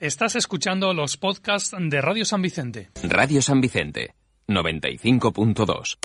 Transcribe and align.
Estás 0.00 0.34
escuchando 0.34 0.92
los 0.92 1.16
podcasts 1.16 1.70
de 1.78 2.00
Radio 2.00 2.24
San 2.24 2.42
Vicente. 2.42 2.90
Radio 3.04 3.40
San 3.40 3.60
Vicente, 3.60 4.12
95.2. 4.48 5.98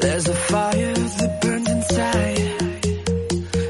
There's 0.00 0.28
a 0.28 0.34
fire 0.34 0.94
that 0.94 1.40
burns 1.42 1.68
inside. 1.68 2.38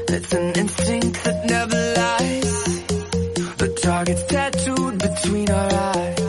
It's 0.09 0.33
an 0.33 0.53
instinct 0.55 1.23
that 1.23 1.45
never 1.47 1.93
lies. 1.97 2.85
The 3.57 3.79
target's 3.81 4.23
tattooed 4.27 4.99
between 4.99 5.49
our 5.49 5.73
eyes. 5.95 6.22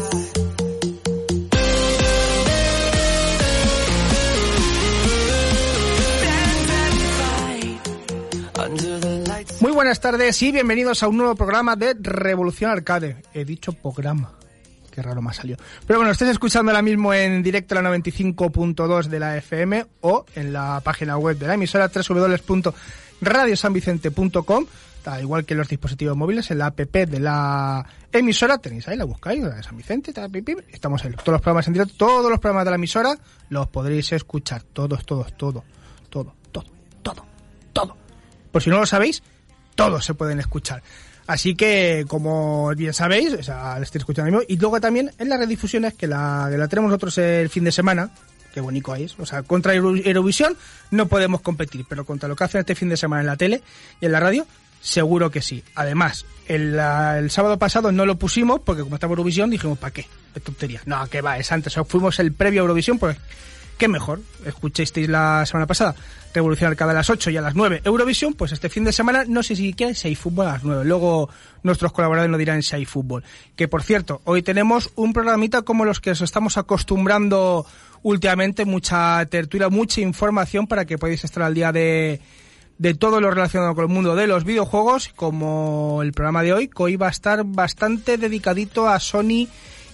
Buenas 9.94 10.10
tardes 10.10 10.42
y 10.42 10.50
bienvenidos 10.50 11.04
a 11.04 11.08
un 11.08 11.18
nuevo 11.18 11.36
programa 11.36 11.76
de 11.76 11.94
Revolución 11.96 12.68
Arcade. 12.68 13.22
He 13.32 13.44
dicho 13.44 13.72
programa. 13.74 14.32
Qué 14.90 15.00
raro 15.00 15.22
me 15.22 15.30
ha 15.30 15.32
salido. 15.32 15.58
Pero 15.86 16.00
bueno, 16.00 16.10
estés 16.10 16.30
escuchando 16.30 16.72
ahora 16.72 16.82
mismo 16.82 17.14
en 17.14 17.44
directo 17.44 17.76
la 17.76 17.82
95.2 17.82 19.04
de 19.04 19.20
la 19.20 19.36
FM 19.36 19.86
o 20.00 20.26
en 20.34 20.52
la 20.52 20.80
página 20.82 21.16
web 21.16 21.38
de 21.38 21.46
la 21.46 21.54
emisora 21.54 21.88
www.radiosanvicente.com 21.88 24.66
al 25.04 25.20
igual 25.20 25.44
que 25.44 25.54
en 25.54 25.58
los 25.58 25.68
dispositivos 25.68 26.16
móviles, 26.16 26.50
en 26.50 26.58
la 26.58 26.66
app 26.66 26.80
de 26.80 27.20
la 27.20 27.86
emisora, 28.10 28.58
tenéis 28.58 28.88
ahí, 28.88 28.96
la 28.96 29.04
buscáis, 29.04 29.44
la 29.44 29.54
de 29.54 29.62
San 29.62 29.76
Vicente, 29.76 30.12
estamos 30.72 31.04
ahí. 31.04 31.12
Todos 31.12 31.34
los 31.34 31.40
programas 31.40 31.68
en 31.68 31.74
directo, 31.74 31.94
todos 31.98 32.28
los 32.28 32.40
programas 32.40 32.64
de 32.64 32.70
la 32.70 32.76
emisora 32.76 33.16
los 33.48 33.68
podréis 33.68 34.10
escuchar. 34.10 34.64
Todos, 34.64 35.06
todos, 35.06 35.36
todo, 35.36 35.62
todo, 36.10 36.34
todo, 36.50 36.64
todo, 37.00 37.24
todo. 37.72 37.96
Por 38.50 38.60
si 38.60 38.70
no 38.70 38.78
lo 38.78 38.86
sabéis, 38.86 39.22
todos 39.74 40.04
se 40.04 40.14
pueden 40.14 40.40
escuchar. 40.40 40.82
Así 41.26 41.54
que, 41.54 42.04
como 42.06 42.74
bien 42.76 42.92
sabéis, 42.92 43.32
o 43.32 43.42
sea, 43.42 43.76
lo 43.78 43.82
estoy 43.84 44.00
escuchando 44.00 44.30
mismo. 44.30 44.44
Y 44.48 44.58
luego 44.58 44.80
también 44.80 45.10
en 45.18 45.28
las 45.30 45.38
redifusiones, 45.38 45.94
que 45.94 46.06
la, 46.06 46.48
que 46.50 46.58
la 46.58 46.68
tenemos 46.68 46.90
nosotros 46.90 47.16
el 47.18 47.48
fin 47.48 47.64
de 47.64 47.72
semana. 47.72 48.10
Qué 48.52 48.60
bonito 48.60 48.94
es. 48.94 49.18
O 49.18 49.24
sea, 49.26 49.42
contra 49.42 49.74
Euro- 49.74 49.96
Eurovisión 49.96 50.56
no 50.90 51.08
podemos 51.08 51.40
competir, 51.40 51.86
pero 51.88 52.04
contra 52.04 52.28
lo 52.28 52.36
que 52.36 52.44
hacen 52.44 52.60
este 52.60 52.74
fin 52.74 52.88
de 52.90 52.96
semana 52.96 53.22
en 53.22 53.26
la 53.26 53.36
tele 53.36 53.62
y 54.00 54.06
en 54.06 54.12
la 54.12 54.20
radio, 54.20 54.46
seguro 54.82 55.30
que 55.30 55.40
sí. 55.42 55.64
Además, 55.74 56.26
el, 56.46 56.76
la- 56.76 57.18
el 57.18 57.30
sábado 57.30 57.58
pasado 57.58 57.90
no 57.90 58.04
lo 58.06 58.16
pusimos 58.16 58.60
porque 58.60 58.82
como 58.82 58.94
estaba 58.96 59.12
Eurovisión 59.12 59.48
dijimos, 59.50 59.78
¿para 59.78 59.92
qué? 59.94 60.06
Es 60.34 60.42
tontería. 60.42 60.82
No, 60.86 61.06
que 61.08 61.20
va, 61.22 61.38
es 61.38 61.50
antes. 61.50 61.76
O 61.78 61.84
fuimos 61.86 62.18
el 62.20 62.32
previo 62.32 62.60
a 62.60 62.64
Eurovisión, 62.64 62.98
pues 62.98 63.16
qué 63.78 63.88
mejor. 63.88 64.20
Escuchasteis 64.44 65.08
la 65.08 65.44
semana 65.46 65.66
pasada 65.66 65.94
Revolución 66.34 66.70
Arcade 66.70 66.90
a 66.90 66.94
las 66.94 67.10
8 67.10 67.30
y 67.30 67.36
a 67.36 67.40
las 67.40 67.54
9 67.54 67.82
Eurovisión, 67.84 68.34
pues 68.34 68.52
este 68.52 68.68
fin 68.68 68.84
de 68.84 68.92
semana 68.92 69.24
no 69.26 69.42
sé 69.42 69.54
si 69.54 69.68
siquiera 69.68 69.94
si 69.94 70.08
hay 70.08 70.14
fútbol 70.14 70.48
a 70.48 70.52
las 70.54 70.64
9. 70.64 70.84
Luego 70.84 71.28
nuestros 71.62 71.92
colaboradores 71.92 72.30
nos 72.30 72.38
dirán 72.38 72.62
si 72.62 72.74
hay 72.76 72.84
fútbol. 72.84 73.22
Que 73.56 73.68
por 73.68 73.82
cierto, 73.82 74.20
hoy 74.24 74.42
tenemos 74.42 74.90
un 74.96 75.12
programita 75.12 75.62
como 75.62 75.84
los 75.84 76.00
que 76.00 76.10
os 76.10 76.20
estamos 76.20 76.58
acostumbrando 76.58 77.66
últimamente, 78.02 78.64
mucha 78.64 79.24
tertulia, 79.26 79.68
mucha 79.68 80.00
información 80.00 80.66
para 80.66 80.84
que 80.84 80.98
podáis 80.98 81.24
estar 81.24 81.42
al 81.42 81.54
día 81.54 81.72
de, 81.72 82.20
de 82.78 82.94
todo 82.94 83.20
lo 83.20 83.30
relacionado 83.30 83.74
con 83.74 83.84
el 83.84 83.90
mundo 83.90 84.14
de 84.16 84.26
los 84.26 84.44
videojuegos, 84.44 85.10
como 85.14 86.00
el 86.02 86.12
programa 86.12 86.42
de 86.42 86.52
hoy, 86.52 86.68
que 86.68 86.82
hoy 86.82 86.96
va 86.96 87.06
a 87.06 87.10
estar 87.10 87.44
bastante 87.44 88.18
dedicadito 88.18 88.88
a 88.88 88.98
Sony 89.00 89.48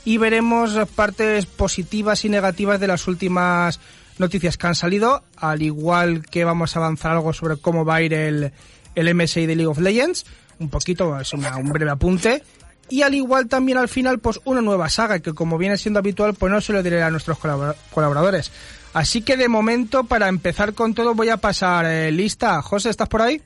y 0.04 0.16
veremos 0.18 0.76
partes 0.94 1.46
positivas 1.46 2.24
y 2.24 2.28
negativas 2.28 2.80
de 2.80 2.86
las 2.86 3.06
últimas 3.08 3.80
noticias 4.18 4.56
que 4.56 4.66
han 4.66 4.74
salido, 4.74 5.22
al 5.36 5.62
igual 5.62 6.24
que 6.26 6.44
vamos 6.44 6.76
a 6.76 6.80
avanzar 6.80 7.12
algo 7.12 7.32
sobre 7.32 7.56
cómo 7.56 7.84
va 7.84 7.96
a 7.96 8.02
ir 8.02 8.12
el, 8.14 8.52
el 8.94 9.14
MSI 9.14 9.46
de 9.46 9.56
League 9.56 9.66
of 9.70 9.78
Legends, 9.78 10.26
un 10.58 10.68
poquito, 10.68 11.18
es 11.18 11.32
un 11.32 11.42
breve 11.70 11.90
apunte, 11.90 12.42
y 12.90 13.02
al 13.02 13.14
igual 13.14 13.48
también 13.48 13.78
al 13.78 13.88
final, 13.88 14.18
pues 14.18 14.40
una 14.44 14.60
nueva 14.60 14.88
saga, 14.90 15.20
que 15.20 15.32
como 15.32 15.56
viene 15.58 15.76
siendo 15.78 16.00
habitual, 16.00 16.34
pues 16.34 16.52
no 16.52 16.60
se 16.60 16.72
lo 16.72 16.82
diré 16.82 17.02
a 17.02 17.10
nuestros 17.10 17.38
colabora- 17.38 17.76
colaboradores. 17.92 18.50
Así 18.92 19.22
que 19.22 19.36
de 19.36 19.48
momento, 19.48 20.04
para 20.04 20.26
empezar 20.28 20.74
con 20.74 20.92
todo, 20.92 21.14
voy 21.14 21.28
a 21.28 21.36
pasar 21.36 21.86
eh, 21.86 22.10
lista. 22.10 22.60
José, 22.62 22.90
¿estás 22.90 23.08
por 23.08 23.22
ahí? 23.22 23.40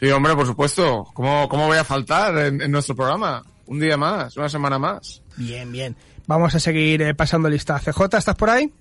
Sí, 0.00 0.10
hombre, 0.10 0.34
por 0.34 0.46
supuesto. 0.46 1.06
¿Cómo, 1.14 1.48
cómo 1.48 1.68
voy 1.68 1.78
a 1.78 1.84
faltar 1.84 2.36
en 2.38 2.70
nuestro 2.72 2.96
programa? 2.96 3.44
Un 3.66 3.78
día 3.78 3.96
más, 3.96 4.36
una 4.36 4.48
semana 4.48 4.78
más. 4.80 5.19
Bien, 5.36 5.70
bien. 5.70 5.96
Vamos 6.26 6.54
a 6.54 6.60
seguir 6.60 7.02
eh, 7.02 7.14
pasando 7.14 7.48
lista. 7.48 7.78
CJ, 7.78 8.18
¿estás 8.18 8.36
por 8.36 8.50
ahí? 8.50 8.72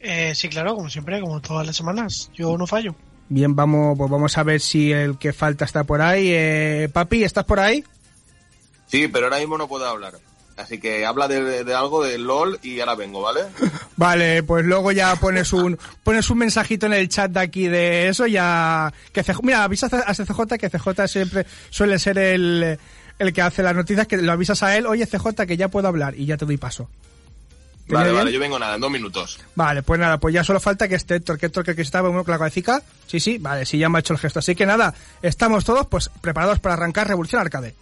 Eh, 0.00 0.34
sí, 0.34 0.48
claro, 0.48 0.74
como 0.74 0.90
siempre, 0.90 1.20
como 1.20 1.40
todas 1.40 1.66
las 1.66 1.76
semanas. 1.76 2.30
Yo 2.34 2.56
no 2.58 2.66
fallo. 2.66 2.94
Bien, 3.28 3.54
vamos, 3.54 3.96
pues 3.96 4.10
vamos 4.10 4.36
a 4.36 4.42
ver 4.42 4.60
si 4.60 4.92
el 4.92 5.18
que 5.18 5.32
falta 5.32 5.64
está 5.64 5.84
por 5.84 6.02
ahí. 6.02 6.28
Eh, 6.30 6.88
papi, 6.92 7.24
¿estás 7.24 7.44
por 7.44 7.60
ahí? 7.60 7.84
Sí, 8.86 9.08
pero 9.08 9.26
ahora 9.26 9.38
mismo 9.38 9.56
no 9.56 9.68
puedo 9.68 9.86
hablar. 9.86 10.14
Así 10.56 10.78
que 10.78 11.06
habla 11.06 11.28
de, 11.28 11.64
de 11.64 11.74
algo 11.74 12.04
de 12.04 12.18
LOL 12.18 12.58
y 12.62 12.80
ahora 12.80 12.94
vengo, 12.94 13.22
¿vale? 13.22 13.40
Vale, 13.96 14.42
pues 14.42 14.64
luego 14.64 14.92
ya 14.92 15.16
pones 15.16 15.52
un 15.52 15.78
pones 16.02 16.28
un 16.28 16.38
mensajito 16.38 16.86
en 16.86 16.92
el 16.92 17.08
chat 17.08 17.30
de 17.30 17.40
aquí 17.40 17.68
de 17.68 18.08
eso 18.08 18.26
ya 18.26 18.92
que 19.12 19.22
CJ, 19.22 19.42
mira, 19.42 19.64
avisa 19.64 19.86
a 19.86 20.14
CJ 20.14 20.58
que 20.58 20.68
CJ 20.68 21.08
siempre 21.08 21.46
suele 21.70 21.98
ser 21.98 22.18
el 22.18 22.78
el 23.22 23.32
que 23.32 23.42
hace 23.42 23.62
las 23.62 23.74
noticias 23.74 24.06
que 24.06 24.16
lo 24.16 24.32
avisas 24.32 24.62
a 24.62 24.76
él, 24.76 24.86
"Oye, 24.86 25.06
CJ, 25.06 25.46
que 25.46 25.56
ya 25.56 25.68
puedo 25.68 25.88
hablar" 25.88 26.14
y 26.16 26.26
ya 26.26 26.36
te 26.36 26.44
doy 26.44 26.56
paso. 26.56 26.88
¿Te 27.86 27.94
Vale, 27.94 28.12
vale, 28.12 28.32
yo 28.32 28.38
vengo 28.38 28.58
nada, 28.58 28.76
en 28.76 28.80
dos 28.80 28.90
minutos. 28.90 29.40
Vale, 29.54 29.82
pues 29.82 29.98
nada, 29.98 30.18
pues 30.18 30.32
ya 30.32 30.44
solo 30.44 30.60
falta 30.60 30.86
que 30.88 30.94
esté 30.94 31.16
Héctor, 31.16 31.36
que 31.38 31.46
Héctor 31.46 31.64
que 31.74 31.82
estaba 31.82 32.08
uno 32.08 32.24
con 32.24 32.32
la 32.32 32.38
cabecita. 32.38 32.82
Sí, 33.06 33.18
sí, 33.18 33.38
vale, 33.38 33.66
sí 33.66 33.76
ya 33.76 33.88
me 33.88 33.98
ha 33.98 34.00
hecho 34.00 34.12
el 34.12 34.20
gesto. 34.20 34.38
Así 34.38 34.54
que 34.54 34.66
nada, 34.66 34.94
estamos 35.20 35.64
todos 35.64 35.86
pues 35.88 36.10
preparados 36.20 36.60
para 36.60 36.74
arrancar 36.74 37.08
Revolución 37.08 37.40
Arcade. 37.40 37.74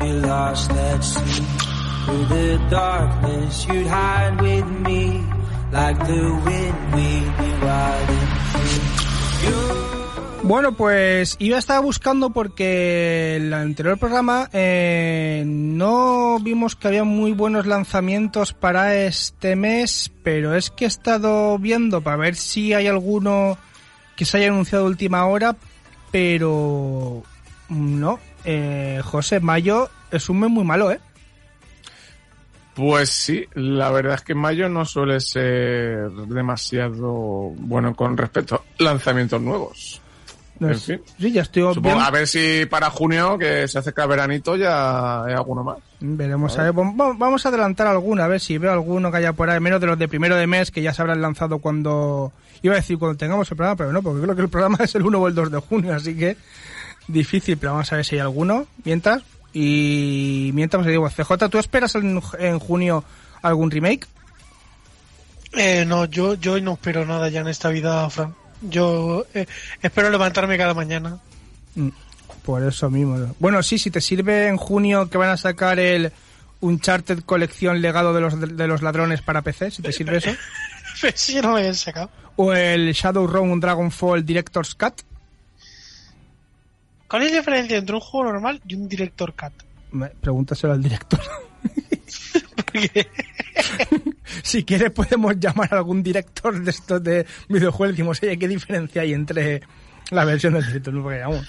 You, 0.00 0.06
I 0.06 0.12
feel 0.12 0.28
lost 0.28 0.70
at 0.70 1.04
sea. 1.04 1.44
Through 2.04 2.26
the 2.26 2.58
darkness, 2.70 3.66
you'd 3.66 3.86
hide 3.86 4.40
with 4.40 4.66
me. 4.66 5.22
Like 5.72 5.98
the 5.98 6.40
wind, 6.44 6.94
we'd 6.94 7.36
be 7.38 7.64
wild 7.64 8.10
and 8.10 8.28
free. 8.50 9.48
You 9.48 9.90
Bueno, 10.42 10.72
pues 10.72 11.36
yo 11.38 11.56
estaba 11.56 11.80
buscando 11.80 12.30
porque 12.30 13.36
el 13.36 13.52
anterior 13.52 13.98
programa 13.98 14.48
eh, 14.52 15.44
no 15.46 16.38
vimos 16.40 16.76
que 16.76 16.88
había 16.88 17.04
muy 17.04 17.32
buenos 17.32 17.66
lanzamientos 17.66 18.54
para 18.54 18.96
este 18.96 19.54
mes, 19.54 20.10
pero 20.24 20.56
es 20.56 20.70
que 20.70 20.86
he 20.86 20.88
estado 20.88 21.58
viendo 21.58 22.00
para 22.00 22.16
ver 22.16 22.36
si 22.36 22.72
hay 22.72 22.86
alguno 22.86 23.58
que 24.16 24.24
se 24.24 24.38
haya 24.38 24.48
anunciado 24.48 24.86
última 24.86 25.26
hora, 25.26 25.56
pero 26.10 27.22
no. 27.68 28.18
Eh, 28.44 29.02
José, 29.04 29.40
mayo 29.40 29.90
es 30.10 30.28
un 30.28 30.40
mes 30.40 30.50
muy 30.50 30.64
malo, 30.64 30.90
¿eh? 30.90 31.00
Pues 32.74 33.10
sí, 33.10 33.44
la 33.54 33.90
verdad 33.90 34.14
es 34.14 34.22
que 34.22 34.34
mayo 34.34 34.68
no 34.68 34.84
suele 34.84 35.20
ser 35.20 36.08
demasiado 36.10 37.50
bueno 37.56 37.94
con 37.94 38.16
respecto 38.16 38.54
a 38.56 38.82
lanzamientos 38.82 39.40
nuevos. 39.42 40.00
No 40.60 40.68
En 40.68 40.74
es- 40.74 40.84
fin. 40.84 41.00
Sí, 41.18 41.32
ya 41.32 41.42
estoy 41.42 41.74
Supongo, 41.74 42.00
a 42.00 42.10
ver 42.10 42.26
si 42.28 42.66
para 42.70 42.88
junio, 42.90 43.36
que 43.38 43.66
se 43.66 43.78
acerca 43.78 44.04
el 44.04 44.08
veranito, 44.10 44.56
ya 44.56 45.24
hay 45.24 45.32
alguno 45.34 45.64
más. 45.64 45.78
Veremos 46.00 46.56
a 46.58 46.62
ver. 46.64 46.72
Vam- 46.72 47.16
Vamos 47.18 47.44
a 47.44 47.48
adelantar 47.48 47.86
alguna, 47.86 48.24
a 48.24 48.28
ver 48.28 48.40
si 48.40 48.56
veo 48.58 48.72
alguno 48.72 49.10
que 49.10 49.16
haya 49.18 49.32
por 49.32 49.50
ahí, 49.50 49.58
menos 49.58 49.80
de 49.80 49.86
los 49.86 49.98
de 49.98 50.06
primero 50.08 50.36
de 50.36 50.46
mes 50.46 50.70
que 50.70 50.82
ya 50.82 50.94
se 50.94 51.02
habrán 51.02 51.20
lanzado 51.20 51.58
cuando. 51.58 52.32
Iba 52.62 52.74
a 52.74 52.76
decir 52.76 52.98
cuando 52.98 53.16
tengamos 53.16 53.50
el 53.50 53.56
programa, 53.56 53.76
pero 53.76 53.90
no, 53.92 54.02
porque 54.02 54.22
creo 54.22 54.36
que 54.36 54.42
el 54.42 54.48
programa 54.48 54.78
es 54.84 54.94
el 54.94 55.02
1 55.02 55.18
o 55.18 55.28
el 55.28 55.34
2 55.34 55.50
de 55.50 55.58
junio, 55.58 55.94
así 55.94 56.16
que 56.16 56.36
difícil, 57.08 57.56
pero 57.56 57.72
vamos 57.72 57.90
a 57.92 57.96
ver 57.96 58.04
si 58.04 58.16
hay 58.16 58.20
alguno. 58.20 58.66
Mientras, 58.84 59.22
Y 59.52 60.50
mientras 60.54 60.80
os 60.80 60.86
digo, 60.86 61.08
CJ, 61.08 61.48
¿tú 61.48 61.58
esperas 61.58 61.94
en, 61.96 62.20
en 62.38 62.58
junio 62.58 63.04
algún 63.42 63.70
remake? 63.70 64.06
Eh, 65.52 65.84
no, 65.84 66.04
yo, 66.04 66.34
yo 66.34 66.60
no 66.60 66.74
espero 66.74 67.04
nada 67.04 67.28
ya 67.28 67.40
en 67.40 67.48
esta 67.48 67.68
vida, 67.70 68.08
Fran. 68.10 68.34
Yo 68.62 69.26
eh, 69.34 69.46
espero 69.82 70.10
levantarme 70.10 70.56
cada 70.58 70.74
mañana. 70.74 71.18
Mm, 71.74 71.88
Por 72.44 72.62
eso 72.62 72.90
mismo. 72.90 73.34
Bueno, 73.38 73.62
sí, 73.62 73.78
si 73.78 73.90
te 73.90 74.00
sirve 74.00 74.46
en 74.48 74.56
junio 74.56 75.08
que 75.08 75.18
van 75.18 75.30
a 75.30 75.36
sacar 75.36 75.78
el 75.78 76.12
Uncharted 76.60 77.20
colección 77.24 77.80
legado 77.80 78.12
de 78.12 78.20
los, 78.20 78.38
de 78.38 78.66
los 78.66 78.82
ladrones 78.82 79.22
para 79.22 79.42
PC, 79.42 79.70
si 79.70 79.82
te 79.82 79.92
sirve 79.92 80.18
eso. 80.18 80.30
si 81.14 81.40
no 81.40 81.54
me 81.54 81.60
habían 81.60 81.74
sacado. 81.74 82.10
O 82.36 82.52
el 82.52 82.92
Shadowrun 82.92 83.58
Dragonfall 83.58 84.24
Director's 84.24 84.74
Cut. 84.74 85.00
¿Cuál 87.10 87.22
es 87.24 87.32
la 87.32 87.38
diferencia 87.38 87.76
entre 87.76 87.94
un 87.96 88.00
juego 88.00 88.32
normal 88.32 88.60
y 88.66 88.74
un 88.74 88.88
Director 88.88 89.34
Cut? 89.34 89.52
Me- 89.92 90.08
Pregúntaselo 90.10 90.72
al 90.72 90.82
director. 90.82 91.20
Porque 92.56 93.08
si 94.42 94.64
quieres 94.64 94.90
podemos 94.92 95.38
llamar 95.38 95.74
a 95.74 95.78
algún 95.78 96.02
director 96.02 96.58
de 96.62 96.70
estos 96.70 97.02
de 97.02 97.26
videojuegos 97.48 97.94
y 97.94 97.96
decimos, 97.96 98.20
oye, 98.22 98.38
¿qué 98.38 98.46
diferencia 98.48 99.02
hay 99.02 99.12
entre 99.12 99.60
la 100.10 100.24
versión 100.24 100.54
del 100.54 100.66
director? 100.66 100.94
No, 100.94 101.02
porque, 101.02 101.18
vamos. 101.20 101.46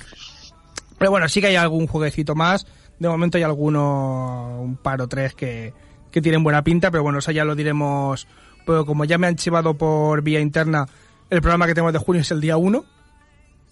Pero 0.97 1.11
bueno, 1.11 1.29
sí 1.29 1.41
que 1.41 1.47
hay 1.47 1.55
algún 1.55 1.87
jueguecito 1.87 2.33
más. 2.35 2.65
De 2.99 3.07
momento 3.09 3.37
hay 3.37 3.43
alguno, 3.43 4.59
un 4.61 4.77
par 4.77 5.01
o 5.01 5.07
tres 5.07 5.33
que, 5.35 5.73
que 6.11 6.21
tienen 6.21 6.43
buena 6.43 6.63
pinta, 6.63 6.91
pero 6.91 7.03
bueno, 7.03 7.19
eso 7.19 7.31
ya 7.31 7.45
lo 7.45 7.55
diremos. 7.55 8.27
Pero 8.65 8.85
como 8.85 9.05
ya 9.05 9.17
me 9.17 9.27
han 9.27 9.35
chivado 9.35 9.75
por 9.75 10.21
vía 10.21 10.39
interna, 10.39 10.85
el 11.29 11.41
programa 11.41 11.65
que 11.67 11.73
tenemos 11.73 11.93
de 11.93 11.99
junio 11.99 12.21
es 12.21 12.31
el 12.31 12.41
día 12.41 12.57
1. 12.57 12.83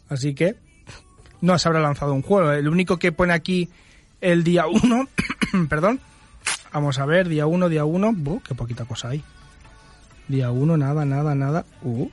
Así 0.09 0.33
que 0.33 0.55
no 1.41 1.57
se 1.57 1.67
habrá 1.67 1.79
lanzado 1.79 2.13
un 2.13 2.21
juego. 2.21 2.51
El 2.51 2.67
único 2.67 2.97
que 2.97 3.11
pone 3.11 3.33
aquí 3.33 3.69
el 4.21 4.43
día 4.43 4.65
1, 4.67 5.07
perdón, 5.69 5.99
Vamos 6.71 6.99
a 6.99 7.05
ver, 7.05 7.27
día 7.27 7.47
1, 7.47 7.69
día 7.69 7.85
1. 7.85 8.13
Buh, 8.15 8.41
qué 8.41 8.53
poquita 8.53 8.85
cosa 8.85 9.09
hay. 9.09 9.23
Día 10.27 10.51
1, 10.51 10.77
nada, 10.77 11.05
nada, 11.05 11.33
nada. 11.33 11.65
Uh. 11.81 12.09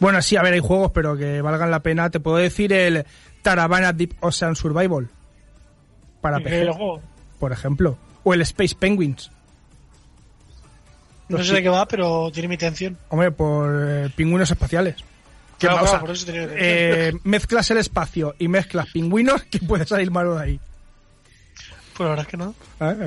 Bueno, 0.00 0.22
sí, 0.22 0.36
a 0.36 0.42
ver, 0.42 0.54
hay 0.54 0.60
juegos, 0.60 0.90
pero 0.92 1.16
que 1.16 1.42
valgan 1.42 1.70
la 1.70 1.80
pena. 1.80 2.08
Te 2.10 2.20
puedo 2.20 2.38
decir 2.38 2.72
el 2.72 3.04
Taravana 3.42 3.92
Deep 3.92 4.14
Ocean 4.20 4.56
Survival. 4.56 5.08
Para 6.22 6.38
¿qué 6.38 6.44
PC, 6.44 6.72
juego? 6.72 7.02
por 7.38 7.52
ejemplo. 7.52 7.98
O 8.22 8.32
el 8.32 8.40
Space 8.40 8.74
Penguins. 8.74 9.30
No 11.28 11.42
sé 11.42 11.54
de 11.54 11.62
qué 11.62 11.68
va, 11.68 11.86
pero 11.86 12.30
tiene 12.32 12.48
mi 12.48 12.54
atención. 12.54 12.96
Hombre, 13.08 13.30
por 13.30 13.70
eh, 13.86 14.10
pingüinos 14.14 14.50
espaciales. 14.50 14.96
Que 15.58 15.66
Claro, 15.68 16.00
por 16.00 16.10
eso 16.10 16.26
eh, 16.30 17.12
mezclas 17.24 17.70
el 17.70 17.78
espacio 17.78 18.34
y 18.38 18.48
mezclas 18.48 18.88
pingüinos, 18.92 19.42
que 19.44 19.58
puede 19.60 19.86
salir 19.86 20.10
malo 20.10 20.34
de 20.36 20.42
ahí. 20.42 20.60
Pues 21.96 22.04
la 22.04 22.08
verdad 22.10 22.24
es 22.26 22.30
que 22.30 22.36
no. 22.36 22.54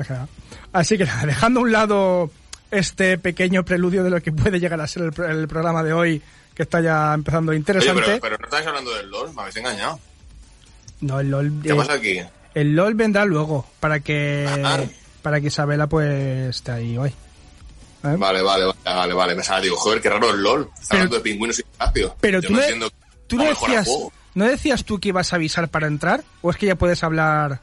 O 0.00 0.04
sea, 0.04 0.26
así 0.72 0.96
que 0.96 1.04
nada, 1.04 1.26
dejando 1.26 1.60
a 1.60 1.62
un 1.62 1.72
lado 1.72 2.30
este 2.70 3.18
pequeño 3.18 3.64
preludio 3.64 4.02
de 4.02 4.10
lo 4.10 4.20
que 4.22 4.32
puede 4.32 4.60
llegar 4.60 4.80
a 4.80 4.86
ser 4.86 5.02
el, 5.04 5.12
pro- 5.12 5.28
el 5.28 5.46
programa 5.46 5.82
de 5.82 5.92
hoy, 5.92 6.22
que 6.54 6.62
está 6.62 6.80
ya 6.80 7.12
empezando 7.14 7.50
Oye, 7.50 7.58
interesante. 7.58 8.02
pero, 8.02 8.20
pero 8.20 8.38
no 8.38 8.44
estáis 8.46 8.66
hablando 8.66 8.94
del 8.94 9.10
LOL, 9.10 9.34
me 9.34 9.40
habéis 9.42 9.56
engañado. 9.56 10.00
No, 11.00 11.20
el 11.20 11.30
LOL, 11.30 11.52
¿Qué 11.62 11.68
eh, 11.70 11.74
pasa 11.74 11.92
aquí? 11.94 12.18
el 12.54 12.74
LOL 12.74 12.94
vendrá 12.94 13.24
luego, 13.26 13.66
para 13.78 14.00
que 14.00 14.46
Ah. 14.64 14.80
para 15.22 15.40
que 15.40 15.48
Isabela 15.48 15.86
pues 15.86 16.48
esté 16.56 16.72
ahí 16.72 16.96
hoy. 16.96 17.12
¿Eh? 18.04 18.14
Vale, 18.16 18.42
vale, 18.42 18.64
vale, 18.64 18.74
vale, 18.84 19.14
vale. 19.14 19.34
Pensaba, 19.34 19.60
digo, 19.60 19.76
joder, 19.76 20.00
qué 20.00 20.08
raro 20.10 20.30
el 20.30 20.40
LOL. 20.42 20.62
Está 20.74 20.88
Pero- 20.90 20.98
hablando 21.02 21.16
de 21.16 21.22
pingüinos 21.22 21.58
y 21.58 21.62
espacio. 21.62 22.16
Pero 22.20 22.40
Yo 22.40 22.48
tú 22.48 22.54
no 22.54 22.60
entiendo 22.60 22.90
tú 23.26 23.36
no 23.36 23.44
decías. 23.44 23.88
¿no 24.34 24.44
decías 24.46 24.84
tú 24.84 24.98
que 25.00 25.08
ibas 25.08 25.32
a 25.32 25.36
avisar 25.36 25.68
para 25.68 25.86
entrar? 25.88 26.22
¿O 26.42 26.50
es 26.50 26.56
que 26.56 26.66
ya 26.66 26.76
puedes 26.76 27.02
hablar? 27.02 27.60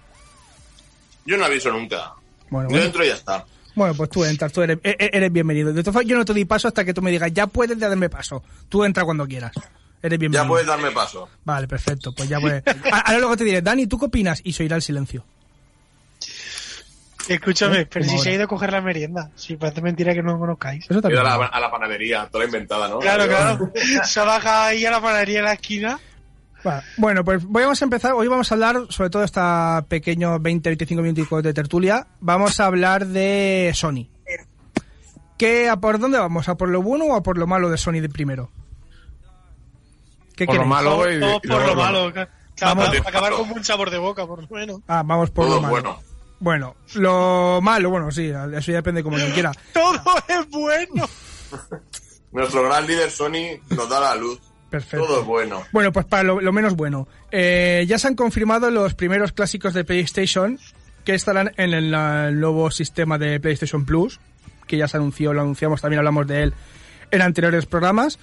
Yo 1.25 1.37
no 1.37 1.45
aviso 1.45 1.71
nunca. 1.71 2.13
Bueno, 2.49 2.69
Yo 2.69 2.73
bueno. 2.73 2.85
entro 2.85 3.03
y 3.03 3.07
ya 3.07 3.15
está. 3.15 3.45
Bueno, 3.73 3.93
pues 3.95 4.09
tú 4.09 4.23
entras, 4.23 4.51
tú 4.53 4.61
eres, 4.61 4.77
e- 4.83 4.95
e- 4.99 5.09
eres 5.11 5.31
bienvenido. 5.31 5.73
De 5.73 5.81
todas 5.81 5.93
formas, 5.93 6.09
yo 6.09 6.17
no 6.17 6.23
te 6.25 6.33
doy 6.33 6.45
paso 6.45 6.67
hasta 6.67 6.85
que 6.85 6.93
tú 6.93 7.01
me 7.01 7.11
digas, 7.11 7.31
ya 7.33 7.47
puedes 7.47 7.77
darme 7.79 8.09
paso. 8.09 8.43
Tú 8.69 8.83
entra 8.83 9.03
cuando 9.03 9.25
quieras. 9.27 9.51
Eres 10.01 10.19
bienvenido. 10.19 10.43
Ya 10.43 10.47
puedes 10.47 10.67
darme 10.67 10.91
paso. 10.91 11.27
Vale, 11.43 11.67
perfecto. 11.67 12.13
Pues 12.13 12.29
ya 12.29 12.39
puedes. 12.39 12.63
Ahora 12.91 13.17
luego 13.19 13.35
te 13.35 13.43
diré, 13.43 13.61
Dani, 13.61 13.87
¿tú 13.87 13.97
qué 13.97 14.05
opinas? 14.05 14.39
Y 14.43 14.53
se 14.53 14.63
oirá 14.63 14.75
el 14.75 14.81
silencio. 14.81 15.25
Escúchame, 17.27 17.81
¿Eh? 17.81 17.85
pero 17.91 18.05
si 18.05 18.17
se 18.19 18.29
ha 18.29 18.33
ido 18.33 18.43
a 18.43 18.47
coger 18.47 18.71
la 18.71 18.81
merienda. 18.81 19.29
Si 19.35 19.55
parece 19.57 19.81
mentira 19.81 20.13
que 20.13 20.21
no 20.21 20.33
lo 20.33 20.39
conozcáis. 20.39 20.85
Eso 20.89 21.01
también. 21.01 21.21
a 21.25 21.37
la, 21.37 21.45
a 21.45 21.59
la 21.59 21.71
panadería, 21.71 22.27
toda 22.31 22.45
inventada, 22.45 22.87
¿no? 22.87 22.99
Claro, 22.99 23.27
claro. 23.27 23.71
Se 24.03 24.19
ha 24.19 24.23
bajado 24.23 24.63
ahí 24.65 24.85
a 24.85 24.91
la 24.91 25.01
panadería 25.01 25.39
en 25.39 25.45
la 25.45 25.53
esquina. 25.53 25.99
Bueno, 26.97 27.23
pues 27.23 27.43
vamos 27.47 27.79
a 27.79 27.85
empezar. 27.85 28.13
Hoy 28.13 28.27
vamos 28.27 28.51
a 28.51 28.55
hablar, 28.55 28.77
sobre 28.89 29.11
todo 29.11 29.23
esta 29.23 29.85
pequeño 29.87 30.39
20-25 30.39 31.01
minutos 31.01 31.43
de 31.43 31.53
tertulia, 31.53 32.07
vamos 32.19 32.59
a 32.59 32.65
hablar 32.65 33.05
de 33.05 33.71
Sony. 33.75 34.07
¿Qué, 35.37 35.69
¿A 35.69 35.75
por 35.77 35.99
dónde 35.99 36.17
vamos? 36.17 36.49
¿A 36.49 36.55
por 36.55 36.69
lo 36.69 36.81
bueno 36.81 37.05
o 37.05 37.15
a 37.15 37.21
por 37.21 37.37
lo 37.37 37.45
malo 37.45 37.69
de 37.69 37.77
Sony 37.77 37.99
de 38.01 38.09
primero? 38.09 38.49
¿Qué 40.35 40.45
Por 40.45 40.55
lo 40.57 40.65
malo. 40.65 41.11
Y- 41.11 41.19
por 41.19 41.45
lo 41.61 41.67
lo- 41.67 41.75
malo. 41.75 42.13
Vamos. 42.61 42.87
para 42.87 42.99
acabar 43.09 43.33
con 43.33 43.51
un 43.51 43.63
sabor 43.63 43.89
de 43.91 43.97
boca, 43.97 44.25
por 44.25 44.41
lo 44.41 44.47
menos. 44.49 44.79
Ah, 44.87 45.03
vamos 45.05 45.29
por 45.31 45.45
Todo 45.45 45.55
lo 45.55 45.61
malo. 45.61 45.71
bueno. 45.71 45.99
Bueno, 46.39 46.75
lo 46.95 47.59
malo, 47.61 47.89
bueno, 47.89 48.11
sí, 48.11 48.27
eso 48.27 48.71
ya 48.71 48.77
depende 48.77 49.03
como 49.03 49.17
quien 49.17 49.31
quiera. 49.31 49.51
Todo 49.73 50.01
es 50.27 50.49
bueno. 50.49 51.09
Nuestro 52.31 52.63
gran 52.63 52.85
líder 52.85 53.09
Sony 53.09 53.59
nos 53.69 53.89
da 53.89 53.99
la 53.99 54.15
luz. 54.15 54.39
Perfecto. 54.69 55.05
Todo 55.05 55.21
es 55.21 55.25
bueno. 55.25 55.63
Bueno, 55.71 55.91
pues 55.93 56.05
para 56.05 56.23
lo, 56.23 56.41
lo 56.41 56.51
menos 56.51 56.75
bueno. 56.75 57.07
Eh, 57.31 57.85
ya 57.87 57.97
se 57.97 58.07
han 58.07 58.15
confirmado 58.15 58.69
los 58.71 58.93
primeros 58.93 59.31
clásicos 59.31 59.73
de 59.73 59.85
PlayStation 59.85 60.59
que 61.05 61.13
estarán 61.13 61.53
en 61.55 61.73
el 61.73 61.91
nuevo 62.39 62.71
sistema 62.71 63.17
de 63.17 63.39
PlayStation 63.39 63.85
Plus, 63.85 64.19
que 64.67 64.75
ya 64.75 64.87
se 64.87 64.97
anunció, 64.97 65.33
lo 65.33 65.41
anunciamos, 65.41 65.81
también 65.81 65.99
hablamos 65.99 66.27
de 66.27 66.43
él 66.43 66.53
en 67.11 67.21
anteriores 67.21 67.65
programas. 67.65 68.19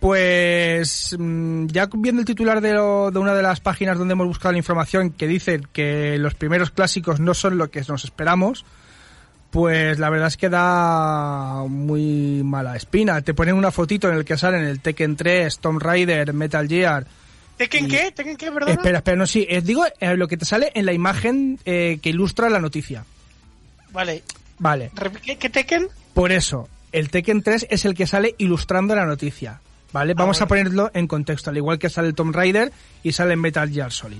Pues 0.00 1.16
mm, 1.18 1.66
ya 1.68 1.88
viendo 1.92 2.20
el 2.20 2.26
titular 2.26 2.60
de, 2.60 2.74
lo- 2.74 3.10
de 3.10 3.18
una 3.18 3.34
de 3.34 3.42
las 3.42 3.60
páginas 3.60 3.96
donde 3.98 4.12
hemos 4.12 4.26
buscado 4.26 4.52
la 4.52 4.58
información 4.58 5.10
que 5.10 5.26
dice 5.26 5.60
que 5.72 6.18
los 6.18 6.34
primeros 6.34 6.70
clásicos 6.70 7.20
no 7.20 7.32
son 7.34 7.56
lo 7.56 7.70
que 7.70 7.82
nos 7.88 8.04
esperamos, 8.04 8.64
pues 9.50 9.98
la 9.98 10.10
verdad 10.10 10.28
es 10.28 10.36
que 10.36 10.48
da 10.50 11.64
muy 11.68 12.42
mala 12.44 12.76
espina. 12.76 13.22
Te 13.22 13.34
ponen 13.34 13.54
una 13.54 13.70
fotito 13.70 14.08
en 14.08 14.16
el 14.16 14.24
que 14.24 14.36
salen 14.36 14.64
el 14.64 14.80
Tekken 14.80 15.16
3, 15.16 15.58
Tomb 15.58 15.80
Raider, 15.80 16.32
Metal 16.34 16.68
Gear. 16.68 17.06
¿Tekken 17.56 17.86
Y- 17.86 17.88
qué? 17.88 18.10
¿Tekken 18.12 18.36
qué? 18.36 18.50
Perdona. 18.50 18.72
Espera, 18.72 18.98
espera, 18.98 19.16
no, 19.16 19.26
sí, 19.26 19.46
eh, 19.48 19.62
digo 19.62 19.84
eh, 20.00 20.16
lo 20.16 20.26
que 20.28 20.36
te 20.36 20.44
sale 20.44 20.72
en 20.74 20.86
la 20.86 20.92
imagen 20.92 21.58
eh, 21.64 21.98
que 22.02 22.10
ilustra 22.10 22.50
la 22.50 22.58
noticia. 22.60 23.04
Vale. 23.92 24.22
Vale, 24.58 24.90
¿Qué, 25.24 25.36
qué 25.36 25.50
Tekken? 25.50 25.88
por 26.14 26.30
eso, 26.30 26.68
el 26.92 27.10
Tekken 27.10 27.42
3 27.42 27.66
es 27.70 27.84
el 27.84 27.94
que 27.94 28.06
sale 28.06 28.34
ilustrando 28.38 28.94
la 28.94 29.04
noticia. 29.06 29.60
¿Vale? 29.94 30.14
Vamos 30.14 30.42
a 30.42 30.48
ponerlo 30.48 30.90
en 30.92 31.06
contexto, 31.06 31.50
al 31.50 31.56
igual 31.56 31.78
que 31.78 31.88
sale 31.88 32.08
el 32.08 32.16
Tomb 32.16 32.34
Raider 32.34 32.72
y 33.04 33.12
sale 33.12 33.36
Metal 33.36 33.70
Gear 33.70 33.92
Solid. 33.92 34.18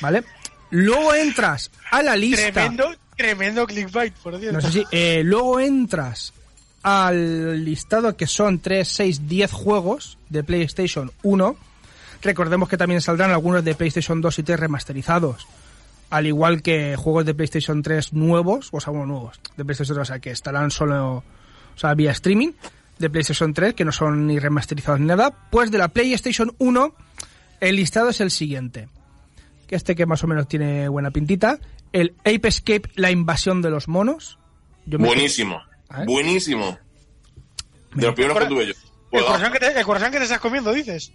¿Vale? 0.00 0.24
Luego 0.70 1.12
entras 1.12 1.70
a 1.90 2.02
la 2.02 2.16
lista. 2.16 2.50
Tremendo, 2.50 2.90
tremendo 3.18 3.66
clickbait, 3.66 4.14
por 4.14 4.38
Dios. 4.38 4.54
No 4.54 4.62
sé 4.62 4.72
si. 4.72 4.84
eh, 4.92 5.20
luego 5.22 5.60
entras 5.60 6.32
al 6.82 7.62
listado 7.62 8.16
que 8.16 8.26
son 8.26 8.60
3, 8.60 8.88
6, 8.88 9.28
10 9.28 9.52
juegos 9.52 10.16
de 10.30 10.42
PlayStation 10.42 11.12
1. 11.22 11.56
Recordemos 12.22 12.70
que 12.70 12.78
también 12.78 13.02
saldrán 13.02 13.32
algunos 13.32 13.62
de 13.62 13.74
PlayStation 13.74 14.22
2 14.22 14.38
y 14.38 14.42
3 14.42 14.58
remasterizados. 14.58 15.46
Al 16.08 16.26
igual 16.26 16.62
que 16.62 16.96
juegos 16.96 17.26
de 17.26 17.34
PlayStation 17.34 17.82
3 17.82 18.14
nuevos, 18.14 18.70
o 18.72 18.80
sea, 18.80 18.90
bueno, 18.90 19.04
nuevos, 19.04 19.38
de 19.58 19.66
PlayStation 19.66 19.96
3, 19.96 20.02
o 20.02 20.10
sea, 20.12 20.18
que 20.18 20.30
estarán 20.30 20.70
solo, 20.70 21.16
o 21.16 21.78
sea, 21.78 21.92
vía 21.92 22.12
streaming 22.12 22.52
de 23.00 23.10
PlayStation 23.10 23.52
3, 23.52 23.74
que 23.74 23.84
no 23.84 23.92
son 23.92 24.26
ni 24.26 24.38
remasterizados 24.38 25.00
ni 25.00 25.06
nada. 25.06 25.30
Pues 25.50 25.70
de 25.70 25.78
la 25.78 25.88
PlayStation 25.88 26.52
1, 26.58 26.94
el 27.60 27.76
listado 27.76 28.10
es 28.10 28.20
el 28.20 28.30
siguiente. 28.30 28.88
Que 29.66 29.76
este 29.76 29.94
que 29.96 30.06
más 30.06 30.22
o 30.22 30.26
menos 30.26 30.46
tiene 30.48 30.88
buena 30.88 31.10
pintita. 31.10 31.58
El 31.92 32.14
Ape 32.20 32.46
Escape, 32.48 32.90
la 32.94 33.10
invasión 33.10 33.62
de 33.62 33.70
los 33.70 33.88
monos. 33.88 34.38
Yo 34.86 34.98
me- 34.98 35.06
Buenísimo. 35.08 35.62
Buenísimo. 36.06 36.78
De 37.94 38.06
los 38.06 38.14
primeros 38.14 38.38
que 38.38 38.46
tuve 38.46 38.66
yo. 38.68 38.72
El 39.12 39.24
corazón, 39.24 39.52
que 39.52 39.58
te, 39.58 39.78
el 39.80 39.84
corazón 39.84 40.10
que 40.12 40.18
te 40.18 40.24
estás 40.24 40.38
comiendo, 40.38 40.72
dices. 40.72 41.12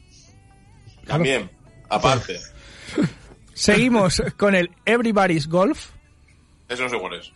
También. 1.08 1.50
Aparte. 1.90 2.40
Seguimos 3.54 4.22
con 4.38 4.54
el 4.56 4.70
Everybody's 4.86 5.48
Golf. 5.48 5.92
Eso 6.68 6.84
no 6.84 6.90
sé 6.90 7.00
cuál 7.00 7.14
es. 7.14 7.32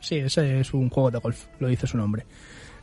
Sí, 0.00 0.16
ese 0.18 0.60
es 0.60 0.72
un 0.72 0.88
juego 0.88 1.10
de 1.10 1.18
golf, 1.18 1.46
lo 1.58 1.66
dice 1.68 1.86
su 1.88 1.96
nombre. 1.96 2.24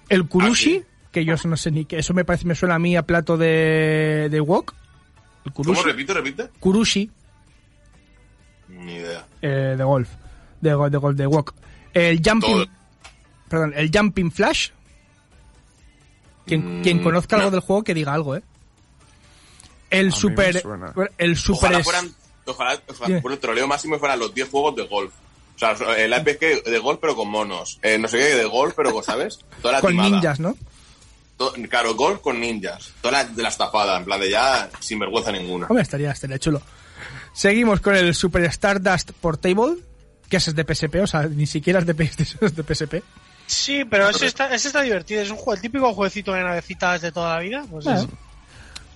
El 0.10 0.28
Kurushi, 0.28 0.78
Ah, 0.78 0.82
sí. 0.82 0.86
Que 1.16 1.24
yo 1.26 1.36
no 1.46 1.56
sé 1.56 1.72
ni 1.72 1.86
qué, 1.86 2.00
eso 2.00 2.14
me 2.14 2.26
parece, 2.26 2.46
me 2.46 2.56
suena 2.56 2.76
a 2.76 2.80
mí 2.80 2.98
a 2.98 3.04
plato 3.04 3.38
de, 3.38 4.28
de 4.30 4.40
wok. 4.42 4.74
El 5.46 5.54
¿Cómo 5.54 5.68
Kurushi. 5.70 5.84
repite, 5.84 6.14
repite? 6.14 6.50
Kurushi, 6.60 7.10
Ni 8.68 8.96
idea. 8.96 9.26
eh, 9.42 9.76
de 9.78 9.84
golf. 9.84 10.10
De, 10.60 10.74
go- 10.74 10.90
de 10.90 10.98
golf, 10.98 11.18
de 11.18 11.26
wok. 11.28 11.54
El 11.94 12.18
Jumping. 12.24 12.52
Todo. 12.52 12.66
Perdón, 13.48 13.74
el 13.78 13.90
Jumping 13.94 14.32
Flash. 14.32 14.72
Quien, 16.46 16.80
Mm, 16.80 16.84
quien 16.84 17.02
conozca 17.02 17.38
algo 17.38 17.50
del 17.52 17.62
juego, 17.62 17.84
que 17.84 17.94
diga 17.94 18.14
algo, 18.14 18.36
¿eh. 18.36 18.44
El 19.90 20.12
super. 20.12 20.62
El 21.18 21.38
super. 21.38 21.70
Ojalá 21.70 21.84
fueran 21.84 22.12
ojalá, 22.46 22.82
por 23.22 23.32
el 23.32 23.40
troleo 23.40 23.68
máximo 23.68 23.98
fueran 24.00 24.20
los 24.20 24.34
10 24.34 24.50
juegos 24.50 24.76
de 24.76 24.86
golf. 24.88 25.14
O 25.56 25.58
sea, 25.60 25.72
el 25.98 26.12
APK 26.12 26.64
de 26.66 26.80
golf 26.80 27.00
pero 27.00 27.16
con 27.16 27.30
monos. 27.30 27.80
Eh, 27.82 27.98
no 27.98 28.08
sé 28.10 28.18
qué, 28.18 28.36
de 28.36 28.46
golf 28.46 28.74
pero, 28.76 29.02
¿sabes? 29.02 29.40
Toda 29.62 29.76
la 29.76 29.82
Con 29.82 29.92
timada. 29.92 30.10
ninjas, 30.10 30.40
¿no? 30.42 30.58
To- 31.38 31.54
claro, 31.70 31.96
golf 31.96 32.22
con 32.22 32.40
ninjas. 32.40 32.92
Toda 33.02 33.12
la, 33.12 33.24
de 33.26 33.44
la 33.44 33.50
estafada, 33.50 33.98
en 33.98 34.06
plan 34.06 34.20
de 34.20 34.30
ya 34.30 34.70
sin 34.80 35.00
vergüenza 35.00 35.32
ninguna. 35.32 35.68
Hombre, 35.68 35.84
estaría, 35.84 36.12
estaría 36.12 36.40
chulo. 36.40 36.62
Seguimos 37.34 37.82
con 37.82 37.96
el 37.96 38.16
Super 38.16 38.44
Stardust 38.46 39.12
Portable, 39.12 39.76
que 40.30 40.38
ese 40.38 40.52
es 40.52 40.56
de 40.56 40.64
PSP, 40.64 40.96
o 41.04 41.08
sea, 41.08 41.24
ni 41.24 41.46
siquiera 41.46 41.80
es 41.80 41.86
de 41.86 41.94
PlayStation, 41.94 42.38
es 42.42 42.56
de 42.56 42.64
PSP. 42.64 42.96
Sí, 43.48 43.84
pero 43.86 44.10
ese 44.10 44.26
está, 44.28 44.54
ese 44.56 44.70
está 44.70 44.82
divertido. 44.82 45.22
Es 45.22 45.30
un 45.30 45.36
juego, 45.38 45.54
el 45.56 45.62
típico 45.62 45.94
jueguecito 45.94 46.32
de 46.34 46.42
navecitas 46.44 47.02
de 47.02 47.12
toda 47.12 47.36
la 47.36 47.42
vida. 47.42 47.66
Pues 47.70 47.86
es- 47.86 48.08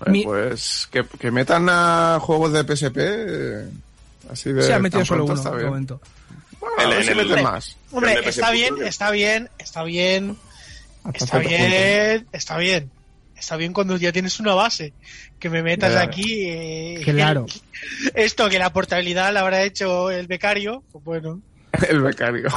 Mi- 0.07 0.23
Pues 0.23 0.87
que, 0.89 1.03
que 1.05 1.29
metan 1.29 1.67
a 1.69 2.17
juegos 2.21 2.53
de 2.53 2.63
PSP 2.63 2.97
eh, 2.99 3.69
así 4.31 4.51
de. 4.53 4.63
Se 4.63 4.73
ha 4.73 4.79
metido 4.79 5.01
tan 5.01 5.05
solo 5.05 5.25
pronto 5.25 5.41
uno 5.41 5.51
de 5.51 5.57
bien. 5.57 5.69
momento. 5.69 6.01
Bueno, 6.59 6.75
a 6.79 6.83
En- 6.83 6.89
ver 6.89 6.99
en 6.99 7.03
si 7.05 7.11
el- 7.11 7.17
meten 7.27 7.43
más. 7.43 7.77
Hombre, 7.91 8.13
El 8.13 8.23
está 8.23 8.51
bien, 8.51 8.75
está 8.83 9.11
bien, 9.11 9.49
está 9.59 9.83
bien, 9.83 10.37
está 11.13 11.37
punto. 11.39 11.49
bien, 11.49 12.27
está 12.31 12.57
bien. 12.57 12.91
Está 13.37 13.55
bien 13.55 13.71
cuando 13.71 13.95
ya 13.95 14.11
tienes 14.11 14.39
una 14.41 14.53
base. 14.53 14.91
Que 15.39 15.49
me 15.49 15.63
metas 15.63 15.95
aquí. 15.95 16.43
eh, 16.45 17.01
Claro. 17.05 17.45
Esto, 18.13 18.49
que 18.49 18.59
la 18.59 18.73
portabilidad 18.73 19.31
la 19.33 19.39
habrá 19.41 19.63
hecho 19.63 20.11
el 20.11 20.27
becario. 20.27 20.83
Pues 20.91 21.03
bueno. 21.05 21.41
El 21.87 22.01
becario. 22.01 22.47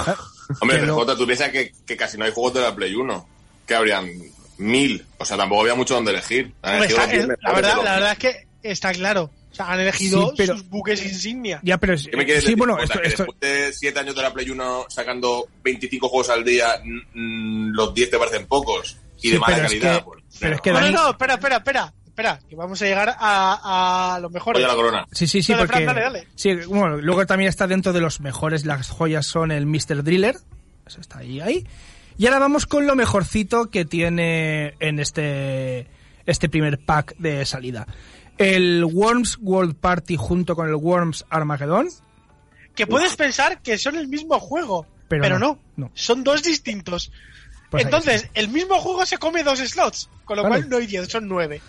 Hombre, 0.61 0.79
Pero- 0.81 0.97
PJ, 0.99 1.17
tú 1.17 1.27
piensas 1.27 1.51
que, 1.51 1.73
que 1.87 1.97
casi 1.97 2.19
no 2.19 2.25
hay 2.25 2.33
juegos 2.33 2.55
de 2.55 2.61
la 2.63 2.75
Play 2.75 2.95
1. 2.95 3.29
Que 3.67 3.75
habrían 3.75 4.11
mil. 4.59 5.05
O 5.19 5.25
sea, 5.25 5.37
tampoco 5.37 5.61
había 5.63 5.75
mucho 5.77 5.95
donde 5.95 6.11
elegir. 6.11 6.53
Hombre, 6.63 6.87
está- 6.89 7.13
eh, 7.15 7.29
la, 7.41 7.53
verdad, 7.53 7.77
la 7.85 7.95
verdad 7.95 8.13
es 8.13 8.19
que 8.19 8.47
está 8.65 8.93
claro. 8.93 9.31
O 9.53 9.55
sea, 9.55 9.71
han 9.73 9.81
elegido 9.81 10.29
Sí, 10.31 10.35
pero- 10.39 10.55
sus 10.57 10.69
buques 10.69 11.05
insignia. 11.05 11.61
Ya, 11.63 11.77
pero 11.79 11.95
¿Qué 11.97 12.17
me 12.17 12.25
quieres 12.25 12.43
sí, 12.45 12.49
decir, 12.49 12.57
bueno, 12.59 12.73
Jota? 12.75 12.85
esto, 12.85 13.01
que 13.01 13.09
esto, 13.09 13.23
después 13.25 13.41
de 13.41 13.73
7 13.73 14.01
años 14.01 14.15
de 14.17 14.23
la 14.23 14.33
Play 14.33 14.51
1 14.51 14.87
sacando 14.89 15.47
25 15.63 16.09
juegos 16.09 16.31
al 16.31 16.43
día, 16.45 16.81
los 17.15 17.95
10 17.95 18.11
te 18.11 18.19
parecen 18.19 18.47
pocos. 18.47 18.99
Y 19.19 19.29
Sí, 19.29 19.31
de 19.35 19.39
mala 19.39 19.55
pero 19.55 19.67
es 19.67 19.73
calidad. 19.73 19.99
que- 19.99 20.05
pues, 20.05 20.23
pero 20.41 20.55
es 20.57 20.61
que 20.63 20.73
No, 20.73 20.81
no, 20.81 20.87
Dani- 20.87 20.93
no, 20.95 21.11
espera, 21.11 21.35
espera, 21.35 21.57
espera. 21.57 21.93
Espera, 22.07 22.39
que 22.47 22.55
vamos 22.57 22.83
a 22.83 22.85
llegar 22.85 23.17
a, 23.19 24.15
a 24.17 24.21
lo 24.21 24.29
mejor. 24.29 24.57
Oye, 24.57 24.67
la 24.67 24.75
corona. 24.75 25.07
Sí, 25.13 25.27
sí, 25.27 25.43
sí, 25.43 25.53
Dale, 25.55 25.67
porque... 25.67 25.85
Dale, 25.87 26.01
dale. 26.03 26.29
Sí, 26.35 26.55
bueno, 26.69 26.99
luego 26.99 27.25
también 27.25 27.49
está 27.49 27.67
dentro 27.67 27.95
de 27.95 28.03
los 28.03 28.21
mejores, 28.21 28.67
las 28.67 28.91
joyas 28.91 29.25
son 29.27 29.51
el 29.51 29.65
Mr. 29.65 30.03
Driller, 30.05 30.37
eso 30.87 31.01
está 31.01 31.21
ahí, 31.21 31.41
ahí. 31.41 31.67
Y 32.19 32.27
ahora 32.27 32.39
vamos 32.41 32.67
con 32.67 32.87
lo 32.87 32.95
mejorcito 32.97 33.71
que 33.71 33.87
tiene 33.87 34.75
en 34.79 34.99
este, 34.99 35.87
este 36.27 36.51
primer 36.51 36.79
pack 36.85 37.17
de 37.17 37.47
salida. 37.47 37.87
El 38.39 38.85
Worms 38.85 39.39
World 39.41 39.77
Party 39.77 40.17
junto 40.17 40.55
con 40.57 40.69
el 40.69 40.75
Worms 40.75 41.25
Armageddon, 41.31 41.89
Que 42.75 42.87
puedes 42.87 43.15
pensar 43.17 43.61
que 43.63 43.79
son 43.79 43.97
el 43.97 44.09
mismo 44.09 44.41
juego. 44.41 44.87
Pero 45.09 45.23
Pero, 45.23 45.39
no, 45.39 45.47
no, 45.77 45.87
no. 45.87 45.91
Son 45.95 46.25
dos 46.25 46.43
distintos. 46.43 47.13
Pues 47.71 47.85
Entonces, 47.85 48.29
el 48.35 48.49
mismo 48.49 48.79
juego 48.81 49.05
se 49.07 49.19
come 49.19 49.43
dos 49.43 49.59
slots. 49.59 50.09
Con 50.25 50.37
lo 50.39 50.47
cual 50.47 50.69
no 50.69 50.77
hay 50.79 50.87
10, 50.87 51.09
son 51.09 51.29
9. 51.29 51.61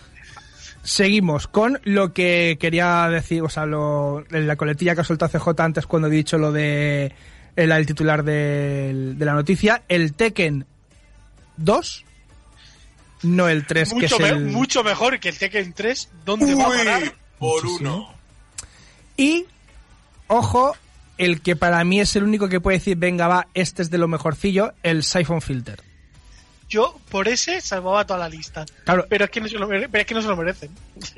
Seguimos 0.82 1.48
con 1.48 1.80
lo 1.84 2.12
que 2.12 2.58
quería 2.60 3.08
decir, 3.08 3.42
o 3.42 3.48
sea, 3.48 3.64
lo, 3.64 4.22
en 4.30 4.46
la 4.46 4.56
coletilla 4.56 4.94
que 4.94 5.00
ha 5.00 5.04
soltado 5.04 5.38
CJ 5.38 5.60
antes 5.62 5.86
cuando 5.86 6.08
he 6.08 6.10
dicho 6.10 6.36
lo 6.36 6.52
de 6.52 7.12
el, 7.56 7.72
el 7.72 7.86
titular 7.86 8.22
del- 8.22 9.16
de, 9.18 9.24
la 9.24 9.32
noticia, 9.32 9.82
el 9.88 10.12
Tekken 10.12 10.66
2, 11.56 12.04
no 13.22 13.48
el 13.48 13.66
3, 13.66 13.88
que 13.90 13.94
Mucho, 13.94 14.16
es 14.16 14.20
me- 14.20 14.28
el... 14.28 14.40
mucho 14.46 14.84
mejor 14.84 15.18
que 15.20 15.28
el 15.30 15.38
Tekken 15.38 15.72
3. 15.72 16.08
¿Dónde 16.24 16.54
va 16.54 16.64
a 16.64 16.68
parar? 16.68 17.02
Uy, 17.02 17.12
por 17.38 17.62
Muchísimo. 17.64 17.94
uno. 17.96 18.14
Y, 19.16 19.46
ojo, 20.26 20.76
el 21.18 21.40
que 21.40 21.56
para 21.56 21.82
mí 21.84 22.00
es 22.00 22.16
el 22.16 22.24
único 22.24 22.48
que 22.48 22.60
puede 22.60 22.78
decir, 22.78 22.96
venga, 22.96 23.28
va, 23.28 23.46
este 23.54 23.82
es 23.82 23.90
de 23.90 23.98
lo 23.98 24.08
mejorcillo, 24.08 24.72
el 24.82 25.02
Siphon 25.04 25.40
Filter. 25.40 25.80
Yo 26.68 26.98
por 27.10 27.28
ese 27.28 27.60
salvaba 27.60 28.06
toda 28.06 28.18
la 28.20 28.28
lista. 28.28 28.64
Claro, 28.84 29.06
Pero 29.08 29.26
es 29.26 29.30
que 29.30 29.40
no 29.40 29.48
se 29.48 29.58
lo, 29.58 29.68
mere- 29.68 29.88
pero 29.88 30.00
es 30.02 30.06
que 30.06 30.14
no 30.14 30.22
se 30.22 30.28
lo 30.28 30.36
merecen. 30.36 30.70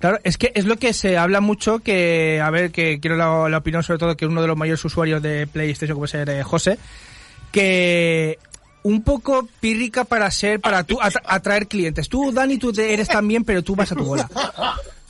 Claro, 0.00 0.18
es 0.24 0.38
que 0.38 0.50
es 0.54 0.64
lo 0.64 0.78
que 0.78 0.94
se 0.94 1.18
habla 1.18 1.42
mucho 1.42 1.80
que, 1.80 2.40
a 2.42 2.48
ver, 2.48 2.70
que 2.70 3.00
quiero 3.00 3.16
la, 3.18 3.50
la 3.50 3.58
opinión 3.58 3.82
sobre 3.82 3.98
todo 3.98 4.16
que 4.16 4.24
uno 4.24 4.40
de 4.40 4.48
los 4.48 4.56
mayores 4.56 4.82
usuarios 4.82 5.20
de 5.20 5.46
PlayStation 5.46 5.94
como 5.94 6.06
ser 6.06 6.30
eh, 6.30 6.42
José, 6.42 6.78
que 7.52 8.38
un 8.82 9.02
poco 9.02 9.48
pírrica 9.60 10.04
para 10.04 10.30
ser, 10.30 10.60
para 10.60 10.84
tú 10.84 10.98
atra- 11.00 11.22
atraer 11.26 11.68
clientes. 11.68 12.08
Tú, 12.08 12.32
Dani, 12.32 12.58
tú 12.58 12.72
te- 12.72 12.92
eres 12.94 13.08
también, 13.08 13.44
pero 13.44 13.62
tú 13.62 13.76
vas 13.76 13.92
a 13.92 13.94
tu 13.94 14.04
bola. 14.04 14.28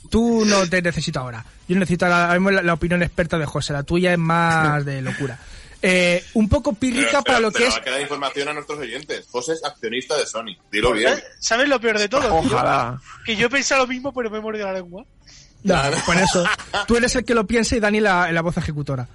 Tú 0.09 0.43
no 0.45 0.67
te 0.67 0.81
necesito 0.81 1.19
ahora. 1.19 1.45
Yo 1.67 1.75
necesito 1.77 2.07
la, 2.07 2.23
ahora 2.25 2.33
mismo 2.33 2.51
la, 2.51 2.61
la 2.63 2.73
opinión 2.73 3.01
experta 3.01 3.37
de 3.37 3.45
José. 3.45 3.71
La 3.73 3.83
tuya 3.83 4.11
es 4.11 4.17
más 4.19 4.83
de 4.83 5.01
locura. 5.01 5.39
Eh, 5.83 6.23
un 6.33 6.47
poco 6.49 6.73
pírrica 6.73 7.21
Pero, 7.21 7.23
para 7.23 7.37
pero- 7.37 7.47
lo 7.47 7.51
que 7.51 7.57
pero 7.59 7.69
es... 7.69 7.75
hay 7.75 7.81
que 7.81 7.89
dar 7.91 8.01
información 8.01 8.47
a 8.49 8.53
nuestros 8.53 8.77
oyentes. 8.79 9.25
José 9.31 9.53
es 9.53 9.63
accionista 9.63 10.17
de 10.17 10.25
Sony. 10.25 10.57
Dilo 10.71 10.91
bien. 10.91 11.13
¿Sabes 11.39 11.69
lo 11.69 11.79
peor 11.79 11.97
de 11.97 12.09
todo? 12.09 12.21
Que 12.21 12.27
yo- 12.49 12.55
Ojalá. 12.55 13.01
Que 13.25 13.35
yo 13.35 13.49
pensado 13.49 13.83
lo 13.83 13.87
mismo, 13.87 14.13
pero 14.13 14.29
me 14.29 14.37
he 14.37 14.41
mordido 14.41 14.67
la 14.67 14.73
lengua. 14.73 15.05
Por 16.05 16.17
eso. 16.17 16.43
Tú 16.87 16.97
eres 16.97 17.15
el 17.15 17.23
que 17.23 17.33
lo 17.33 17.47
piensa 17.47 17.75
y 17.75 17.79
Dani 17.79 17.99
la, 18.01 18.31
la 18.31 18.41
voz 18.41 18.57
ejecutora. 18.57 19.07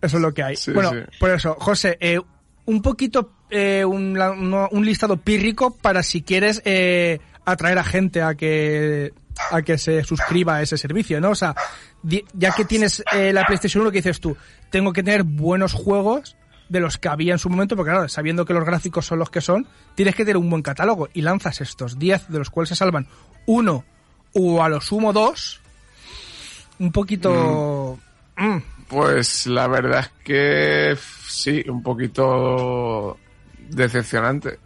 Eso 0.00 0.16
es 0.16 0.22
lo 0.22 0.32
que 0.32 0.42
hay. 0.42 0.56
Sí, 0.56 0.70
bueno, 0.70 0.90
sí. 0.92 0.98
por 1.18 1.30
eso, 1.30 1.56
José, 1.58 1.98
eh, 2.00 2.20
un 2.68 2.82
poquito, 2.82 3.32
eh, 3.48 3.82
un, 3.82 4.18
un 4.18 4.84
listado 4.84 5.16
pírrico 5.16 5.74
para 5.74 6.02
si 6.02 6.20
quieres 6.20 6.60
eh, 6.66 7.18
atraer 7.46 7.78
a 7.78 7.84
gente 7.84 8.20
a 8.20 8.34
que 8.34 9.14
a 9.50 9.62
que 9.62 9.78
se 9.78 10.04
suscriba 10.04 10.56
a 10.56 10.62
ese 10.62 10.76
servicio, 10.76 11.18
¿no? 11.18 11.30
O 11.30 11.34
sea, 11.34 11.54
ya 12.02 12.52
que 12.52 12.66
tienes 12.66 13.02
eh, 13.14 13.32
la 13.32 13.46
PlayStation 13.46 13.82
1, 13.82 13.90
que 13.90 13.98
dices 13.98 14.20
tú, 14.20 14.36
tengo 14.68 14.92
que 14.92 15.02
tener 15.02 15.22
buenos 15.22 15.72
juegos 15.72 16.36
de 16.68 16.80
los 16.80 16.98
que 16.98 17.08
había 17.08 17.32
en 17.32 17.38
su 17.38 17.48
momento, 17.48 17.74
porque 17.74 17.92
claro, 17.92 18.08
sabiendo 18.08 18.44
que 18.44 18.52
los 18.52 18.66
gráficos 18.66 19.06
son 19.06 19.20
los 19.20 19.30
que 19.30 19.40
son, 19.40 19.66
tienes 19.94 20.14
que 20.14 20.24
tener 20.24 20.36
un 20.36 20.50
buen 20.50 20.60
catálogo 20.60 21.08
y 21.14 21.22
lanzas 21.22 21.62
estos 21.62 21.98
10 21.98 22.28
de 22.28 22.38
los 22.38 22.50
cuales 22.50 22.68
se 22.68 22.76
salvan 22.76 23.06
uno 23.46 23.86
o 24.34 24.62
a 24.62 24.68
lo 24.68 24.82
sumo 24.82 25.14
dos, 25.14 25.62
un 26.78 26.92
poquito... 26.92 27.98
mm, 28.36 28.58
Pues 28.88 29.46
la 29.46 29.66
verdad 29.68 30.00
es 30.00 30.10
que 30.24 30.98
sí, 31.28 31.62
un 31.68 31.82
poquito 31.82 33.18
decepcionante. 33.68 34.58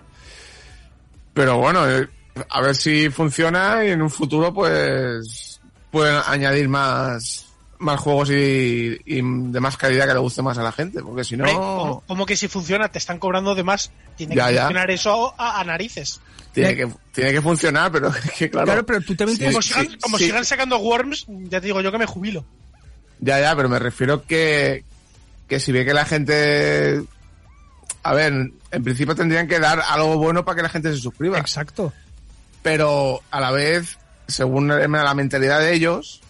Pero 1.35 1.59
bueno, 1.59 1.89
eh, 1.91 2.09
a 2.51 2.61
ver 2.61 2.75
si 2.77 3.11
funciona 3.11 3.85
y 3.85 3.91
en 3.91 4.03
un 4.03 4.11
futuro 4.11 4.53
pues 4.55 5.61
pueden 5.91 6.21
añadir 6.27 6.69
más 6.69 7.47
más 7.79 7.99
juegos 7.99 8.31
y, 8.31 8.97
y 9.07 9.17
de 9.17 9.59
más 9.61 9.77
calidad 9.77 10.07
que 10.07 10.13
le 10.15 10.21
guste 10.21 10.41
más 10.41 10.57
a 10.57 10.63
la 10.63 10.71
gente, 10.71 11.03
porque 11.03 11.25
si 11.25 11.37
no 11.37 11.45
como, 11.47 12.05
como 12.07 12.27
que 12.27 12.37
si 12.37 12.47
funciona 12.47 12.89
te 12.89 12.99
están 12.99 13.19
cobrando 13.19 13.57
de 13.57 13.65
más, 13.65 13.91
tiene 14.17 14.37
Ya, 14.37 14.47
que 14.49 14.55
ya. 14.55 14.61
funcionar 14.67 14.91
eso 14.93 15.35
a, 15.37 15.59
a 15.59 15.65
narices. 15.65 16.21
tiene 16.53 16.77
que 16.77 16.89
tiene 17.11 17.33
que 17.33 17.43
funcionar, 17.43 17.91
pero 17.91 18.09
es 18.25 18.31
que 18.31 18.49
claro, 18.51 18.67
Claro, 18.67 18.87
pero 18.87 19.01
tú 19.01 19.17
también 19.17 19.37
Sí. 19.37 19.45
Como, 19.47 19.61
sí, 19.63 19.69
sigan, 19.75 19.99
como 20.01 20.17
sí. 20.19 20.27
sigan 20.27 20.45
sacando 20.45 20.79
Worms, 20.79 21.27
ya 21.27 21.61
te 21.61 21.67
digo 21.67 21.81
yo 21.81 21.91
que 21.91 21.99
me 21.99 22.07
jubilo. 22.07 22.45
Ya, 23.23 23.41
ya, 23.41 23.57
pero 23.57 23.69
me 23.69 23.79
refiero 23.79 24.25
que, 24.25 24.85
que 25.49 25.61
si 25.61 25.73
ve 25.73 25.85
que 25.85 25.95
la 25.95 26.05
gente... 26.05 27.03
A 28.03 28.15
ver, 28.15 28.33
en 28.33 28.83
principio 28.83 29.15
tendrían 29.15 29.47
que 29.47 29.61
dar 29.61 29.81
algo 29.89 30.19
bueno 30.19 30.45
para 30.45 30.57
que 30.57 30.63
la 30.63 30.69
gente 30.69 30.93
se 30.93 31.01
suscriba. 31.01 31.39
Exacto. 31.39 31.93
Pero 32.63 33.23
a 33.31 33.41
la 33.41 33.53
vez, 33.53 33.97
según 34.27 34.67
la 34.67 35.15
mentalidad 35.15 35.61
de 35.61 35.73
ellos, 35.73 36.21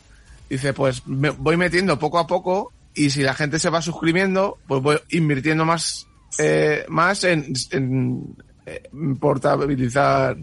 dice, 0.50 0.74
pues 0.74 1.06
me 1.06 1.30
voy 1.30 1.56
metiendo 1.56 1.98
poco 1.98 2.18
a 2.18 2.26
poco 2.26 2.72
y 2.94 3.08
si 3.08 3.22
la 3.22 3.32
gente 3.32 3.58
se 3.58 3.70
va 3.70 3.80
suscribiendo, 3.80 4.58
pues 4.68 4.82
voy 4.82 5.00
invirtiendo 5.08 5.64
más, 5.64 6.06
eh, 6.38 6.84
más 6.88 7.24
en, 7.24 7.54
en, 7.70 8.36
en 8.66 9.16
portabilizar, 9.16 10.36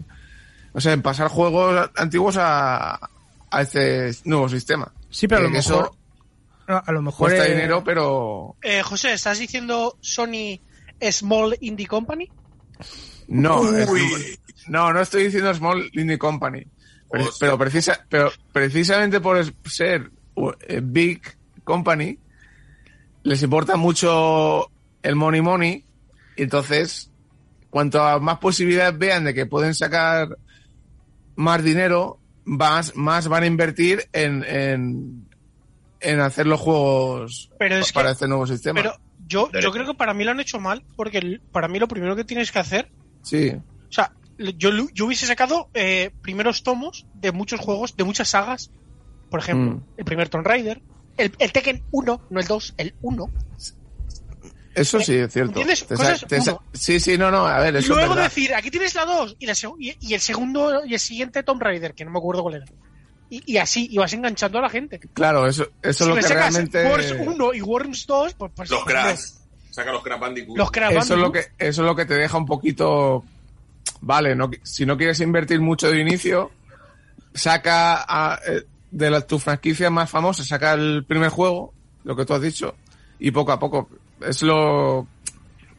o 0.72 0.80
sea, 0.80 0.94
en 0.94 1.02
pasar 1.02 1.28
juegos 1.28 1.90
antiguos 1.96 2.36
a, 2.38 2.98
a 3.50 3.62
este 3.62 4.10
nuevo 4.24 4.48
sistema. 4.48 4.90
Sí, 5.10 5.28
pero 5.28 5.42
a 5.42 5.44
lo 5.44 5.48
Que 5.50 5.58
mejor... 5.58 5.84
eso 5.84 5.96
a 6.78 6.92
lo 6.92 7.02
mejor... 7.02 7.30
cuesta 7.30 7.46
eh, 7.46 7.54
dinero, 7.54 7.82
pero 7.84 8.56
Eh, 8.62 8.82
José, 8.82 9.12
¿estás 9.12 9.38
diciendo 9.38 9.96
Sony 10.00 10.60
Small 11.10 11.56
Indie 11.60 11.86
Company? 11.86 12.30
No, 13.28 13.60
Uy. 13.60 14.38
no, 14.68 14.92
no 14.92 15.00
estoy 15.00 15.24
diciendo 15.24 15.54
Small 15.54 15.90
Indie 15.92 16.18
Company. 16.18 16.66
Pero, 17.10 17.30
pero, 17.40 17.58
precisa, 17.58 18.06
pero 18.08 18.30
precisamente 18.52 19.20
por 19.20 19.44
ser 19.68 20.10
eh, 20.68 20.80
Big 20.82 21.20
Company, 21.64 22.18
les 23.22 23.42
importa 23.42 23.76
mucho 23.76 24.70
el 25.02 25.16
money 25.16 25.40
money. 25.40 25.84
Y 26.36 26.42
entonces, 26.42 27.10
cuanto 27.68 28.02
a 28.02 28.20
más 28.20 28.38
posibilidades 28.38 28.98
vean 28.98 29.24
de 29.24 29.34
que 29.34 29.46
pueden 29.46 29.74
sacar 29.74 30.36
más 31.36 31.62
dinero, 31.62 32.20
más, 32.44 32.94
más 32.96 33.28
van 33.28 33.42
a 33.42 33.46
invertir 33.46 34.08
en, 34.12 34.44
en, 34.44 35.28
en 36.00 36.20
hacer 36.20 36.46
los 36.46 36.60
juegos 36.60 37.50
Pero 37.58 37.76
es 37.76 37.92
para 37.92 38.08
que- 38.08 38.12
este 38.12 38.28
nuevo 38.28 38.46
sistema. 38.46 38.80
Pero 38.80 38.94
yo, 39.26 39.50
yo 39.60 39.70
creo 39.70 39.86
que 39.86 39.94
para 39.94 40.14
mí 40.14 40.24
lo 40.24 40.30
han 40.32 40.40
hecho 40.40 40.58
mal, 40.60 40.84
porque 40.96 41.18
el- 41.18 41.40
para 41.52 41.68
mí 41.68 41.78
lo 41.78 41.88
primero 41.88 42.16
que 42.16 42.24
tienes 42.24 42.50
que 42.52 42.58
hacer, 42.58 42.90
sí. 43.22 43.50
o 43.50 43.92
sea, 43.92 44.12
yo, 44.56 44.70
yo 44.94 45.06
hubiese 45.06 45.26
sacado 45.26 45.68
eh, 45.74 46.10
primeros 46.22 46.62
tomos 46.62 47.06
de 47.14 47.30
muchos 47.32 47.60
juegos, 47.60 47.96
de 47.96 48.04
muchas 48.04 48.28
sagas, 48.30 48.70
por 49.30 49.40
ejemplo, 49.40 49.76
Mm. 49.76 49.84
el 49.98 50.04
primer 50.04 50.28
Tomb 50.28 50.46
Raider, 50.46 50.80
el, 51.16 51.32
el 51.38 51.52
Tekken 51.52 51.84
1, 51.90 52.26
no 52.30 52.40
el 52.40 52.46
2, 52.46 52.74
el 52.78 52.94
1. 53.02 53.30
Eso 54.74 55.00
sí 55.00 55.14
es 55.16 55.32
cierto. 55.32 55.60
Cosas 55.88 56.24
uno. 56.48 56.62
sí, 56.72 57.00
sí, 57.00 57.18
no, 57.18 57.30
no, 57.30 57.44
a 57.44 57.58
ver, 57.58 57.74
Y 57.74 57.78
eso 57.78 57.92
es 57.92 57.98
luego 57.98 58.14
verdad. 58.14 58.28
decir, 58.28 58.54
aquí 58.54 58.70
tienes 58.70 58.94
la 58.94 59.04
2 59.04 59.36
y, 59.38 59.46
la 59.46 59.52
y, 59.78 59.96
y 60.00 60.14
el 60.14 60.20
segundo 60.20 60.84
y 60.86 60.94
el 60.94 61.00
siguiente 61.00 61.42
Tomb 61.42 61.60
Raider, 61.60 61.92
que 61.92 62.04
no 62.04 62.12
me 62.12 62.18
acuerdo 62.18 62.42
cuál 62.42 62.54
era. 62.56 62.64
Y, 63.30 63.42
y 63.52 63.56
así, 63.58 63.88
y 63.90 63.96
vas 63.98 64.12
enganchando 64.12 64.58
a 64.58 64.62
la 64.62 64.68
gente. 64.68 64.98
Claro, 65.14 65.46
eso, 65.46 65.68
eso 65.82 65.92
si 65.92 66.02
es 66.04 66.08
lo 66.08 66.14
que 66.16 66.22
sacas 66.22 66.52
realmente... 66.52 66.84
Worms 66.84 67.14
1 67.36 67.54
y 67.54 67.60
Worms 67.62 68.06
2, 68.06 68.34
pues, 68.34 68.52
pues 68.54 68.70
Los 68.70 68.84
Crash. 68.84 69.20
Saca 69.70 69.92
los 69.92 70.02
Crash 70.02 70.18
Bandicoot. 70.20 70.58
Los 70.58 70.70
Crash 70.72 70.96
Eso 70.96 71.14
es 71.14 71.20
lo 71.20 71.30
que, 71.30 71.38
eso 71.58 71.82
es 71.82 71.86
lo 71.86 71.94
que 71.94 72.04
te 72.06 72.14
deja 72.14 72.36
un 72.36 72.46
poquito... 72.46 73.24
Vale, 74.02 74.34
no, 74.34 74.50
si 74.62 74.84
no 74.84 74.96
quieres 74.96 75.20
invertir 75.20 75.60
mucho 75.60 75.90
de 75.90 76.00
inicio, 76.00 76.50
saca 77.34 78.04
a- 78.06 78.40
eh, 78.46 78.64
de 78.90 79.10
la, 79.10 79.20
tu 79.20 79.38
franquicia 79.38 79.90
más 79.90 80.10
famosa, 80.10 80.44
saca 80.44 80.72
el 80.72 81.04
primer 81.04 81.28
juego, 81.30 81.72
lo 82.04 82.16
que 82.16 82.24
tú 82.24 82.34
has 82.34 82.42
dicho, 82.42 82.74
y 83.18 83.30
poco 83.30 83.52
a 83.52 83.58
poco. 83.58 83.88
Es 84.20 84.42
lo... 84.42 85.06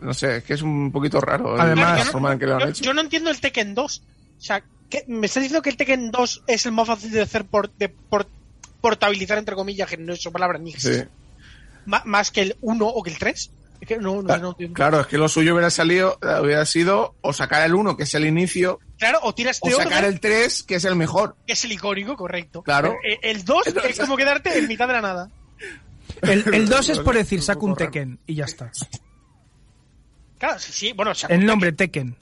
No 0.01 0.13
sé, 0.13 0.37
es 0.37 0.43
que 0.43 0.53
es 0.55 0.61
un 0.61 0.91
poquito 0.91 1.19
raro 1.21 1.55
el- 1.55 1.61
Además- 1.61 1.99
la 1.99 2.05
no- 2.05 2.11
forma 2.11 2.33
en 2.33 2.39
que 2.39 2.45
lo 2.47 2.53
han 2.55 2.59
yo, 2.61 2.67
hecho. 2.69 2.83
yo 2.85 2.93
no 2.93 3.01
entiendo 3.01 3.29
el 3.29 3.39
Tekken 3.41 3.75
2. 3.75 4.01
O 4.37 4.41
sea, 4.41 4.63
¿qué- 4.91 5.03
¿me 5.07 5.25
estás 5.25 5.41
diciendo 5.41 5.63
que 5.63 5.71
el 5.71 5.77
Tekken 5.77 6.11
2 6.11 6.43
es 6.45 6.65
el 6.67 6.71
más 6.73 6.85
fácil 6.87 7.09
de 7.11 7.21
hacer 7.21 7.45
por, 7.45 7.71
de 7.73 7.89
por- 7.89 8.27
portabilizar, 8.81 9.39
entre 9.39 9.55
comillas, 9.55 9.89
que 9.89 9.97
no 9.97 10.13
es 10.13 10.21
su 10.21 10.31
palabra 10.31 10.59
ni 10.59 10.73
Sí. 10.73 11.01
Más 11.85 12.29
que 12.29 12.41
el 12.41 12.57
1 12.61 12.85
o 12.87 13.01
que 13.01 13.09
el 13.09 13.17
3? 13.17 13.51
Es 13.81 13.87
que 13.87 13.97
no, 13.97 14.21
no, 14.21 14.23
Cla- 14.23 14.39
no 14.39 14.49
entiendo. 14.51 14.75
Claro, 14.75 14.99
es 15.01 15.07
que 15.07 15.17
lo 15.17 15.27
suyo 15.27 15.53
hubiera 15.53 15.71
salido, 15.71 16.19
hubiera 16.43 16.63
sido 16.67 17.15
o 17.21 17.33
sacar 17.33 17.63
el 17.65 17.73
1, 17.73 17.97
que 17.97 18.03
es 18.03 18.13
el 18.13 18.27
inicio, 18.27 18.79
Claro, 18.99 19.17
o 19.23 19.33
tiras 19.33 19.57
o 19.61 19.69
sacar 19.71 19.87
orden, 20.03 20.03
el 20.05 20.19
3, 20.19 20.61
que 20.61 20.75
es 20.75 20.85
el 20.85 20.95
mejor. 20.95 21.35
que 21.47 21.53
es 21.53 21.65
el 21.65 21.71
icónico, 21.71 22.15
correcto. 22.15 22.61
Claro. 22.61 22.95
Pero, 23.01 23.15
eh, 23.15 23.19
El 23.23 23.43
2 23.43 23.65
es 23.89 23.99
como 23.99 24.15
quedarte 24.15 24.55
en 24.59 24.67
mitad 24.67 24.85
de 24.87 24.93
la 24.93 25.01
nada. 25.01 25.31
El, 26.21 26.43
el 26.53 26.69
2 26.69 26.89
es 26.89 26.99
por 26.99 27.15
decir, 27.15 27.41
saca 27.41 27.61
un. 27.61 27.75
Tekken 27.75 28.19
y 28.27 28.35
ya 28.35 28.45
está. 28.45 28.71
Claro, 30.37 30.59
sí, 30.59 30.71
sí, 30.71 30.93
bueno, 30.93 31.13
sea, 31.15 31.29
El 31.29 31.45
nombre 31.45 31.71
Tekken. 31.71 32.15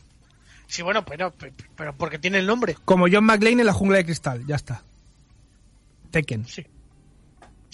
Sí, 0.70 0.84
bueno, 0.84 1.04
pero, 1.04 1.34
pero, 1.38 1.54
pero 1.76 1.98
porque 1.98 2.20
tiene 2.20 2.38
el 2.38 2.46
nombre. 2.46 2.78
Como 2.86 3.08
John 3.12 3.26
McClane 3.26 3.60
en 3.62 3.66
la 3.66 3.74
jungla 3.74 3.98
de 3.98 4.06
cristal, 4.06 4.46
ya 4.46 4.56
está. 4.56 4.84
Tekken. 6.12 6.46
Sí. 6.48 6.66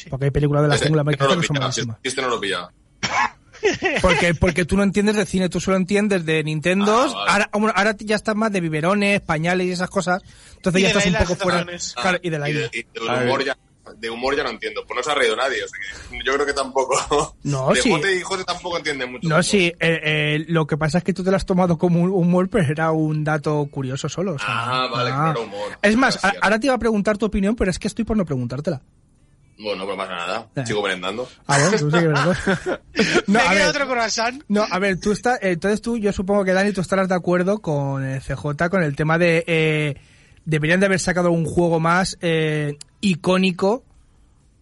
Porque 0.09 0.25
hay 0.25 0.31
películas 0.31 0.63
de 0.63 0.69
la 0.69 0.77
jungla 0.77 1.03
de 1.03 1.11
este 1.11 1.25
cristal 1.25 1.41
que 1.41 1.73
son 1.73 1.97
este 2.03 2.21
no 2.21 2.29
lo 2.29 2.39
pillaba. 2.39 2.71
Porque, 4.01 4.33
porque 4.35 4.65
tú 4.65 4.77
no 4.77 4.83
entiendes 4.83 5.15
de 5.15 5.25
cine, 5.25 5.49
tú 5.49 5.59
solo 5.59 5.77
entiendes 5.77 6.25
de 6.25 6.43
Nintendo. 6.43 6.93
Ah, 7.01 7.13
vale. 7.13 7.31
ahora, 7.31 7.49
bueno, 7.53 7.73
ahora 7.75 7.95
ya 7.99 8.15
estás 8.15 8.35
más 8.35 8.51
de 8.51 8.61
biberones, 8.61 9.21
pañales 9.21 9.67
y 9.67 9.71
esas 9.71 9.89
cosas. 9.89 10.21
Entonces 10.55 10.79
Y 10.81 10.83
ya 10.83 10.89
estás 10.89 11.05
un 11.07 11.13
poco 11.15 11.35
fuera. 11.35 11.65
Ah, 11.95 12.01
Claro, 12.01 12.19
y 12.21 12.29
de 12.29 12.39
la 12.39 12.49
y 12.49 12.53
isla. 12.53 12.69
de, 12.69 12.77
y 12.79 12.83
de 13.05 13.09
A 13.09 13.13
ver. 13.19 13.27
humor 13.27 13.43
ya, 13.45 13.57
de 13.97 14.09
humor 14.09 14.35
ya 14.35 14.43
no 14.43 14.49
entiendo. 14.49 14.83
Pues 14.87 14.97
no 14.97 15.03
se 15.03 15.11
ha 15.11 15.15
reído 15.15 15.35
nadie. 15.35 15.63
O 15.63 15.67
sea 15.67 15.79
que 16.09 16.17
yo 16.25 16.33
creo 16.33 16.45
que 16.45 16.53
tampoco. 16.53 16.95
No, 17.43 17.69
de 17.69 17.81
sí. 17.81 17.91
Jote 17.91 18.15
y 18.15 18.21
Jote 18.21 18.43
tampoco 18.43 18.77
entiende 18.77 19.05
mucho. 19.05 19.27
No, 19.27 19.35
humor. 19.35 19.43
sí, 19.43 19.65
eh, 19.67 19.73
eh, 19.79 20.45
lo 20.47 20.65
que 20.67 20.77
pasa 20.77 20.97
es 20.99 21.03
que 21.03 21.13
tú 21.13 21.23
te 21.23 21.31
lo 21.31 21.37
has 21.37 21.45
tomado 21.45 21.77
como 21.77 22.01
un 22.01 22.09
humor, 22.09 22.49
pero 22.49 22.65
era 22.71 22.91
un 22.91 23.23
dato 23.23 23.67
curioso 23.71 24.09
solo. 24.09 24.33
o 24.33 24.39
sea, 24.39 24.47
Ah, 24.49 24.87
vale, 24.91 25.11
ah. 25.11 25.15
claro, 25.33 25.43
humor. 25.43 25.77
Es 25.81 25.95
más, 25.95 26.19
Gracias. 26.21 26.43
ahora 26.43 26.59
te 26.59 26.67
iba 26.67 26.75
a 26.75 26.79
preguntar 26.79 27.17
tu 27.17 27.25
opinión, 27.25 27.55
pero 27.55 27.71
es 27.71 27.79
que 27.79 27.87
estoy 27.87 28.05
por 28.05 28.17
no 28.17 28.25
preguntártela. 28.25 28.81
Bueno, 29.57 29.85
no 29.85 29.95
pasa 29.95 30.13
nada. 30.13 30.47
Eh. 30.55 30.65
Sigo 30.65 30.81
merendando. 30.83 31.29
A 31.47 31.57
ver, 31.57 31.79
tú 31.79 31.89
sí 31.89 31.97
que 31.97 32.07
verdad. 32.07 32.37
No, 33.27 33.33
Me 33.33 33.39
a 33.39 33.49
queda 33.51 33.53
ver, 33.53 33.67
otro 33.69 33.87
croissant. 33.87 34.43
No, 34.49 34.65
a 34.69 34.79
ver, 34.79 34.99
tú 34.99 35.13
estás, 35.13 35.37
eh, 35.41 35.51
entonces 35.51 35.81
tú, 35.81 35.97
yo 35.97 36.11
supongo 36.11 36.43
que 36.43 36.51
Dani, 36.51 36.73
tú 36.73 36.81
estarás 36.81 37.07
de 37.07 37.15
acuerdo 37.15 37.59
con 37.59 38.03
el 38.03 38.21
CJ 38.21 38.69
con 38.69 38.83
el 38.83 38.95
tema 38.97 39.17
de 39.17 39.45
eh, 39.47 39.95
deberían 40.45 40.79
de 40.79 40.85
haber 40.85 40.99
sacado 40.99 41.31
un 41.31 41.45
juego 41.45 41.79
más 41.79 42.17
eh, 42.21 42.77
icónico 43.01 43.83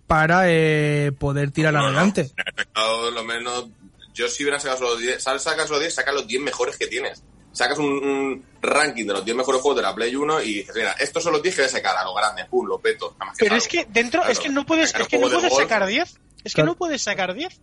para 0.08 0.44
eh, 0.50 1.12
poder 1.18 1.52
tirar 1.52 1.74
No, 1.74 1.80
no, 1.82 1.86
adelante. 1.88 2.32
sacado 2.56 3.12
lo 3.12 3.24
menos. 3.24 3.68
Yo 4.14 4.28
si 4.28 4.44
hubiera 4.44 4.60
sacado 4.60 4.80
solo 4.80 4.96
10, 4.98 5.22
sal- 5.24 5.40
sacas 5.40 5.68
solo 5.68 5.80
10, 5.80 5.94
saca 5.94 6.12
los 6.12 6.28
10 6.28 6.42
mejores 6.44 6.78
que 6.78 6.88
tienes. 6.88 7.24
Sacas 7.52 7.78
un, 7.78 7.86
un 7.86 8.46
ranking 8.62 9.06
de 9.06 9.14
los 9.14 9.26
10 9.26 9.38
mejores 9.38 9.62
juegos 9.62 9.78
de 9.78 9.84
la 9.84 9.94
Play 9.94 10.16
1 10.16 10.42
y 10.42 10.54
dices, 10.56 10.76
mira, 10.76 10.92
estos 10.94 11.24
son 11.24 11.34
los 11.34 11.42
10 11.44 11.56
que 11.56 11.62
voy 11.62 11.68
a 11.70 11.72
sacar 11.72 11.96
a 11.98 12.04
lo 12.04 12.14
grande, 12.14 12.46
pum, 12.46 12.66
lo 12.68 12.80
peto. 12.80 13.16
nada 13.20 13.26
más 13.32 13.38
Pero 13.38 13.50
salgo. 13.52 13.64
es 13.64 13.68
que 13.68 13.86
dentro, 13.92 14.22
Claro, 14.22 14.32
es 14.34 14.40
que 14.40 14.50
no 14.50 14.66
puedes, 14.66 14.90
sacar 14.90 15.02
es 15.04 15.08
que 15.08 15.18
no 15.20 15.28
puedes 15.30 15.50
golf. 15.52 15.62
sacar 15.64 15.86
10. 15.88 16.10
Es 16.44 16.54
que 16.54 16.56
Claro. 16.56 16.72
no 16.72 16.76
puedes 16.78 17.02
sacar 17.02 17.34
10. 17.34 17.62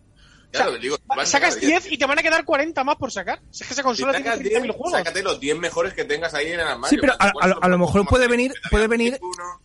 Claro, 0.51 0.69
o 0.71 0.73
sea, 0.73 0.81
digo, 0.81 0.97
van 1.05 1.19
a 1.21 1.25
Sacas 1.25 1.53
sacar 1.53 1.67
10 1.67 1.91
y 1.91 1.97
te 1.97 2.05
van 2.05 2.19
a 2.19 2.21
quedar 2.21 2.43
40 2.43 2.83
más 2.83 2.95
por 2.97 3.11
sacar. 3.11 3.39
Si 3.51 3.63
es 3.63 3.67
que 3.67 3.73
esa 3.73 3.81
Si 3.81 3.87
consola 3.87 4.13
sacas 4.13 4.35
tiene 4.39 4.49
10, 4.49 4.61
30.000 4.63 4.71
juegos. 4.77 4.91
sácate 4.99 5.23
los 5.23 5.39
10 5.39 5.57
mejores 5.59 5.93
que 5.93 6.03
tengas 6.05 6.33
ahí 6.33 6.47
en 6.47 6.59
el 6.59 6.67
armario. 6.67 6.89
Sí, 6.89 6.97
pero 6.99 7.13
a, 7.13 7.31
¿Cuántos 7.31 7.63
a- 7.63 7.65
a 7.65 7.69
lo 7.69 7.77
mejor 7.77 8.05
puede 8.07 8.27
venir, 8.27 8.53
puede 8.69 8.87
venir 8.87 9.19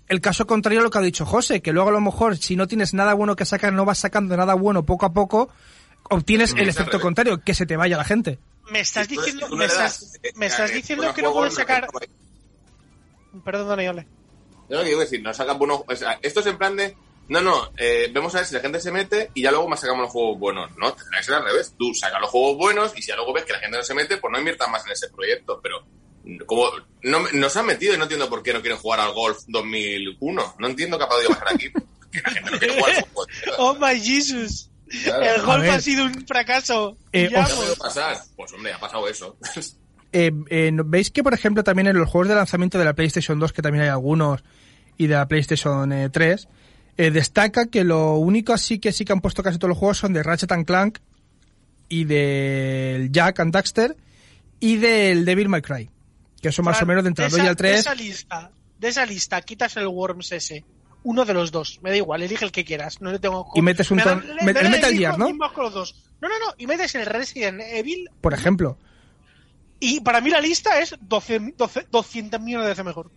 el 0.08 0.20
caso 0.20 0.46
contrario 0.46 0.80
a 0.80 0.82
lo 0.84 0.90
que 0.90 0.98
ha 0.98 1.02
dicho 1.02 1.26
José, 1.26 1.60
que 1.60 1.72
luego 1.72 1.88
a 1.88 1.92
lo 1.92 2.00
mejor 2.00 2.36
si 2.36 2.54
no 2.56 2.66
tienes 2.68 2.94
nada 2.94 3.14
bueno 3.14 3.34
que 3.36 3.44
sacar, 3.44 3.72
no 3.72 3.84
vas 3.84 3.98
sacando 3.98 4.36
nada 4.36 4.54
bueno 4.54 4.84
poco 4.84 5.06
a 5.06 5.12
poco, 5.12 5.48
obtienes 6.08 6.54
Mm, 6.54 6.58
el 6.58 6.68
es 6.68 6.76
efecto 6.76 7.00
contrario, 7.00 7.40
que 7.44 7.54
se 7.54 7.66
te 7.66 7.76
vaya 7.76 7.96
la 7.96 8.04
gente. 8.04 8.38
Me 8.70 8.80
estás 8.80 9.06
Si 9.08 9.16
diciendo, 9.16 9.46
si 9.46 9.50
tú 9.50 9.56
me 9.56 9.66
le 9.66 9.74
das, 9.74 10.02
estás, 10.02 10.20
eh, 10.22 10.32
me 10.36 10.46
estás 10.46 10.70
eh, 10.70 10.74
diciendo 10.74 11.12
que 11.14 11.22
no 11.22 11.32
puedes 11.32 11.54
sacar. 11.54 11.88
Perdón, 13.44 13.68
Dani. 13.68 13.84
Yo 13.84 13.92
lo 13.92 14.78
que 14.80 14.84
quiero 14.84 15.00
decir, 15.00 15.22
no 15.22 15.32
sacan 15.34 15.58
buenos. 15.58 15.82
O 15.86 15.94
sea, 15.96 16.18
esto 16.22 16.40
es 16.40 16.46
en 16.46 16.58
plan 16.58 16.74
de. 16.76 16.96
No, 17.28 17.40
no, 17.40 17.72
eh, 17.76 18.08
vemos 18.12 18.34
a 18.34 18.38
ver 18.38 18.46
si 18.46 18.54
la 18.54 18.60
gente 18.60 18.80
se 18.80 18.92
mete 18.92 19.30
y 19.34 19.42
ya 19.42 19.50
luego 19.50 19.68
más 19.68 19.80
sacamos 19.80 20.02
los 20.02 20.12
juegos 20.12 20.38
buenos. 20.38 20.70
No, 20.76 20.92
tendrá 20.92 21.18
que 21.18 21.24
ser 21.24 21.34
al 21.34 21.44
revés. 21.44 21.74
Tú 21.76 21.92
sacas 21.94 22.20
los 22.20 22.30
juegos 22.30 22.56
buenos 22.56 22.92
y 22.96 23.02
si 23.02 23.08
ya 23.08 23.16
luego 23.16 23.32
ves 23.32 23.44
que 23.44 23.52
la 23.52 23.58
gente 23.58 23.76
no 23.76 23.82
se 23.82 23.94
mete, 23.94 24.16
pues 24.18 24.30
no 24.32 24.38
inviertas 24.38 24.68
más 24.70 24.86
en 24.86 24.92
ese 24.92 25.08
proyecto. 25.08 25.60
Pero, 25.62 25.84
como 26.46 26.70
no, 27.02 27.20
nos 27.32 27.56
han 27.56 27.66
metido 27.66 27.94
y 27.94 27.96
no 27.96 28.04
entiendo 28.04 28.28
por 28.30 28.42
qué 28.42 28.52
no 28.52 28.60
quieren 28.60 28.78
jugar 28.78 29.00
al 29.00 29.12
Golf 29.12 29.38
2001. 29.48 30.54
No 30.58 30.66
entiendo 30.68 30.98
qué 30.98 31.04
ha 31.04 31.08
podido 31.08 31.30
pasar 31.30 31.48
aquí. 31.54 31.70
Que 32.12 32.22
la 32.22 32.30
gente 32.30 32.50
no 32.52 32.58
quiere 32.58 32.74
jugar 32.80 32.96
al 32.96 33.04
fútbol. 33.04 33.26
tío. 33.44 33.52
Oh 33.58 33.74
my 33.74 34.00
Jesus. 34.00 34.70
Claro. 35.02 35.22
El 35.24 35.42
golf 35.42 35.62
ver. 35.62 35.70
ha 35.72 35.80
sido 35.80 36.04
un 36.04 36.26
fracaso. 36.26 36.96
Eh, 37.12 37.28
¿Qué 37.28 37.36
ha 37.36 37.42
pues. 37.42 37.54
podido 37.56 37.76
pasar? 37.76 38.16
Pues 38.36 38.52
hombre, 38.52 38.72
ha 38.72 38.78
pasado 38.78 39.08
eso. 39.08 39.36
Eh, 40.12 40.30
eh, 40.48 40.70
¿no- 40.72 40.84
¿Veis 40.86 41.10
que, 41.10 41.22
por 41.24 41.34
ejemplo, 41.34 41.64
también 41.64 41.88
en 41.88 41.98
los 41.98 42.08
juegos 42.08 42.28
de 42.28 42.36
lanzamiento 42.36 42.78
de 42.78 42.84
la 42.84 42.94
PlayStation 42.94 43.38
2, 43.38 43.52
que 43.52 43.60
también 43.60 43.82
hay 43.82 43.90
algunos, 43.90 44.44
y 44.96 45.08
de 45.08 45.14
la 45.16 45.26
PlayStation 45.28 45.92
eh, 45.92 46.08
3, 46.08 46.48
eh, 46.96 47.10
destaca 47.10 47.66
que 47.66 47.84
lo 47.84 48.14
único 48.16 48.52
así 48.52 48.78
que 48.78 48.92
sí 48.92 49.04
que 49.04 49.12
han 49.12 49.20
puesto 49.20 49.42
casi 49.42 49.58
todos 49.58 49.70
los 49.70 49.78
juegos 49.78 49.98
son 49.98 50.12
de 50.12 50.22
Ratchet 50.22 50.52
and 50.52 50.66
Clank 50.66 50.98
y 51.88 52.04
del 52.04 53.12
Jack 53.12 53.40
and 53.40 53.52
Daxter 53.52 53.96
y 54.60 54.76
del 54.76 55.24
Devil 55.24 55.48
May 55.48 55.62
Cry, 55.62 55.90
que 56.40 56.50
son 56.52 56.64
más 56.64 56.80
o 56.82 56.86
menos 56.86 57.04
de 57.04 57.08
entre 57.08 57.26
el 57.26 57.30
de 57.30 57.36
2 57.38 57.46
y 57.46 57.48
el 57.48 57.56
3. 57.56 57.72
De 57.72 57.78
esa 57.80 57.94
lista, 57.94 58.50
de 58.78 58.88
esa 58.88 59.06
lista, 59.06 59.40
quitas 59.42 59.76
el 59.76 59.86
Worms 59.86 60.32
ese. 60.32 60.64
Uno 61.04 61.24
de 61.24 61.34
los 61.34 61.52
dos. 61.52 61.78
Me 61.82 61.90
da 61.90 61.96
igual, 61.96 62.22
elige 62.22 62.44
el 62.44 62.50
que 62.50 62.64
quieras. 62.64 63.00
No 63.00 63.12
le 63.12 63.20
tengo. 63.20 63.46
Y 63.54 63.62
metes 63.62 63.92
un 63.92 63.98
Me 63.98 64.02
ton- 64.02 64.20
met- 64.24 64.42
me 64.42 64.50
el 64.60 64.70
Metal 64.70 64.92
Gear, 64.92 65.16
¿no? 65.16 65.26
mismos 65.26 65.52
con 65.52 65.64
los 65.64 65.74
dos. 65.74 65.94
No, 66.20 66.28
no, 66.28 66.34
no. 66.40 66.46
Y 66.58 66.66
metes 66.66 66.96
el 66.96 67.06
Resident 67.06 67.60
Evil. 67.60 68.10
Por 68.20 68.34
ejemplo. 68.34 68.76
Y 69.78 70.00
para 70.00 70.20
mí 70.20 70.30
la 70.30 70.40
lista 70.40 70.80
es 70.80 70.96
12, 71.00 71.54
12 71.56 71.86
200 71.92 72.40
millones 72.40 72.64
de 72.64 72.70
veces 72.70 72.84
mejor. 72.84 73.12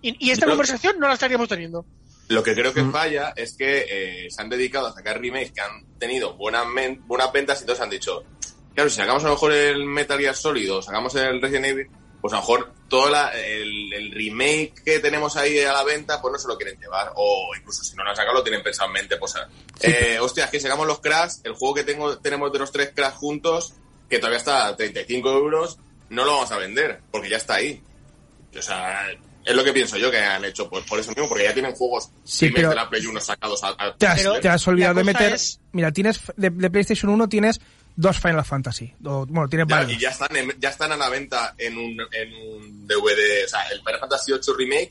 Y, 0.00 0.16
y 0.26 0.30
esta 0.32 0.46
conversación 0.46 0.98
no 0.98 1.06
la 1.06 1.14
estaríamos 1.14 1.48
teniendo. 1.48 1.86
Lo 2.28 2.42
que 2.42 2.54
creo 2.54 2.72
que 2.72 2.82
Mm. 2.82 2.92
falla 2.92 3.32
es 3.36 3.54
que 3.56 3.86
eh, 3.88 4.28
se 4.30 4.40
han 4.40 4.48
dedicado 4.48 4.86
a 4.86 4.92
sacar 4.92 5.20
remakes 5.20 5.52
que 5.52 5.60
han 5.60 5.84
tenido 5.98 6.34
buenas, 6.34 6.66
men- 6.66 7.06
buenas 7.06 7.30
ventas 7.32 7.58
y 7.58 7.62
entonces 7.62 7.82
han 7.82 7.90
dicho, 7.90 8.24
claro, 8.74 8.88
si 8.88 8.96
sacamos 8.96 9.22
a 9.24 9.28
lo 9.28 9.34
mejor 9.34 9.52
el 9.52 9.84
Metal 9.84 10.18
Gear 10.18 10.34
Solid 10.34 10.72
o 10.72 10.82
sacamos 10.82 11.14
el 11.16 11.42
Resident 11.42 11.66
Evil, 11.66 11.90
pues 12.20 12.32
a 12.32 12.36
lo 12.36 12.42
mejor 12.42 12.72
todo 12.88 13.10
la- 13.10 13.30
el, 13.38 13.92
el 13.92 14.12
remake 14.12 14.72
que 14.84 14.98
tenemos 15.00 15.36
ahí 15.36 15.58
a 15.60 15.72
la 15.72 15.82
venta, 15.84 16.22
pues 16.22 16.32
no 16.32 16.38
se 16.38 16.48
lo 16.48 16.56
quieren 16.56 16.78
llevar. 16.80 17.12
O 17.16 17.50
incluso 17.58 17.82
si 17.82 17.96
no 17.96 18.04
lo 18.04 18.10
han 18.10 18.16
sacado, 18.16 18.34
lo 18.36 18.42
tienen 18.44 18.62
pensado 18.62 18.86
en 18.88 18.92
mente. 18.94 19.16
Pues, 19.16 19.34
eh, 19.80 20.18
hostia, 20.20 20.44
es 20.44 20.50
que 20.50 20.60
sacamos 20.60 20.86
los 20.86 21.00
Crash, 21.00 21.34
el 21.44 21.52
juego 21.54 21.74
que 21.74 21.84
tengo, 21.84 22.18
tenemos 22.18 22.52
de 22.52 22.60
los 22.60 22.70
tres 22.72 22.92
Crash 22.94 23.14
juntos, 23.14 23.74
que 24.08 24.18
todavía 24.18 24.38
está 24.38 24.68
a 24.68 24.76
35 24.76 25.30
euros, 25.32 25.78
no 26.10 26.24
lo 26.24 26.32
vamos 26.32 26.52
a 26.52 26.58
vender, 26.58 27.00
porque 27.10 27.28
ya 27.30 27.38
está 27.38 27.54
ahí. 27.56 27.82
O 28.56 28.62
sea, 28.62 29.06
es 29.44 29.54
lo 29.56 29.64
que 29.64 29.72
pienso 29.72 29.96
yo 29.96 30.10
que 30.10 30.18
han 30.18 30.44
hecho, 30.44 30.68
pues 30.68 30.84
por 30.84 30.98
eso 31.00 31.10
mismo, 31.10 31.28
porque 31.28 31.44
ya 31.44 31.52
tienen 31.54 31.72
juegos 31.74 32.10
Sí, 32.24 32.50
pero- 32.50 32.68
de 32.70 32.74
la 32.76 32.88
Play 32.88 33.04
1 33.06 33.20
sacados 33.20 33.62
a, 33.64 33.68
a- 33.78 33.94
Te 33.96 34.06
has, 34.06 34.18
Pero 34.20 34.40
te 34.40 34.48
has 34.48 34.66
olvidado 34.68 34.94
de 34.94 35.04
meter. 35.04 35.32
es- 35.34 35.60
Mira, 35.72 35.90
tienes 35.92 36.20
de, 36.36 36.50
de 36.50 36.70
PlayStation 36.70 37.10
1 37.12 37.28
tienes 37.28 37.60
dos 37.96 38.18
Final 38.20 38.44
Fantasy. 38.44 38.92
O, 39.04 39.26
bueno, 39.26 39.48
tienes 39.48 39.66
Ya, 39.68 39.76
varios. 39.76 39.92
y 39.98 40.00
ya 40.00 40.10
están, 40.10 40.36
en- 40.36 40.54
ya 40.60 40.68
están 40.70 40.92
a 40.92 40.96
la 40.96 41.08
venta 41.08 41.54
en 41.58 41.76
un, 41.76 42.00
en 42.12 42.34
un 42.34 42.86
DVD. 42.86 43.44
O 43.44 43.48
sea, 43.48 43.62
el 43.72 43.78
Final 43.80 44.00
Fantasy 44.00 44.32
VIII 44.32 44.54
Remake 44.56 44.90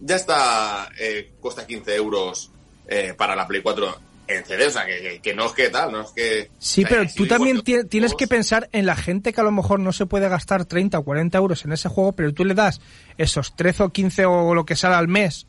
ya 0.00 0.16
está, 0.16 0.88
eh, 0.98 1.32
cuesta 1.40 1.66
15 1.66 1.94
euros 1.94 2.50
eh, 2.88 3.14
para 3.16 3.36
la 3.36 3.46
Play 3.46 3.62
4 3.62 3.96
en 4.28 4.44
CD. 4.44 4.66
O 4.66 4.70
sea, 4.70 4.86
que, 4.86 4.98
que- 5.00 5.20
que 5.20 5.34
no 5.34 5.46
es 5.46 5.52
que 5.52 5.68
tal, 5.70 5.92
no 5.92 6.02
es 6.02 6.10
que. 6.10 6.50
Sí, 6.58 6.84
o 6.84 6.88
sea, 6.88 6.98
pero 6.98 7.10
tú 7.14 7.26
también 7.26 7.62
tienes 7.62 8.14
que 8.14 8.26
pensar 8.26 8.68
en 8.72 8.86
la 8.86 8.96
gente 8.96 9.32
que 9.32 9.40
a 9.40 9.44
lo 9.44 9.52
mejor 9.52 9.80
no 9.80 9.92
se 9.92 10.06
puede 10.06 10.28
gastar 10.28 10.64
30 10.64 10.98
o 10.98 11.04
40 11.04 11.36
euros 11.38 11.64
en 11.64 11.72
ese 11.72 11.88
juego, 11.88 12.12
pero 12.12 12.32
tú 12.32 12.44
le 12.44 12.54
das 12.54 12.80
esos 13.18 13.56
13 13.56 13.82
o 13.84 13.88
15 13.90 14.26
o 14.26 14.54
lo 14.54 14.64
que 14.64 14.76
sale 14.76 14.94
al 14.94 15.08
mes 15.08 15.46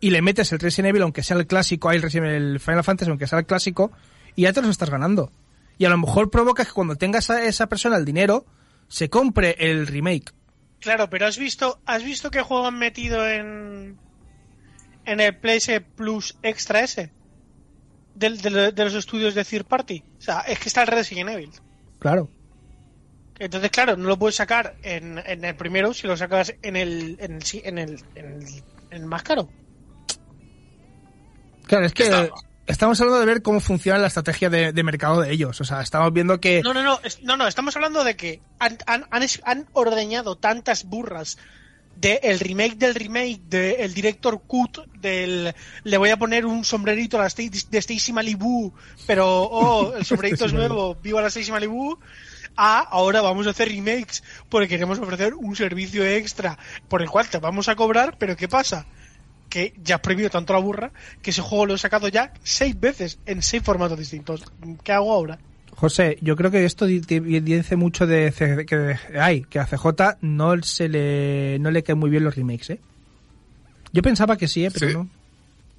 y 0.00 0.10
le 0.10 0.22
metes 0.22 0.50
el 0.52 0.58
Resident 0.60 0.90
Evil, 0.90 1.02
aunque 1.02 1.22
sea 1.22 1.36
el 1.36 1.46
clásico, 1.46 1.88
hay 1.88 1.96
el, 1.98 2.02
Resident- 2.02 2.34
el 2.36 2.60
Final 2.60 2.84
Fantasy, 2.84 3.10
aunque 3.10 3.26
sea 3.26 3.38
el 3.40 3.46
clásico, 3.46 3.92
y 4.34 4.42
ya 4.42 4.52
te 4.52 4.60
los 4.62 4.70
estás 4.70 4.88
ganando. 4.90 5.30
Y 5.76 5.84
a 5.84 5.90
lo 5.90 5.98
mejor 5.98 6.30
provoca 6.30 6.64
que 6.64 6.72
cuando 6.72 6.96
tengas 6.96 7.28
a 7.30 7.44
esa 7.44 7.66
persona 7.68 7.96
el 7.96 8.04
dinero, 8.04 8.46
se 8.88 9.08
compre 9.10 9.56
el 9.58 9.86
remake. 9.86 10.32
Claro, 10.80 11.10
pero 11.10 11.26
has 11.26 11.36
visto, 11.36 11.80
has 11.84 12.02
visto 12.02 12.30
qué 12.30 12.40
juego 12.40 12.66
han 12.66 12.78
metido 12.78 13.26
en 13.28 13.98
en 15.06 15.20
el 15.20 15.36
PS 15.36 15.80
Plus 15.96 16.36
Extra 16.42 16.80
S 16.80 17.10
del- 18.20 18.40
de, 18.40 18.70
de 18.72 18.84
los 18.84 18.94
estudios 18.94 19.34
de 19.34 19.44
Third 19.44 19.64
Party. 19.66 20.04
O 20.18 20.20
sea, 20.20 20.40
es 20.42 20.58
que 20.60 20.68
está 20.68 20.82
el 20.82 20.86
Resident 20.88 21.30
Evil. 21.30 21.50
Claro. 21.98 22.30
Entonces, 23.38 23.70
claro, 23.70 23.96
no 23.96 24.06
lo 24.06 24.18
puedes 24.18 24.36
sacar 24.36 24.76
en, 24.82 25.18
en 25.26 25.44
el 25.44 25.56
primero 25.56 25.92
si 25.94 26.06
lo 26.06 26.16
sacas 26.16 26.54
en 26.62 26.76
el, 26.76 27.16
en 27.20 27.32
el, 27.36 27.42
en 27.64 27.78
el, 27.78 28.04
en 28.14 28.24
el, 28.26 28.42
en 28.44 28.62
el 29.02 29.06
más 29.06 29.22
caro. 29.22 29.48
Claro, 31.66 31.86
es 31.86 31.94
que 31.94 32.02
Está- 32.04 32.28
estamos 32.66 33.00
hablando 33.00 33.20
de 33.20 33.26
ver 33.26 33.42
cómo 33.42 33.60
funciona 33.60 33.98
la 33.98 34.08
estrategia 34.08 34.50
de, 34.50 34.72
de 34.72 34.82
mercado 34.82 35.20
de 35.20 35.32
ellos. 35.32 35.60
O 35.60 35.64
sea, 35.64 35.80
estamos 35.80 36.12
viendo 36.12 36.40
que. 36.40 36.62
No, 36.62 36.74
no, 36.74 36.82
no, 36.82 37.00
es- 37.02 37.22
no, 37.22 37.36
no, 37.36 37.46
estamos 37.46 37.74
hablando 37.76 38.04
de 38.04 38.16
que 38.16 38.42
han, 38.58 38.78
han, 38.86 39.06
han, 39.10 39.22
han 39.44 39.66
ordeñado 39.72 40.36
tantas 40.36 40.84
burras 40.84 41.38
del 42.00 42.40
remake 42.40 42.76
del 42.76 42.94
remake, 42.94 43.40
del 43.48 43.92
director 43.92 44.40
cut, 44.46 44.78
del 45.00 45.54
le 45.84 45.98
voy 45.98 46.10
a 46.10 46.16
poner 46.16 46.46
un 46.46 46.64
sombrerito 46.64 47.18
a 47.18 47.24
la 47.24 47.28
de 47.28 47.78
Stacy 47.78 48.12
Malibu, 48.12 48.72
pero 49.06 49.42
oh, 49.42 49.94
el 49.96 50.04
sombrerito 50.04 50.46
es 50.46 50.52
nuevo, 50.52 50.94
viva 50.96 51.20
la 51.20 51.28
Stacy 51.28 51.52
Malibu, 51.52 51.98
a 52.56 52.78
ahora 52.80 53.20
vamos 53.20 53.46
a 53.46 53.50
hacer 53.50 53.68
remakes 53.68 54.22
porque 54.48 54.68
queremos 54.68 54.98
ofrecer 54.98 55.34
un 55.34 55.54
servicio 55.54 56.04
extra 56.06 56.58
por 56.88 57.02
el 57.02 57.10
cual 57.10 57.28
te 57.28 57.38
vamos 57.38 57.68
a 57.68 57.76
cobrar, 57.76 58.16
pero 58.18 58.34
¿qué 58.36 58.48
pasa? 58.48 58.86
Que 59.50 59.74
ya 59.82 59.96
has 59.96 60.00
prohibido 60.00 60.30
tanto 60.30 60.54
la 60.54 60.60
burra 60.60 60.92
que 61.20 61.30
ese 61.30 61.42
juego 61.42 61.66
lo 61.66 61.74
he 61.74 61.78
sacado 61.78 62.08
ya 62.08 62.32
seis 62.42 62.78
veces 62.78 63.18
en 63.26 63.42
seis 63.42 63.62
formatos 63.62 63.98
distintos. 63.98 64.42
¿Qué 64.84 64.92
hago 64.92 65.12
ahora? 65.12 65.38
José, 65.80 66.18
yo 66.20 66.36
creo 66.36 66.50
que 66.50 66.64
esto 66.66 66.84
di- 66.84 67.00
di- 67.00 67.40
dice 67.40 67.74
mucho 67.76 68.06
de 68.06 68.30
C- 68.32 68.66
que 68.66 68.96
hay 69.18 69.40
que 69.42 69.58
a 69.58 69.66
CJ 69.66 70.18
no 70.20 70.62
se 70.62 70.88
le 70.90 71.58
no 71.58 71.70
le 71.70 71.82
caen 71.82 71.98
muy 71.98 72.10
bien 72.10 72.22
los 72.24 72.36
remakes, 72.36 72.70
¿eh? 72.70 72.80
Yo 73.92 74.02
pensaba 74.02 74.36
que 74.36 74.46
sí, 74.46 74.66
¿eh? 74.66 74.70
pero 74.70 74.88
Sí. 74.88 74.94
no. 74.94 75.08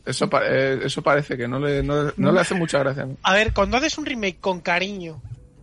Eso, 0.03 0.27
pa- 0.27 0.41
eh, 0.47 0.79
eso 0.83 1.03
parece 1.03 1.37
que 1.37 1.47
no 1.47 1.59
le, 1.59 1.83
no, 1.83 2.11
no 2.17 2.31
le 2.31 2.39
hace 2.39 2.55
mucha 2.55 2.79
gracia. 2.79 3.05
¿no? 3.05 3.15
A 3.21 3.33
ver, 3.35 3.53
cuando 3.53 3.77
haces 3.77 3.99
un 3.99 4.07
remake 4.07 4.39
con 4.39 4.59
cariño 4.59 5.21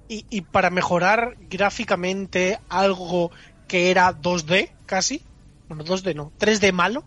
y, 0.09 0.25
y 0.31 0.43
para 0.43 0.71
mejorar 0.71 1.35
gráficamente 1.51 2.61
algo 2.69 3.33
que 3.67 3.91
era 3.91 4.13
2D 4.13 4.69
casi, 4.87 5.21
bueno, 5.69 5.85
2D 5.85 6.15
no, 6.15 6.33
3D 6.39 6.73
malo, 6.73 7.03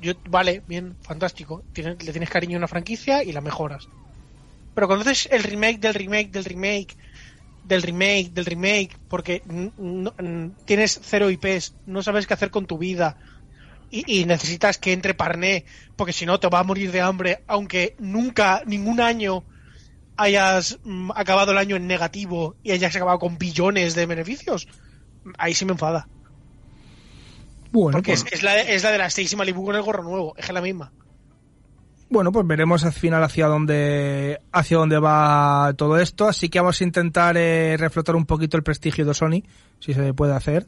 yo, 0.00 0.14
vale, 0.28 0.62
bien, 0.66 0.96
fantástico, 1.00 1.62
Tienes- 1.72 2.02
le 2.04 2.10
tienes 2.10 2.28
cariño 2.28 2.56
a 2.56 2.58
una 2.58 2.68
franquicia 2.68 3.22
y 3.22 3.30
la 3.30 3.40
mejoras. 3.40 3.86
Pero 4.74 4.86
cuando 4.88 5.04
haces 5.04 5.28
el 5.32 5.42
remake 5.44 5.78
del 5.80 5.94
remake 5.94 6.30
del 6.32 6.44
remake 6.44 6.96
del 7.62 7.82
remake 7.82 8.30
del 8.32 8.46
remake 8.46 8.96
porque 9.08 9.42
no- 9.46 10.14
tienes 10.64 11.00
cero 11.02 11.30
IPs, 11.30 11.78
no 11.86 12.02
sabes 12.02 12.26
qué 12.26 12.34
hacer 12.34 12.50
con 12.50 12.66
tu 12.66 12.78
vida 12.78 13.18
y, 13.90 14.20
y 14.22 14.24
necesitas 14.26 14.78
que 14.78 14.92
entre 14.92 15.14
Parné 15.14 15.66
porque 15.96 16.12
si 16.12 16.26
no 16.26 16.40
te 16.40 16.48
va 16.48 16.60
a 16.60 16.64
morir 16.64 16.92
de 16.92 17.00
hambre 17.02 17.44
aunque 17.48 17.94
nunca, 17.98 18.62
ningún 18.66 19.00
año 19.00 19.46
hayas 20.16 20.78
mm, 20.84 21.12
acabado 21.16 21.52
el 21.52 21.58
año 21.58 21.76
en 21.76 21.86
negativo 21.86 22.58
y 22.62 22.72
hayas 22.72 22.94
acabado 22.96 23.18
con 23.18 23.38
billones 23.38 23.94
de 23.94 24.06
beneficios, 24.06 24.66
ahí 25.38 25.54
sí 25.54 25.64
me 25.66 25.72
enfada. 25.72 26.10
Bueno, 27.70 28.02
Porque 28.02 28.12
es, 28.12 28.24
es 28.30 28.42
la, 28.42 28.60
es 28.60 28.82
la 28.82 28.90
de 28.90 28.98
la 28.98 29.06
Stacy 29.06 29.36
Malibu 29.36 29.64
con 29.64 29.76
el 29.76 29.82
gorro 29.82 30.02
nuevo, 30.02 30.34
es 30.36 30.50
la 30.52 30.60
misma. 30.60 30.94
Bueno, 32.10 32.32
pues 32.32 32.46
veremos 32.46 32.84
al 32.84 32.92
final 32.92 33.22
hacia 33.22 33.46
dónde 33.46 34.40
hacia 34.52 34.76
dónde 34.78 34.98
va 34.98 35.72
todo 35.76 35.98
esto. 35.98 36.28
Así 36.28 36.48
que 36.48 36.60
vamos 36.60 36.80
a 36.80 36.84
intentar 36.84 37.36
eh, 37.36 37.76
reflotar 37.78 38.16
un 38.16 38.26
poquito 38.26 38.56
el 38.56 38.62
prestigio 38.62 39.04
de 39.04 39.14
Sony, 39.14 39.42
si 39.80 39.94
se 39.94 40.14
puede 40.14 40.34
hacer. 40.34 40.66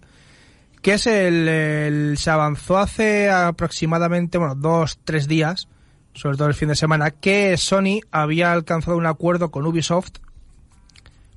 Que 0.82 0.94
es 0.94 1.06
el, 1.06 2.16
se 2.16 2.30
avanzó 2.30 2.78
hace 2.78 3.30
aproximadamente, 3.30 4.38
bueno, 4.38 4.54
dos, 4.54 4.98
tres 5.04 5.26
días, 5.26 5.68
sobre 6.14 6.36
todo 6.36 6.48
el 6.48 6.54
fin 6.54 6.68
de 6.68 6.76
semana, 6.76 7.10
que 7.10 7.56
Sony 7.56 8.00
había 8.10 8.52
alcanzado 8.52 8.96
un 8.96 9.06
acuerdo 9.06 9.50
con 9.50 9.66
Ubisoft 9.66 10.18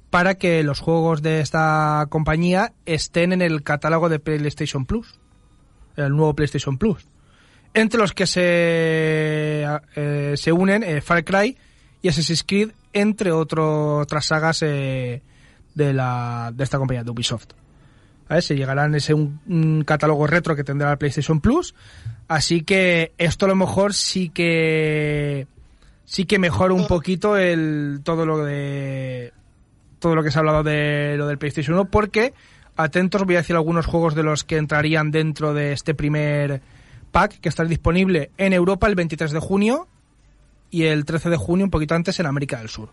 para 0.09 0.35
que 0.35 0.63
los 0.63 0.79
juegos 0.79 1.21
de 1.21 1.41
esta 1.41 2.05
compañía 2.09 2.73
estén 2.85 3.31
en 3.31 3.41
el 3.41 3.63
catálogo 3.63 4.09
de 4.09 4.19
PlayStation 4.19 4.85
Plus, 4.85 5.19
el 5.95 6.15
nuevo 6.15 6.35
PlayStation 6.35 6.77
Plus. 6.77 7.07
Entre 7.73 7.99
los 7.99 8.13
que 8.13 8.25
se, 8.25 9.63
eh, 9.95 10.33
se 10.35 10.51
unen 10.51 10.83
eh, 10.83 11.01
Far 11.01 11.23
Cry 11.23 11.55
y 12.01 12.07
Assassin's 12.09 12.43
Creed, 12.43 12.71
entre 12.93 13.31
otro- 13.31 13.97
otras 13.97 14.25
sagas 14.25 14.61
eh, 14.63 15.21
de, 15.75 15.93
la, 15.93 16.51
de 16.53 16.63
esta 16.63 16.77
compañía, 16.77 17.03
de 17.03 17.11
Ubisoft. 17.11 17.47
¿Vale? 18.27 18.41
Se 18.41 18.55
llegarán 18.55 18.93
ese 18.95 19.13
un, 19.13 19.83
catálogo 19.85 20.27
retro 20.27 20.55
que 20.55 20.63
tendrá 20.63 20.91
el 20.91 20.97
PlayStation 20.97 21.41
Plus. 21.41 21.73
Así 22.27 22.61
que 22.61 23.11
esto 23.17 23.45
a 23.45 23.49
lo 23.49 23.55
mejor 23.55 23.93
sí 23.93 24.29
que 24.29 25.47
sí 26.05 26.25
que 26.25 26.37
mejora 26.39 26.73
un 26.73 26.87
poquito 26.87 27.37
el 27.37 28.01
todo 28.03 28.25
lo 28.25 28.39
de 28.43 29.31
todo 29.99 30.15
lo 30.15 30.23
que 30.23 30.31
se 30.31 30.37
ha 30.37 30.41
hablado 30.41 30.63
de 30.63 31.15
lo 31.17 31.27
del 31.27 31.37
PlayStation 31.37 31.75
1 31.75 31.85
porque 31.89 32.33
atentos 32.77 33.23
voy 33.25 33.35
a 33.35 33.39
decir 33.39 33.55
algunos 33.55 33.85
juegos 33.85 34.15
de 34.15 34.23
los 34.23 34.43
que 34.43 34.57
entrarían 34.57 35.11
dentro 35.11 35.53
de 35.53 35.73
este 35.73 35.93
primer 35.93 36.61
pack 37.11 37.39
que 37.39 37.49
estará 37.49 37.67
disponible 37.69 38.31
en 38.37 38.53
Europa 38.53 38.87
el 38.87 38.95
23 38.95 39.31
de 39.31 39.39
junio 39.39 39.87
y 40.71 40.83
el 40.83 41.05
13 41.05 41.29
de 41.29 41.37
junio 41.37 41.65
un 41.65 41.71
poquito 41.71 41.95
antes 41.95 42.19
en 42.19 42.25
América 42.25 42.57
del 42.59 42.69
Sur. 42.69 42.89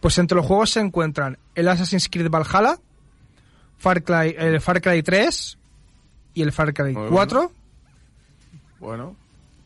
Pues 0.00 0.18
entre 0.18 0.36
los 0.36 0.46
juegos 0.46 0.70
se 0.70 0.80
encuentran 0.80 1.38
el 1.54 1.68
Assassin's 1.68 2.08
Creed 2.10 2.28
Valhalla, 2.30 2.78
Far 3.78 4.02
Cry, 4.02 4.34
el 4.38 4.60
Far 4.60 4.80
Cry 4.80 5.02
3 5.02 5.58
y 6.34 6.42
el 6.42 6.52
Far 6.52 6.74
Cry 6.74 6.92
Muy 6.92 7.08
4, 7.08 7.52
Bueno. 8.80 9.16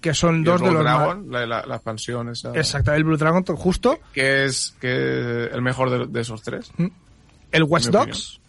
que 0.01 0.15
son 0.15 0.41
Y 0.43 0.45
dos 0.45 0.61
el 0.61 0.65
de 0.69 0.71
Blue 0.71 0.83
los 0.83 0.85
más... 0.85 0.99
Dragon, 0.99 1.31
la, 1.33 1.47
la, 1.47 1.67
la 1.67 1.75
expansión 1.77 2.29
esa. 2.29 2.51
Exacto, 2.55 2.93
el 2.93 3.05
Blue 3.05 3.17
Dragon 3.17 3.43
justo, 3.57 3.99
Que 4.13 4.45
es 4.45 4.75
que 4.81 5.45
el 5.47 5.63
mejor 5.63 5.91
de, 5.91 6.07
de 6.07 6.21
esos 6.21 6.43
tres. 6.43 6.71
el 7.51 7.63
Watch 7.65 7.87
Dogs, 7.87 8.41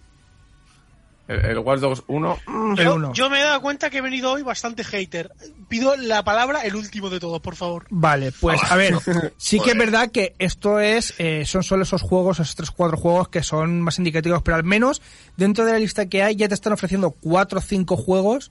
El, 1.29 1.45
el 1.45 1.59
Watch 1.59 1.79
Dogs 1.79 2.03
1. 2.07 2.39
el 2.75 2.83
Yo, 2.83 2.95
1. 2.95 3.13
yo 3.13 3.29
me 3.29 3.39
he 3.39 3.43
dado 3.43 3.61
cuenta 3.61 3.91
que 3.91 3.99
he 3.99 4.01
venido 4.01 4.31
hoy 4.31 4.41
bastante 4.41 4.83
hater. 4.83 5.31
Pido 5.67 5.95
la 5.95 6.23
palabra 6.23 6.61
el 6.61 6.75
último 6.75 7.11
de 7.11 7.19
todos, 7.19 7.39
por 7.39 7.55
favor. 7.55 7.85
Vale, 7.91 8.31
pues 8.31 8.59
a 8.69 8.75
ver, 8.75 8.95
sí 9.37 9.59
que 9.59 9.71
es 9.71 9.77
verdad 9.77 10.09
que 10.09 10.33
esto 10.39 10.79
es, 10.79 11.13
eh, 11.19 11.45
son 11.45 11.61
solo 11.61 11.83
esos 11.83 12.01
juegos, 12.01 12.39
esos 12.39 12.55
tres 12.55 12.71
cuatro 12.71 12.97
juegos 12.97 13.29
que 13.29 13.43
son 13.43 13.79
más 13.81 13.99
indicativos, 13.99 14.41
pero 14.41 14.57
al 14.57 14.63
menos 14.63 15.03
dentro 15.37 15.65
de 15.65 15.73
la 15.73 15.79
lista 15.79 16.07
que 16.07 16.23
hay 16.23 16.35
ya 16.35 16.47
te 16.47 16.55
están 16.55 16.73
ofreciendo 16.73 17.11
cuatro 17.11 17.59
o 17.59 17.61
cinco 17.61 17.95
juegos 17.95 18.49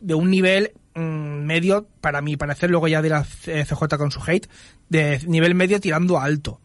de 0.00 0.12
un 0.12 0.30
nivel 0.30 0.72
mm, 0.94 1.00
medio, 1.00 1.88
para 2.02 2.20
mi 2.20 2.36
parecer, 2.36 2.68
luego 2.70 2.86
ya 2.86 3.00
dirá 3.00 3.24
eh, 3.46 3.64
CJ 3.66 3.96
con 3.96 4.10
su 4.10 4.20
hate, 4.26 4.46
de 4.90 5.20
nivel 5.26 5.54
medio 5.54 5.80
tirando 5.80 6.18
a 6.18 6.24
alto. 6.24 6.60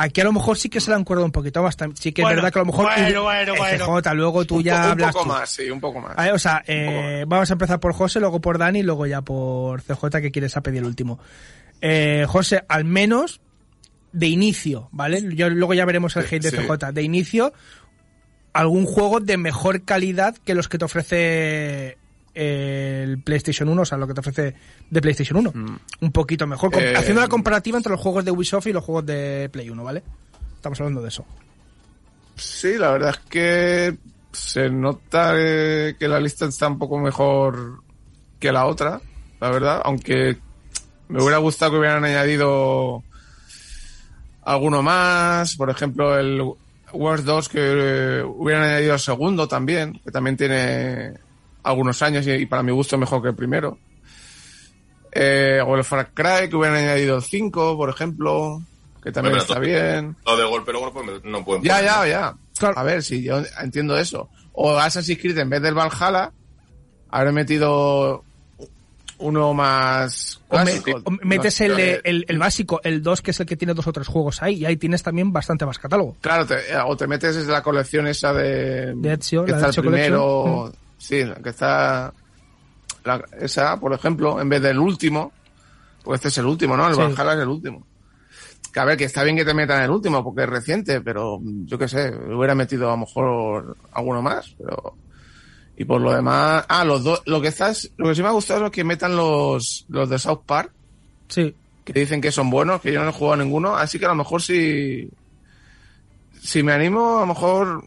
Aquí 0.00 0.20
a 0.20 0.24
lo 0.24 0.32
mejor 0.32 0.56
sí 0.56 0.68
que 0.68 0.80
se 0.80 0.90
le 0.90 0.96
han 0.96 1.04
un 1.08 1.32
poquito 1.32 1.60
bastante. 1.60 2.00
Sí 2.00 2.12
que 2.12 2.22
es 2.22 2.24
Bueno, 2.24 2.36
verdad 2.36 2.52
que 2.52 2.58
a 2.60 2.62
lo 2.62 2.66
mejor. 2.66 2.84
bueno, 2.84 3.22
bueno, 3.24 3.54
bueno. 3.56 4.00
CJ, 4.00 4.14
luego 4.14 4.44
tú 4.44 4.56
un, 4.58 4.62
ya 4.62 4.74
po- 4.76 4.78
un 4.84 4.90
hablas. 4.92 5.12
poco 5.12 5.24
tú. 5.24 5.28
más, 5.30 5.50
sí, 5.50 5.70
un 5.70 5.80
poco 5.80 6.00
más. 6.00 6.14
O 6.32 6.38
sea, 6.38 6.62
eh, 6.68 7.24
vamos 7.26 7.50
a 7.50 7.52
empezar 7.54 7.80
por 7.80 7.92
José, 7.92 8.20
luego 8.20 8.40
por 8.40 8.58
Dani 8.58 8.84
luego 8.84 9.06
ya 9.06 9.22
por 9.22 9.82
CJ 9.82 10.20
que 10.22 10.30
quieres 10.30 10.56
a 10.56 10.60
pedir 10.62 10.78
el 10.82 10.86
último. 10.86 11.18
Eh, 11.80 12.26
José, 12.28 12.64
al 12.68 12.84
menos 12.84 13.40
de 14.12 14.28
inicio, 14.28 14.88
¿vale? 14.92 15.34
Yo, 15.34 15.50
luego 15.50 15.74
ya 15.74 15.84
veremos 15.84 16.16
el 16.16 16.22
Sí, 16.28 16.36
hate 16.36 16.44
de 16.44 16.50
sí. 16.52 16.56
CJ. 16.58 16.92
De 16.92 17.02
inicio, 17.02 17.52
algún 18.52 18.86
juego 18.86 19.18
de 19.20 19.36
mejor 19.36 19.84
calidad 19.84 20.36
que 20.44 20.54
los 20.54 20.68
que 20.68 20.78
te 20.78 20.84
ofrece 20.84 21.97
el 22.38 23.20
PlayStation 23.20 23.68
1, 23.68 23.82
o 23.82 23.84
sea, 23.84 23.98
lo 23.98 24.06
que 24.06 24.14
te 24.14 24.20
ofrece 24.20 24.54
de 24.88 25.00
PlayStation 25.00 25.38
1. 25.38 25.52
Un 26.00 26.12
poquito 26.12 26.46
mejor. 26.46 26.72
Eh, 26.80 26.94
haciendo 26.96 27.20
la 27.20 27.28
comparativa 27.28 27.76
entre 27.76 27.90
los 27.90 28.00
juegos 28.00 28.24
de 28.24 28.30
Ubisoft 28.30 28.68
y 28.68 28.72
los 28.72 28.84
juegos 28.84 29.04
de 29.06 29.48
Play 29.52 29.68
1, 29.68 29.82
¿vale? 29.82 30.04
Estamos 30.54 30.78
hablando 30.80 31.02
de 31.02 31.08
eso. 31.08 31.26
Sí, 32.36 32.78
la 32.78 32.92
verdad 32.92 33.10
es 33.10 33.18
que 33.28 33.98
se 34.30 34.70
nota 34.70 35.32
eh, 35.34 35.96
que 35.98 36.06
la 36.06 36.20
lista 36.20 36.44
está 36.44 36.68
un 36.68 36.78
poco 36.78 36.98
mejor 36.98 37.82
que 38.38 38.52
la 38.52 38.66
otra, 38.66 39.00
la 39.40 39.50
verdad, 39.50 39.82
aunque 39.84 40.38
me 41.08 41.20
hubiera 41.20 41.38
gustado 41.38 41.72
que 41.72 41.78
hubieran 41.78 42.04
añadido 42.04 43.02
alguno 44.44 44.80
más, 44.80 45.56
por 45.56 45.70
ejemplo 45.70 46.16
el 46.16 46.40
Wars 46.92 47.24
2 47.24 47.48
que 47.48 47.58
eh, 47.60 48.22
hubieran 48.22 48.62
añadido 48.62 48.94
el 48.94 49.00
segundo 49.00 49.48
también, 49.48 50.00
que 50.04 50.12
también 50.12 50.36
tiene 50.36 51.14
algunos 51.68 52.02
años 52.02 52.26
y, 52.26 52.30
y 52.32 52.46
para 52.46 52.62
mi 52.62 52.72
gusto 52.72 52.96
mejor 52.98 53.22
que 53.22 53.28
el 53.28 53.34
primero. 53.34 53.78
Eh, 55.12 55.60
o 55.66 55.76
el 55.76 55.84
Far 55.84 56.10
Cry 56.12 56.48
que 56.48 56.56
hubieran 56.56 56.76
añadido 56.76 57.16
el 57.16 57.22
5, 57.22 57.76
por 57.76 57.88
ejemplo, 57.90 58.60
que 59.02 59.10
también 59.10 59.32
Pero 59.34 59.42
está 59.42 59.58
bien. 59.58 60.16
Lo 60.26 60.36
de 60.36 60.44
golpe 60.44 60.72
me- 60.72 61.30
no 61.30 61.44
pueden 61.44 61.62
Ya, 61.62 61.76
poner. 61.76 61.84
ya, 61.90 62.06
ya. 62.06 62.34
Claro. 62.58 62.78
A 62.78 62.82
ver, 62.82 63.02
si 63.02 63.22
yo 63.22 63.42
entiendo 63.60 63.96
eso. 63.98 64.28
O 64.52 64.76
Assassin's 64.76 65.18
Creed 65.20 65.38
en 65.38 65.48
vez 65.50 65.62
del 65.62 65.74
Valhalla, 65.74 66.30
habré 67.10 67.32
metido 67.32 68.22
uno 69.20 69.54
más 69.54 70.40
O 70.48 70.56
me- 70.58 70.64
clásico. 70.64 71.00
o 71.04 71.10
metes 71.22 71.60
el, 71.62 71.72
No, 71.72 71.78
eh, 71.78 72.00
el, 72.04 72.24
el 72.28 72.38
básico, 72.38 72.80
el 72.84 73.02
2, 73.02 73.22
que 73.22 73.30
es 73.32 73.40
el 73.40 73.46
que 73.46 73.56
tiene 73.56 73.74
dos 73.74 73.86
o 73.86 73.92
tres 73.92 74.06
juegos 74.06 74.42
ahí, 74.42 74.56
y 74.56 74.66
ahí 74.66 74.76
tienes 74.76 75.02
también 75.02 75.32
bastante 75.32 75.64
más 75.66 75.78
catálogo. 75.78 76.16
Claro, 76.20 76.46
te- 76.46 76.76
o 76.84 76.96
te 76.96 77.06
metes 77.06 77.34
desde 77.34 77.50
la 77.50 77.62
colección 77.62 78.06
esa 78.06 78.32
de... 78.32 78.94
De 78.94 79.12
Ezio, 79.14 79.44
que 79.44 79.52
la 79.52 79.56
está 79.58 79.80
el 79.80 79.86
primero... 79.88 80.42
Collection. 80.42 80.87
Sí, 80.98 81.24
que 81.42 81.48
está... 81.50 82.12
la- 83.04 83.24
esa, 83.40 83.78
por 83.80 83.92
ejemplo, 83.94 84.40
en 84.40 84.48
vez 84.48 84.60
del 84.60 84.78
último, 84.78 85.32
pues 86.04 86.18
este 86.18 86.28
es 86.28 86.38
el 86.38 86.46
último, 86.46 86.76
¿no? 86.76 86.88
El 86.88 86.94
Sí. 86.94 87.00
Valhalla 87.00 87.34
es 87.34 87.38
el 87.40 87.48
último. 87.48 87.86
Que 88.72 88.80
a 88.80 88.84
ver, 88.84 88.96
que 88.98 89.04
está 89.04 89.22
bien 89.22 89.36
que 89.36 89.44
te 89.44 89.54
metan 89.54 89.82
el 89.82 89.90
último 89.90 90.22
porque 90.22 90.42
es 90.42 90.48
reciente, 90.48 91.00
pero 91.00 91.38
mm, 91.40 91.64
yo 91.66 91.78
qué 91.78 91.88
sé, 91.88 92.10
hubiera 92.10 92.54
metido 92.54 92.88
a 92.88 92.92
lo 92.92 92.98
mejor 92.98 93.76
alguno 93.92 94.20
más, 94.22 94.54
pero... 94.58 94.94
Y 95.76 95.84
por 95.84 96.00
lo 96.00 96.12
demás... 96.12 96.64
Ah, 96.68 96.84
los 96.84 97.04
dos... 97.04 97.22
Lo 97.26 97.40
que 97.40 97.48
estás... 97.48 97.88
Lo 97.96 98.08
que 98.08 98.16
sí 98.16 98.22
me 98.22 98.28
ha 98.28 98.32
gustado 98.32 98.66
es 98.66 98.72
que 98.72 98.82
metan 98.82 99.14
los, 99.16 99.86
los 99.88 100.08
de 100.10 100.18
South 100.18 100.40
Park, 100.44 100.72
Sí. 101.28 101.54
que 101.84 101.92
dicen 101.92 102.20
que 102.20 102.32
son 102.32 102.50
buenos, 102.50 102.80
que 102.80 102.92
yo 102.92 103.02
no 103.04 103.10
he 103.10 103.12
jugado 103.12 103.36
ninguno, 103.42 103.76
así 103.76 103.98
que 103.98 104.06
a 104.06 104.08
lo 104.08 104.14
mejor 104.16 104.42
si... 104.42 105.08
Si 106.40 106.62
me 106.62 106.72
animo, 106.72 107.18
a 107.18 107.20
lo 107.20 107.26
mejor 107.26 107.84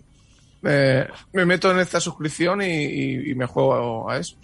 eh, 0.63 1.07
me 1.33 1.45
meto 1.45 1.71
en 1.71 1.79
esta 1.79 1.99
suscripción 1.99 2.61
y, 2.61 2.65
y- 2.65 3.31
y 3.31 3.35
me 3.35 3.45
juego 3.45 4.09
a 4.09 4.17
eso. 4.17 4.35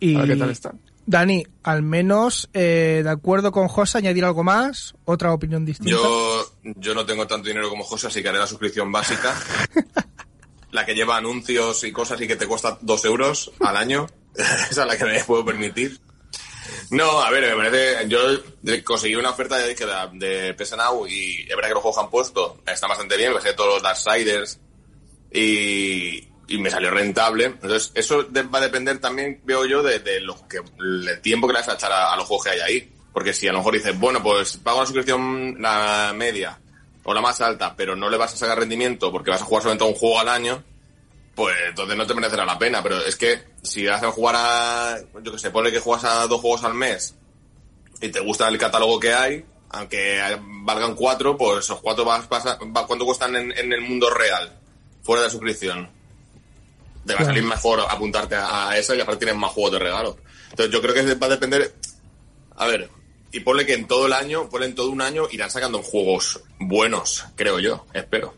Y 0.00 0.14
A 0.16 0.20
ver 0.20 0.28
qué 0.28 0.36
tal 0.36 0.50
están. 0.50 0.80
Dani, 1.06 1.44
al 1.62 1.82
menos 1.82 2.50
eh, 2.52 3.00
de 3.02 3.08
acuerdo 3.10 3.50
con 3.50 3.66
José, 3.68 3.96
añadir 3.98 4.24
algo 4.26 4.44
más, 4.44 4.94
otra 5.06 5.32
opinión 5.32 5.64
distinta. 5.64 5.90
Yo, 5.92 6.44
yo 6.62 6.94
no 6.94 7.06
tengo 7.06 7.26
tanto 7.26 7.48
dinero 7.48 7.70
como 7.70 7.82
José, 7.82 8.08
así 8.08 8.22
que 8.22 8.28
haré 8.28 8.38
la 8.38 8.46
suscripción 8.46 8.92
básica. 8.92 9.34
la 10.70 10.84
que 10.84 10.94
lleva 10.94 11.16
anuncios 11.16 11.82
y 11.84 11.92
cosas 11.92 12.20
y 12.20 12.28
que 12.28 12.36
te 12.36 12.46
cuesta 12.46 12.76
dos 12.82 13.04
euros 13.06 13.50
al 13.60 13.76
año. 13.78 14.06
Esa 14.34 14.82
es 14.82 14.86
la 14.86 14.96
que 14.98 15.04
me 15.06 15.24
puedo 15.24 15.44
permitir. 15.46 15.98
No, 16.90 17.20
a 17.22 17.30
ver, 17.30 17.56
me 17.56 17.64
parece. 17.64 18.06
Yo 18.08 18.18
conseguí 18.84 19.14
una 19.14 19.30
oferta, 19.30 19.56
de, 19.56 19.74
de 19.74 20.54
PS 20.54 20.76
Now 20.76 21.06
y 21.06 21.40
es 21.42 21.48
verdad 21.56 21.68
que 21.68 21.74
los 21.74 21.82
juegos 21.82 21.98
han 22.04 22.10
puesto 22.10 22.58
están 22.66 22.88
bastante 22.90 23.16
bien, 23.16 23.32
me 23.32 23.40
sé 23.40 23.54
todos 23.54 23.74
los 23.74 23.82
Darksiders 23.82 24.60
y, 25.32 26.28
me 26.58 26.70
salió 26.70 26.90
rentable. 26.90 27.44
Entonces, 27.46 27.92
eso 27.94 28.26
va 28.32 28.58
a 28.58 28.62
depender 28.62 28.98
también, 29.00 29.40
veo 29.44 29.66
yo, 29.66 29.82
de, 29.82 29.98
de 29.98 30.20
que, 30.48 30.60
el 30.80 31.20
tiempo 31.20 31.46
que 31.46 31.52
le 31.52 31.60
vas 31.60 31.68
a 31.68 31.74
echar 31.74 31.92
a, 31.92 32.12
a 32.12 32.16
los 32.16 32.26
juegos 32.26 32.44
que 32.44 32.50
hay 32.52 32.60
ahí. 32.60 32.92
Porque 33.12 33.32
si 33.32 33.48
a 33.48 33.52
lo 33.52 33.58
mejor 33.58 33.74
dices, 33.74 33.98
bueno, 33.98 34.22
pues 34.22 34.56
pago 34.58 34.80
la 34.80 34.86
suscripción 34.86 35.56
la 35.60 36.12
media 36.14 36.58
o 37.04 37.12
la 37.14 37.20
más 37.20 37.40
alta, 37.40 37.74
pero 37.76 37.96
no 37.96 38.08
le 38.10 38.16
vas 38.16 38.34
a 38.34 38.36
sacar 38.36 38.58
rendimiento 38.58 39.10
porque 39.10 39.30
vas 39.30 39.42
a 39.42 39.44
jugar 39.44 39.62
solamente 39.62 39.84
a 39.84 39.88
un 39.88 39.94
juego 39.94 40.20
al 40.20 40.28
año, 40.28 40.62
pues 41.34 41.56
entonces 41.68 41.96
no 41.96 42.06
te 42.06 42.14
merecerá 42.14 42.44
la 42.44 42.58
pena. 42.58 42.82
Pero 42.82 42.98
es 43.04 43.16
que 43.16 43.42
si 43.62 43.86
vas 43.86 44.02
a 44.02 44.10
jugar 44.10 44.36
a, 44.38 44.98
yo 45.22 45.32
que 45.32 45.38
sé, 45.38 45.50
ponle 45.50 45.72
que 45.72 45.80
juegas 45.80 46.04
a 46.04 46.26
dos 46.26 46.40
juegos 46.40 46.64
al 46.64 46.74
mes 46.74 47.14
y 48.00 48.08
te 48.10 48.20
gusta 48.20 48.46
el 48.48 48.58
catálogo 48.58 49.00
que 49.00 49.12
hay, 49.12 49.44
aunque 49.70 50.20
valgan 50.62 50.94
cuatro, 50.94 51.36
pues 51.36 51.64
esos 51.64 51.80
cuatro 51.80 52.04
vas, 52.04 52.26
pasa- 52.26 52.58
va- 52.74 52.86
¿cuánto 52.86 53.04
cuestan 53.04 53.34
en 53.36 53.72
el 53.72 53.80
mundo 53.80 54.08
real? 54.10 54.52
Fuera 55.08 55.22
de 55.22 55.30
suscripción. 55.30 55.88
Te 57.06 57.14
va 57.14 57.20
a 57.20 57.24
salir 57.24 57.42
mejor 57.42 57.80
apuntarte 57.80 58.34
a, 58.34 58.68
a 58.68 58.76
esa 58.76 58.94
y 58.94 59.00
aparte 59.00 59.24
tienes 59.24 59.40
más 59.40 59.52
juegos 59.52 59.72
de 59.72 59.78
regalo. 59.78 60.18
Entonces 60.50 60.70
yo 60.70 60.82
creo 60.82 60.92
que 60.92 61.14
va 61.14 61.28
a 61.28 61.30
depender... 61.30 61.74
A 62.56 62.66
ver, 62.66 62.90
y 63.32 63.40
ponle 63.40 63.64
que 63.64 63.72
en 63.72 63.86
todo 63.86 64.04
el 64.04 64.12
año, 64.12 64.50
ponle 64.50 64.66
en 64.66 64.74
todo 64.74 64.90
un 64.90 65.00
año, 65.00 65.26
irán 65.30 65.50
sacando 65.50 65.82
juegos 65.82 66.42
buenos, 66.58 67.24
creo 67.36 67.58
yo, 67.58 67.86
espero. 67.94 68.34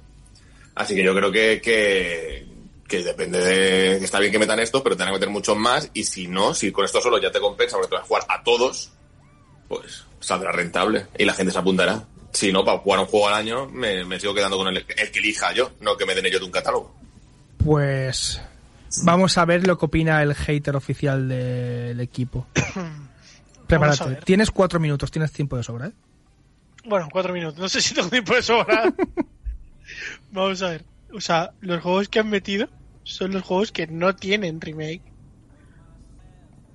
Así 0.76 0.94
que 0.94 1.02
yo 1.02 1.12
creo 1.12 1.32
que, 1.32 1.60
que, 1.60 2.46
que 2.86 3.02
depende 3.02 3.40
de... 3.40 3.98
que 3.98 4.04
Está 4.04 4.20
bien 4.20 4.30
que 4.30 4.38
metan 4.38 4.60
esto, 4.60 4.80
pero 4.80 4.94
tendrán 4.94 5.14
que 5.14 5.18
meter 5.18 5.30
muchos 5.30 5.56
más. 5.56 5.90
Y 5.92 6.04
si 6.04 6.28
no, 6.28 6.54
si 6.54 6.70
con 6.70 6.84
esto 6.84 7.00
solo 7.00 7.20
ya 7.20 7.32
te 7.32 7.40
compensa 7.40 7.78
porque 7.78 7.88
te 7.88 7.94
vas 7.96 8.04
a 8.04 8.06
jugar 8.06 8.26
a 8.28 8.44
todos, 8.44 8.92
pues 9.66 10.04
saldrá 10.20 10.52
rentable 10.52 11.08
y 11.18 11.24
la 11.24 11.34
gente 11.34 11.50
se 11.52 11.58
apuntará. 11.58 12.06
Si 12.32 12.52
no, 12.52 12.64
para 12.64 12.78
jugar 12.78 13.00
un 13.00 13.06
juego 13.06 13.28
al 13.28 13.34
año, 13.34 13.66
me, 13.66 14.04
me 14.04 14.20
sigo 14.20 14.34
quedando 14.34 14.56
con 14.56 14.68
el, 14.68 14.76
el 14.76 15.10
que 15.10 15.18
elija 15.18 15.52
yo, 15.52 15.72
no 15.80 15.96
que 15.96 16.06
me 16.06 16.14
den 16.14 16.26
ellos 16.26 16.40
de 16.40 16.46
un 16.46 16.52
catálogo. 16.52 16.94
Pues 17.64 18.40
vamos 19.02 19.36
a 19.38 19.44
ver 19.44 19.66
lo 19.66 19.78
que 19.78 19.86
opina 19.86 20.22
el 20.22 20.34
hater 20.34 20.76
oficial 20.76 21.28
del 21.28 22.00
equipo. 22.00 22.46
Prepárate. 23.66 24.16
Tienes 24.24 24.50
cuatro 24.50 24.80
minutos, 24.80 25.10
tienes 25.10 25.32
tiempo 25.32 25.56
de 25.56 25.62
sobra, 25.62 25.88
¿eh? 25.88 25.92
Bueno, 26.84 27.08
cuatro 27.12 27.32
minutos. 27.32 27.58
No 27.58 27.68
sé 27.68 27.80
si 27.80 27.94
tengo 27.94 28.08
tiempo 28.08 28.34
de 28.34 28.42
sobra. 28.42 28.92
Vamos 30.32 30.62
a 30.62 30.70
ver. 30.70 30.84
O 31.12 31.20
sea, 31.20 31.52
los 31.60 31.82
juegos 31.82 32.08
que 32.08 32.20
han 32.20 32.30
metido 32.30 32.68
son 33.04 33.32
los 33.32 33.42
juegos 33.42 33.72
que 33.72 33.86
no 33.86 34.14
tienen 34.16 34.60
remake. 34.60 35.02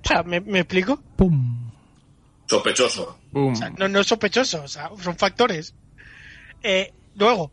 O 0.04 0.08
sea, 0.08 0.22
¿me, 0.22 0.40
me 0.40 0.60
explico? 0.60 1.02
¡Pum! 1.16 1.65
Sospechoso. 2.46 3.18
Boom. 3.32 3.52
O 3.52 3.56
sea, 3.56 3.70
no, 3.70 3.88
no 3.88 4.00
es 4.00 4.06
sospechoso, 4.06 4.62
o 4.62 4.68
sea, 4.68 4.90
son 5.02 5.16
factores. 5.16 5.74
Eh, 6.62 6.92
luego, 7.16 7.50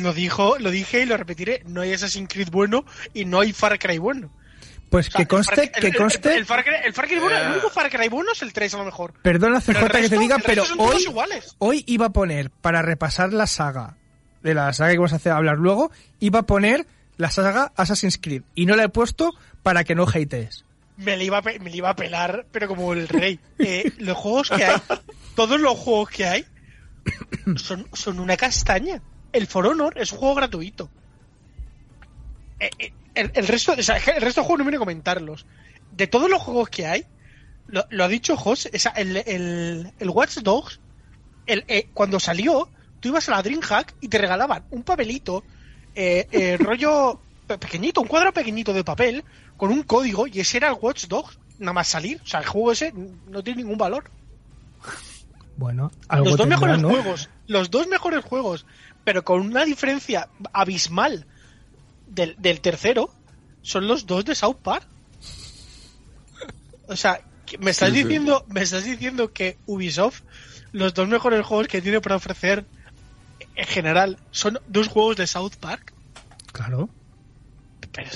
lo 0.00 0.12
dijo, 0.12 0.58
lo 0.58 0.70
dije 0.70 1.02
y 1.02 1.06
lo 1.06 1.16
repetiré, 1.16 1.62
no 1.66 1.80
hay 1.82 1.92
Assassin's 1.92 2.28
Creed 2.32 2.48
bueno 2.50 2.84
y 3.14 3.24
no 3.24 3.40
hay 3.40 3.52
Far 3.52 3.78
Cry 3.78 3.98
bueno. 3.98 4.30
Pues 4.90 5.08
O 5.08 5.10
sea, 5.10 5.18
que 5.18 5.26
conste, 5.26 5.70
que 5.72 5.80
el- 5.80 5.86
el- 5.86 5.96
conste, 5.96 6.34
El, 6.36 6.46
Far 6.46 6.62
Cry, 6.64 6.74
el 6.84 6.92
Far 6.92 7.06
Cry 7.08 7.18
bueno, 7.18 7.36
el 7.36 7.50
único 7.52 7.70
Far 7.70 7.90
Cry 7.90 8.08
bueno 8.08 8.30
es 8.32 8.42
el 8.42 8.52
3 8.52 8.72
a 8.74 8.78
lo 8.78 8.84
mejor. 8.84 9.14
perdona 9.22 9.60
CJ 9.60 9.70
el 9.70 9.76
que 9.76 9.88
te 9.90 9.98
resto- 10.02 10.18
diga, 10.20 10.36
pero 10.44 10.62
resto 10.62 10.82
hoy, 10.82 11.04
hoy 11.58 11.84
iba 11.88 12.06
a 12.06 12.10
poner, 12.10 12.50
para 12.50 12.82
repasar 12.82 13.32
la 13.32 13.46
saga, 13.48 13.96
de 14.42 14.54
la 14.54 14.72
saga 14.72 14.92
que 14.92 14.98
vamos 14.98 15.12
a 15.12 15.16
hacer 15.16 15.32
hablar 15.32 15.58
luego, 15.58 15.90
iba 16.20 16.40
a 16.40 16.46
poner 16.46 16.86
la 17.16 17.30
saga 17.32 17.72
Assassin's 17.76 18.16
Creed. 18.18 18.42
Y 18.54 18.66
no 18.66 18.76
la 18.76 18.84
he 18.84 18.88
puesto 18.88 19.34
para 19.64 19.82
que 19.82 19.94
no 19.96 20.04
hatees. 20.06 20.64
Me 20.96 21.16
le 21.16 21.24
iba 21.24 21.38
a, 21.38 21.42
me 21.42 21.70
le 21.70 21.76
iba 21.76 21.90
a 21.90 21.96
pelar, 21.96 22.46
pero 22.50 22.68
como 22.68 22.92
el 22.92 23.08
rey. 23.08 23.38
Eh, 23.58 23.92
los 23.98 24.16
juegos 24.16 24.50
que 24.50 24.64
hay, 24.64 24.80
todos 25.34 25.60
los 25.60 25.78
juegos 25.78 26.10
que 26.10 26.26
hay, 26.26 26.46
son, 27.56 27.86
son 27.92 28.18
una 28.18 28.36
castaña. 28.36 29.02
El 29.32 29.46
For 29.46 29.66
Honor 29.66 29.98
es 29.98 30.12
un 30.12 30.18
juego 30.18 30.34
gratuito. 30.36 30.90
Eh, 32.58 32.70
eh, 32.78 32.92
el, 33.14 33.30
el 33.34 33.46
resto, 33.46 33.72
el 33.72 33.78
resto 33.84 34.40
de 34.40 34.46
juegos 34.46 34.58
no 34.58 34.64
viene 34.64 34.76
a 34.76 34.80
comentarlos. 34.80 35.46
De 35.92 36.06
todos 36.06 36.30
los 36.30 36.42
juegos 36.42 36.68
que 36.68 36.86
hay, 36.86 37.04
lo, 37.68 38.04
ha 38.04 38.08
dicho 38.08 38.36
Jos, 38.36 38.66
el, 38.96 39.16
el, 39.16 39.92
el 39.98 40.10
Watch 40.10 40.38
Dogs, 40.38 40.80
cuando 41.94 42.20
salió, 42.20 42.70
tú 43.00 43.08
ibas 43.08 43.28
a 43.28 43.32
la 43.32 43.42
DreamHack 43.42 43.94
y 44.00 44.08
te 44.08 44.18
regalaban 44.18 44.64
un 44.70 44.82
papelito, 44.82 45.44
rollo 46.58 47.20
pe- 47.46 47.58
pequeñito, 47.58 48.00
un 48.00 48.08
cuadro 48.08 48.32
pequeñito 48.32 48.72
de 48.72 48.84
papel, 48.84 49.24
con 49.56 49.70
un 49.70 49.82
código, 49.82 50.26
y 50.26 50.40
ese 50.40 50.58
era 50.58 50.68
el 50.68 50.76
Watch 50.80 51.06
Dogs, 51.06 51.38
nada 51.58 51.72
más 51.72 51.88
salir. 51.88 52.20
O 52.22 52.26
sea, 52.26 52.40
el 52.40 52.46
juego 52.46 52.72
ese 52.72 52.92
no 53.28 53.42
tiene 53.42 53.62
ningún 53.62 53.78
valor. 53.78 54.10
Bueno, 55.56 55.90
algo 56.08 56.26
Los 56.26 56.36
dos 56.36 56.48
tendrá, 56.48 56.56
mejores 56.58 56.82
¿no? 56.82 56.88
juegos, 56.90 57.30
los 57.46 57.70
dos 57.70 57.86
mejores 57.88 58.24
juegos, 58.24 58.66
pero 59.04 59.24
con 59.24 59.40
una 59.40 59.64
diferencia 59.64 60.28
abismal 60.52 61.26
del, 62.08 62.36
del 62.38 62.60
tercero, 62.60 63.10
son 63.62 63.88
los 63.88 64.06
dos 64.06 64.24
de 64.26 64.34
South 64.34 64.58
Park. 64.62 64.86
O 66.88 66.94
sea, 66.96 67.20
me 67.58 67.70
estás 67.70 67.90
Sí, 67.90 67.96
sí. 67.96 68.02
diciendo, 68.04 68.44
me 68.48 68.60
estás 68.62 68.84
diciendo 68.84 69.32
que 69.32 69.56
Ubisoft, 69.66 70.20
los 70.72 70.92
dos 70.94 71.08
mejores 71.08 71.44
juegos 71.44 71.68
que 71.68 71.80
tiene 71.80 72.00
para 72.00 72.16
ofrecer 72.16 72.66
en 73.54 73.66
general, 73.66 74.18
son 74.30 74.58
dos 74.68 74.88
juegos 74.88 75.16
de 75.16 75.26
South 75.26 75.54
Park. 75.58 75.94
Claro. 76.52 76.88
Pero 77.96 78.10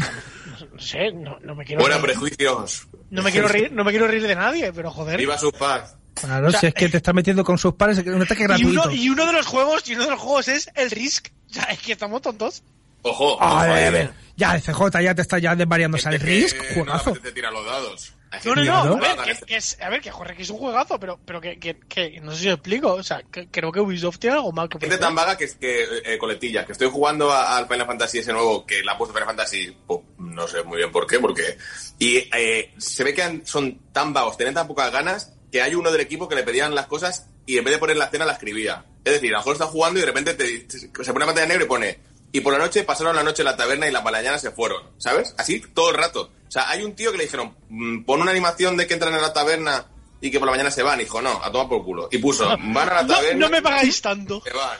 no, 0.61 0.67
no 0.75 0.79
sé, 0.81 1.13
no, 1.13 1.39
no 1.41 1.55
me 1.55 1.65
quiero 1.65 1.81
Buena 1.81 1.97
reír, 1.97 2.07
prejuicios. 2.07 2.87
no 3.11 3.23
me 3.23 3.33
quiero 3.33 3.49
reír, 3.53 3.73
no 3.73 3.83
me 3.83 3.91
quiero 3.91 4.07
reír 4.07 4.23
de 4.27 4.35
nadie, 4.37 4.73
pero 4.73 4.91
joder. 4.91 5.19
Viva 5.19 5.37
sus 5.39 5.53
paz. 5.53 5.97
Claro, 6.15 6.49
O 6.49 6.51
sea, 6.51 6.61
si 6.61 6.67
es 6.67 6.75
que 6.75 6.89
te 6.89 6.99
estás 6.99 7.15
metiendo 7.15 7.43
con 7.45 7.57
sus 7.57 7.75
pares, 7.75 7.97
es 7.99 8.07
un 8.07 8.21
ataque 8.23 8.43
y 8.43 8.47
gratuito. 8.47 8.83
uno, 8.83 8.91
y 8.93 9.09
uno 9.09 9.27
de 9.27 9.33
los 9.33 9.47
juegos, 9.47 9.89
y 9.89 9.95
uno 9.95 10.05
de 10.05 10.11
los 10.11 10.21
juegos 10.21 10.49
es 10.49 10.71
el 10.75 10.91
Risk. 10.91 11.29
O 11.51 11.53
sea, 11.55 11.65
es 11.65 11.79
que 11.79 11.93
estamos 11.93 12.21
tontos. 12.21 12.63
Ojo. 13.03 13.43
A 13.43 13.63
ver, 13.65 13.73
ahí, 13.73 13.85
a 13.85 13.91
ver. 13.91 14.05
eh. 14.07 14.11
Ya, 14.37 14.55
el 14.57 14.63
CJ 14.63 15.01
ya 15.03 15.15
te 15.15 15.23
está 15.23 15.39
ya 15.39 15.55
desvariando. 15.57 15.97
O 15.97 16.01
sea, 16.01 16.13
el 16.13 16.21
Risk, 16.21 16.57
no 16.57 16.75
juegazo. 16.75 17.11
apetece 17.11 17.33
tirar 17.33 17.53
los 17.53 17.65
dados. 17.65 18.13
No, 18.55 18.85
no, 18.85 18.97
no, 18.97 19.05
a 19.05 19.09
ver, 19.09 19.17
que, 19.41 19.45
que 19.47 19.57
es, 19.57 19.77
a 19.81 19.89
ver, 19.89 20.01
que, 20.01 20.11
joder, 20.13 20.37
que 20.37 20.43
es 20.43 20.51
un 20.51 20.59
juegazo, 20.59 21.01
pero, 21.01 21.19
pero 21.25 21.41
que, 21.41 21.59
que, 21.59 21.81
que 21.89 22.21
no 22.21 22.31
sé 22.33 22.39
si 22.39 22.47
lo 22.47 22.53
explico, 22.55 22.93
o 22.95 23.03
sea, 23.03 23.23
que, 23.23 23.49
creo 23.49 23.73
que 23.73 23.81
Ubisoft 23.81 24.19
tiene 24.19 24.37
algo 24.37 24.53
mal 24.53 24.69
que 24.69 24.79
Gente 24.79 24.99
tan 24.99 25.15
vaga 25.17 25.37
que, 25.37 25.49
que 25.59 25.85
eh, 26.05 26.17
coletilla, 26.19 26.65
que 26.65 26.73
estoy 26.73 26.89
jugando 26.89 27.33
al 27.33 27.67
Final 27.67 27.87
Fantasy 27.87 28.19
ese 28.21 28.33
nuevo, 28.33 28.65
que 28.65 28.83
la 28.85 28.93
ha 28.93 28.99
puesto 28.99 29.13
Final 29.15 29.29
Fantasy, 29.29 29.77
pues, 29.87 30.01
no 30.19 30.47
sé 30.47 30.63
muy 30.63 30.77
bien 30.79 30.93
por 30.93 31.07
qué, 31.09 31.19
porque... 31.19 31.59
Y 31.99 32.19
eh, 32.33 32.73
se 32.79 33.03
ve 33.05 33.13
que 33.15 33.23
han- 33.23 33.45
son 33.45 33.81
tan 33.93 34.13
vagos, 34.13 34.37
tienen 34.37 34.55
tan 34.55 34.69
pocas 34.69 34.93
ganas, 34.93 35.33
que 35.51 35.61
hay 35.63 35.75
uno 35.75 35.91
del 35.91 36.01
equipo 36.01 36.29
que 36.29 36.37
le 36.37 36.45
pedían 36.45 36.75
las 36.75 36.87
cosas 36.87 37.27
y 37.47 37.59
en 37.59 37.65
vez 37.65 37.75
de 37.75 37.79
poner 37.79 37.97
la 37.97 38.05
escena 38.05 38.25
la 38.27 38.35
escribía. 38.35 38.85
Es 39.05 39.15
decir, 39.15 39.31
a 39.31 39.33
lo 39.33 39.39
mejor 39.39 39.55
está 39.55 39.67
jugando 39.67 39.99
y 39.99 40.03
de 40.03 40.07
repente 40.07 40.35
te- 40.35 40.61
te- 40.61 40.79
se 40.79 41.13
pone 41.13 41.21
la 41.21 41.27
pantalla 41.27 41.49
negra 41.49 41.65
y 41.65 41.69
pone... 41.69 41.99
Y 42.33 42.43
por 42.43 42.53
la 42.53 42.61
noche 42.61 42.85
pasaron 42.85 43.17
la 43.17 43.25
noche 43.25 43.43
en 43.43 43.47
la 43.47 43.57
taberna 43.57 43.89
y 43.89 43.91
la 43.91 44.03
mañana 44.03 44.39
se 44.39 44.53
fueron, 44.53 44.85
¿sabes? 44.99 45.35
Así 45.37 45.61
todo 45.75 45.91
el 45.91 45.97
rato. 45.97 46.31
O 46.51 46.53
sea, 46.53 46.69
hay 46.69 46.83
un 46.83 46.95
tío 46.97 47.13
que 47.13 47.19
le 47.19 47.25
dijeron, 47.25 47.55
"Mm, 47.69 48.03
pon 48.03 48.21
una 48.21 48.33
animación 48.33 48.77
de 48.77 48.87
que 48.87 48.95
entran 48.95 49.15
en 49.15 49.23
la 49.23 49.33
taberna 49.33 49.87
y 50.21 50.31
que 50.33 50.39
por 50.41 50.47
la 50.47 50.53
mañana 50.53 50.71
se 50.73 50.83
van. 50.83 51.01
Y 51.01 51.05
dijo, 51.05 51.23
no, 51.23 51.41
a 51.43 51.51
tomar 51.53 51.69
por 51.69 51.85
culo. 51.85 52.09
Y 52.11 52.19
puso, 52.19 52.45
van 52.75 52.89
a 52.91 52.95
la 53.03 53.07
taberna... 53.07 53.47
no 53.47 53.49
me 53.51 53.63
pagáis 53.63 54.03
tanto. 54.03 54.43
Se 54.45 54.53
van. 54.53 54.77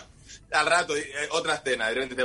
Al 0.53 0.67
rato, 0.67 0.97
eh, 0.97 1.09
otra 1.31 1.55
escena. 1.55 1.89
De 1.89 1.95
repente, 1.95 2.25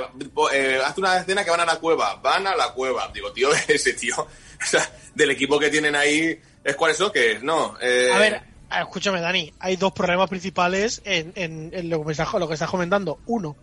eh, 0.51 0.79
hazte 0.84 0.99
una 0.99 1.17
escena 1.19 1.45
que 1.45 1.51
van 1.51 1.60
a 1.60 1.65
la 1.65 1.75
cueva. 1.77 2.15
Van 2.15 2.47
a 2.47 2.55
la 2.55 2.73
cueva. 2.73 3.10
Digo, 3.13 3.31
tío, 3.31 3.49
ese 3.67 3.93
tío. 3.93 4.15
O 4.19 4.65
sea, 4.65 4.89
del 5.13 5.29
equipo 5.29 5.60
que 5.60 5.69
tienen 5.69 5.95
ahí. 5.95 6.41
¿Es 6.63 6.75
cuál 6.75 6.89
es 6.91 6.97
eso? 6.97 7.12
que 7.12 7.34
es? 7.34 7.43
No. 7.43 7.77
eh, 7.79 8.12
A 8.12 8.17
ver, 8.17 8.41
a- 8.71 8.81
escúchame, 8.81 9.21
Dani, 9.21 9.53
hay 9.60 9.75
dos 9.75 9.93
problemas 9.93 10.27
principales 10.27 11.03
en, 11.05 11.31
en, 11.36 11.69
en 11.71 11.88
lo, 11.89 11.99
que 11.99 12.05
me 12.08 12.12
estás, 12.13 12.34
lo 12.34 12.47
que 12.47 12.55
estás 12.55 12.69
comentando. 12.71 13.19
Uno, 13.27 13.55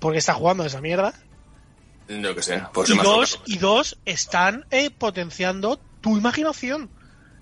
porque 0.00 0.18
está 0.18 0.34
jugando 0.34 0.64
esa 0.66 0.80
mierda. 0.80 1.14
No 2.08 2.34
que 2.34 2.42
sé. 2.42 2.62
Pues 2.72 2.90
Y 2.90 2.96
dos, 2.98 3.40
y 3.46 3.58
dos, 3.58 3.98
están 4.04 4.66
eh, 4.70 4.90
potenciando 4.90 5.80
tu 6.00 6.16
imaginación. 6.16 6.90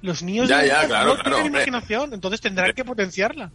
Los 0.03 0.23
niños 0.23 0.49
Ya, 0.49 0.65
ya, 0.65 0.87
claro, 0.87 1.09
no 1.09 1.15
claro, 1.15 1.23
tienen 1.25 1.47
hombre. 1.47 1.63
imaginación, 1.65 2.15
entonces 2.15 2.41
tendrán 2.41 2.73
que 2.73 2.85
potenciarla. 2.85 3.51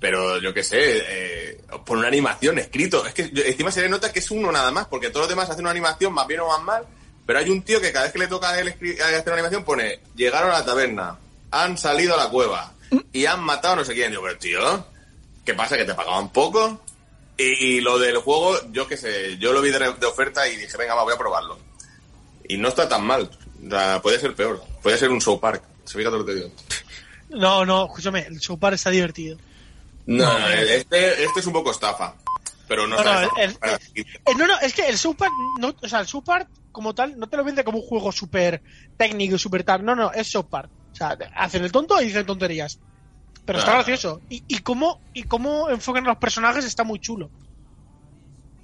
Pero 0.00 0.38
yo 0.40 0.52
qué 0.52 0.62
sé, 0.62 0.78
eh, 0.80 1.60
por 1.84 1.98
una 1.98 2.08
animación 2.08 2.58
escrito. 2.58 3.06
Es 3.06 3.14
que 3.14 3.30
encima 3.46 3.70
se 3.70 3.82
le 3.82 3.88
nota 3.88 4.12
que 4.12 4.18
es 4.18 4.30
uno 4.30 4.50
nada 4.52 4.70
más, 4.70 4.86
porque 4.86 5.08
todos 5.08 5.22
los 5.22 5.28
demás 5.30 5.48
hacen 5.50 5.62
una 5.62 5.70
animación 5.70 6.12
más 6.12 6.26
bien 6.26 6.40
o 6.40 6.48
más 6.48 6.62
mal. 6.62 6.84
Pero 7.26 7.38
hay 7.38 7.48
un 7.48 7.62
tío 7.62 7.80
que 7.80 7.90
cada 7.92 8.04
vez 8.04 8.12
que 8.12 8.18
le 8.18 8.26
toca 8.26 8.50
hacer 8.50 9.22
una 9.26 9.34
animación 9.34 9.64
pone, 9.64 10.00
llegaron 10.14 10.50
a 10.50 10.58
la 10.58 10.64
taberna, 10.64 11.16
han 11.50 11.78
salido 11.78 12.14
a 12.14 12.24
la 12.24 12.28
cueva 12.30 12.72
y 13.12 13.24
han 13.24 13.42
matado 13.42 13.74
a 13.74 13.76
no 13.78 13.84
sé 13.84 13.94
quién. 13.94 14.12
Yo, 14.12 14.20
pero 14.22 14.36
tío, 14.36 14.86
¿qué 15.44 15.54
pasa? 15.54 15.76
¿Que 15.76 15.84
te 15.86 15.94
pagaban 15.94 16.30
poco? 16.30 16.82
Y, 17.36 17.80
lo 17.80 17.98
del 17.98 18.18
juego, 18.18 18.56
yo 18.70 18.86
qué 18.86 18.96
sé, 18.96 19.38
yo 19.38 19.52
lo 19.52 19.60
vi 19.60 19.70
de, 19.70 19.78
de 19.78 20.06
oferta 20.06 20.46
y 20.48 20.56
dije, 20.56 20.76
venga, 20.76 20.94
va, 20.94 21.02
voy 21.02 21.14
a 21.14 21.18
probarlo. 21.18 21.58
Y 22.48 22.56
no 22.56 22.68
está 22.68 22.88
tan 22.88 23.04
mal. 23.04 23.28
O 23.66 23.70
sea, 23.70 24.00
puede 24.00 24.20
ser 24.20 24.34
peor. 24.34 24.62
Puede 24.82 24.98
ser 24.98 25.10
un 25.10 25.20
show 25.20 25.40
park. 25.40 25.62
Se 25.84 25.98
fija 25.98 26.10
todo 26.10 26.20
lo 26.20 26.26
que 26.26 26.32
te 26.32 26.38
digo. 26.40 26.50
No, 27.30 27.64
no, 27.64 27.86
escúchame, 27.86 28.20
el 28.20 28.40
South 28.40 28.58
Park 28.60 28.74
está 28.74 28.90
divertido. 28.90 29.38
No, 30.06 30.38
este, 30.48 31.24
este 31.24 31.40
es 31.40 31.46
un 31.46 31.52
poco 31.52 31.72
estafa. 31.72 32.14
Pero 32.68 32.86
no, 32.86 32.96
No, 32.96 33.02
está 33.02 33.22
no, 33.22 33.32
el- 33.36 34.38
no, 34.38 34.46
no, 34.46 34.60
es 34.60 34.72
que 34.72 34.86
el 34.88 34.96
South 34.96 35.16
Park, 35.16 35.32
no, 35.58 35.74
o 35.82 35.88
sea, 35.88 36.00
el 36.00 36.06
South 36.06 36.22
Park 36.24 36.48
como 36.70 36.94
tal 36.94 37.18
no 37.18 37.28
te 37.28 37.36
lo 37.36 37.42
vende 37.42 37.64
como 37.64 37.78
un 37.78 37.86
juego 37.86 38.12
súper 38.12 38.62
técnico 38.96 39.34
y 39.34 39.38
súper 39.38 39.64
tal. 39.64 39.84
No, 39.84 39.96
no, 39.96 40.12
es 40.12 40.30
South 40.30 40.46
Park. 40.48 40.70
O 40.92 40.94
sea, 40.94 41.16
hacen 41.34 41.64
el 41.64 41.72
tonto 41.72 42.00
y 42.00 42.04
dicen 42.06 42.24
tonterías. 42.26 42.78
Pero 43.44 43.58
está 43.58 43.72
gracioso. 43.74 44.20
Y, 44.30 44.42
y 44.48 44.58
cómo, 44.60 45.00
y 45.12 45.24
cómo 45.24 45.68
enfocan 45.70 46.04
a 46.06 46.10
los 46.10 46.18
personajes 46.18 46.64
está 46.64 46.82
muy 46.84 46.98
chulo. 46.98 47.30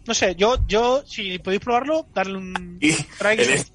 No 0.07 0.15
sé, 0.15 0.35
yo, 0.35 0.57
yo, 0.67 1.03
si 1.07 1.39
podéis 1.39 1.61
probarlo, 1.63 2.07
darle 2.15 2.39
un 2.39 2.79
Y 2.81 2.91
este- 2.91 3.73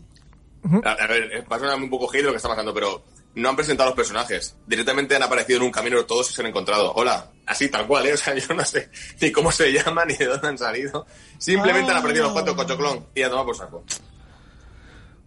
a, 0.84 0.91
a 0.94 1.08
ver, 1.08 1.32
eh, 1.32 1.41
va 1.50 1.58
a 1.58 1.60
sonar 1.60 1.78
un 1.78 1.89
poco 1.89 2.10
hate 2.12 2.24
lo 2.24 2.32
que 2.32 2.38
está 2.38 2.50
pasando, 2.50 2.74
pero 2.74 3.04
no 3.36 3.50
han 3.50 3.56
presentado 3.56 3.89
los 3.89 3.96
personajes. 3.96 4.56
Directamente 4.65 5.15
han 5.15 5.22
aparecido 5.22 5.58
en 5.60 5.65
un 5.65 5.72
camino 5.72 6.04
todos 6.06 6.32
y 6.32 6.34
se 6.34 6.41
han 6.41 6.48
encontrado. 6.48 6.91
Hola, 6.96 7.30
así 7.46 7.70
tal 7.70 7.86
cual, 7.86 8.08
¿eh? 8.08 8.13
O 8.15 8.18
sea, 8.18 8.36
yo 8.36 8.54
no 8.56 8.65
sé 8.65 8.89
ni 9.22 9.32
cómo 9.32 9.52
se 9.52 9.72
llaman 9.72 10.08
ni 10.08 10.15
de 10.15 10.26
dónde 10.26 10.48
han 10.48 10.58
salido. 10.58 11.06
Simplemente 11.38 11.91
han 11.91 11.98
Ah. 11.98 12.00
aparecido 12.00 12.26
los 12.26 12.34
cuatro 12.34 12.56
cochoclón 12.56 13.06
y 13.13 13.22
a 13.22 13.30
tomar 13.30 13.46
por 13.46 13.56
saco. 13.56 13.84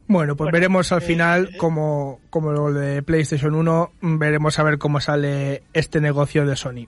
Bueno, 0.09 0.37
pues 0.37 0.47
Bueno, 0.47 0.53
veremos 0.53 0.91
al 0.93 1.03
eh, 1.03 1.07
final 1.07 1.51
eh. 1.53 1.57
como, 1.59 2.21
como 2.31 2.51
lo 2.53 2.73
de 2.73 3.03
PlayStation 3.03 3.55
1, 3.55 3.93
mm, 4.01 4.19
veremos 4.19 4.59
a 4.59 4.63
ver 4.63 4.79
cómo 4.79 5.01
sale 5.01 5.63
este 5.75 6.01
negocio 6.01 6.47
de 6.47 6.57
Sony. 6.57 6.87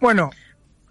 Bueno, 0.00 0.30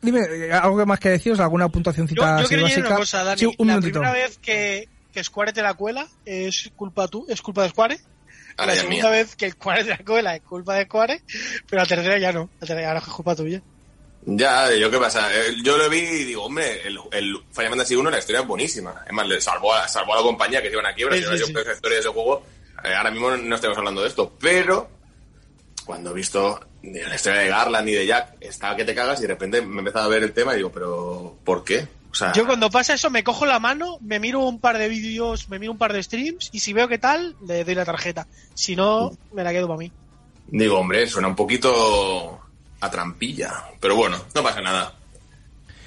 dime, 0.01 0.21
eh, 0.21 0.51
¿algo 0.53 0.85
más 0.85 0.99
que 0.99 1.09
deciros? 1.09 1.39
¿Alguna 1.39 1.65
Yo, 1.67 1.71
puntuacióncita 1.71 2.39
yo 2.39 2.45
así 2.45 2.49
quería 2.49 2.65
decir 2.65 2.83
básica? 2.83 2.87
una 2.89 2.97
cosa, 2.97 3.23
Dani. 3.23 3.39
Sí, 3.39 3.45
un 3.57 3.67
la 3.67 3.73
minutito. 3.75 3.99
primera 3.99 4.11
vez 4.13 4.37
que, 4.39 4.89
que 5.13 5.23
Square 5.23 5.53
te 5.53 5.61
la 5.61 5.75
cuela 5.75 6.07
es 6.25 6.71
culpa 6.75 7.07
tú, 7.07 7.25
es 7.29 7.41
culpa 7.41 7.63
de 7.63 7.69
Square. 7.69 7.99
Ahora 8.57 8.65
la 8.65 8.73
ya 8.73 8.73
es 8.73 8.79
segunda 8.79 9.09
mía. 9.09 9.09
vez 9.11 9.35
que 9.35 9.45
el 9.45 9.51
Square 9.53 9.83
te 9.83 9.89
la 9.91 9.97
cuela 9.99 10.35
es 10.35 10.41
culpa 10.41 10.73
de 10.75 10.85
Square, 10.85 11.21
pero 11.69 11.81
la 11.83 11.87
tercera 11.87 12.17
ya 12.17 12.31
no. 12.33 12.49
La 12.59 12.67
tercera 12.67 12.87
ahora 12.87 12.99
es 13.01 13.05
culpa 13.05 13.35
tuya. 13.35 13.61
Ya, 14.29 14.73
yo 14.75 14.91
qué 14.91 14.97
pasa. 14.97 15.33
Eh, 15.33 15.55
Yo 15.63 15.77
lo 15.77 15.89
vi 15.89 15.99
y 15.99 16.23
digo, 16.25 16.43
hombre, 16.43 16.85
el, 16.85 16.99
el 17.13 17.37
Final 17.51 17.69
Fantasy 17.69 17.95
1, 17.95 18.09
la 18.09 18.19
historia 18.19 18.41
es 18.41 18.47
buenísima. 18.47 19.03
Es 19.07 19.13
más, 19.13 19.25
le 19.25 19.39
salvó 19.39 19.73
a, 19.73 19.87
salvó 19.87 20.13
a 20.13 20.17
la 20.17 20.21
compañía 20.21 20.61
que 20.61 20.67
se 20.67 20.73
iban 20.73 20.85
a 20.85 20.93
quiebra. 20.93 21.15
Sí, 21.15 21.23
si 21.23 21.29
sí, 21.29 21.45
sí. 21.45 21.53
yo 21.53 21.59
esa 21.61 21.71
historia 21.73 21.95
de 21.95 22.01
ese 22.01 22.09
juego, 22.09 22.43
eh, 22.83 22.93
ahora 22.93 23.09
mismo 23.09 23.35
no 23.37 23.55
estamos 23.55 23.77
hablando 23.77 24.01
de 24.01 24.09
esto. 24.09 24.33
Pero, 24.37 24.89
cuando 25.85 26.11
he 26.11 26.13
visto 26.13 26.59
ni 26.81 26.99
la 26.99 27.15
historia 27.15 27.39
de 27.39 27.47
Garland 27.47 27.85
ni 27.85 27.93
de 27.93 28.05
Jack, 28.05 28.35
estaba 28.41 28.75
que 28.75 28.83
te 28.83 28.93
cagas 28.93 29.19
y 29.19 29.21
de 29.21 29.27
repente 29.29 29.61
me 29.61 29.77
he 29.77 29.79
empezado 29.79 30.05
a 30.05 30.09
ver 30.09 30.23
el 30.23 30.33
tema 30.33 30.53
y 30.53 30.57
digo, 30.57 30.73
pero, 30.73 31.37
¿por 31.45 31.63
qué? 31.63 31.87
O 32.11 32.15
sea, 32.15 32.33
Yo 32.33 32.45
cuando 32.45 32.69
pasa 32.69 32.95
eso 32.95 33.09
me 33.09 33.23
cojo 33.23 33.45
la 33.45 33.59
mano, 33.59 33.97
me 34.01 34.19
miro 34.19 34.41
un 34.41 34.59
par 34.59 34.77
de 34.77 34.89
vídeos, 34.89 35.47
me 35.47 35.57
miro 35.57 35.71
un 35.71 35.77
par 35.77 35.93
de 35.93 36.03
streams 36.03 36.49
y 36.51 36.59
si 36.59 36.73
veo 36.73 36.89
que 36.89 36.97
tal, 36.97 37.37
le 37.47 37.63
doy 37.63 37.75
la 37.75 37.85
tarjeta. 37.85 38.27
Si 38.55 38.75
no, 38.75 39.17
me 39.31 39.43
la 39.45 39.51
quedo 39.53 39.67
para 39.67 39.77
mí. 39.79 39.91
digo, 40.47 40.79
hombre, 40.79 41.07
suena 41.07 41.27
un 41.29 41.35
poquito 41.35 42.41
a 42.81 42.89
trampilla. 42.91 43.63
Pero 43.79 43.95
bueno, 43.95 44.17
no 44.35 44.43
pasa 44.43 44.61
nada. 44.61 44.93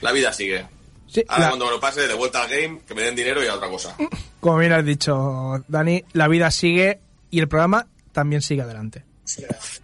La 0.01 0.13
vida 0.13 0.33
sigue. 0.33 0.67
Sí, 1.07 1.25
Ahora 1.29 1.43
la- 1.45 1.49
cuando 1.51 1.65
me 1.67 1.71
lo 1.73 1.81
pase, 1.81 2.07
de 2.07 2.15
vuelta 2.15 2.43
al 2.43 2.49
game, 2.49 2.81
que 2.87 2.95
me 2.95 3.03
den 3.03 3.17
dinero 3.17 3.43
y 3.45 3.49
a 3.49 3.55
otra 3.55 3.69
cosa. 3.69 3.97
como 4.41 4.59
bien 4.59 4.73
has 4.73 4.85
dicho, 4.85 5.65
Dani, 5.69 6.05
la 6.13 6.29
vida 6.29 6.51
sigue 6.51 7.01
y 7.31 7.41
el 7.41 7.49
programa 7.49 7.87
también 8.13 8.43
sigue 8.43 8.63
adelante. 8.63 9.05
As 9.25 9.81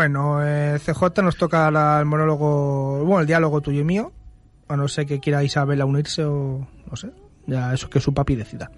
Bueno, 0.00 0.40
eh, 0.42 0.78
CJ 0.78 1.20
nos 1.22 1.36
toca 1.36 1.66
ahora 1.66 1.98
el 2.00 2.06
monólogo, 2.06 3.04
bueno, 3.04 3.20
el 3.20 3.26
diálogo 3.26 3.60
tuyo 3.60 3.82
y 3.82 3.84
mío, 3.84 4.12
a 4.66 4.74
no 4.74 4.88
ser 4.88 5.04
que 5.04 5.20
quiera 5.20 5.44
Isabela 5.44 5.84
unirse 5.84 6.24
o 6.24 6.66
no 6.90 6.96
sé, 6.96 7.10
ya 7.46 7.74
eso 7.74 7.90
que 7.90 8.00
su 8.00 8.14
papi 8.14 8.34
decida. 8.34 8.70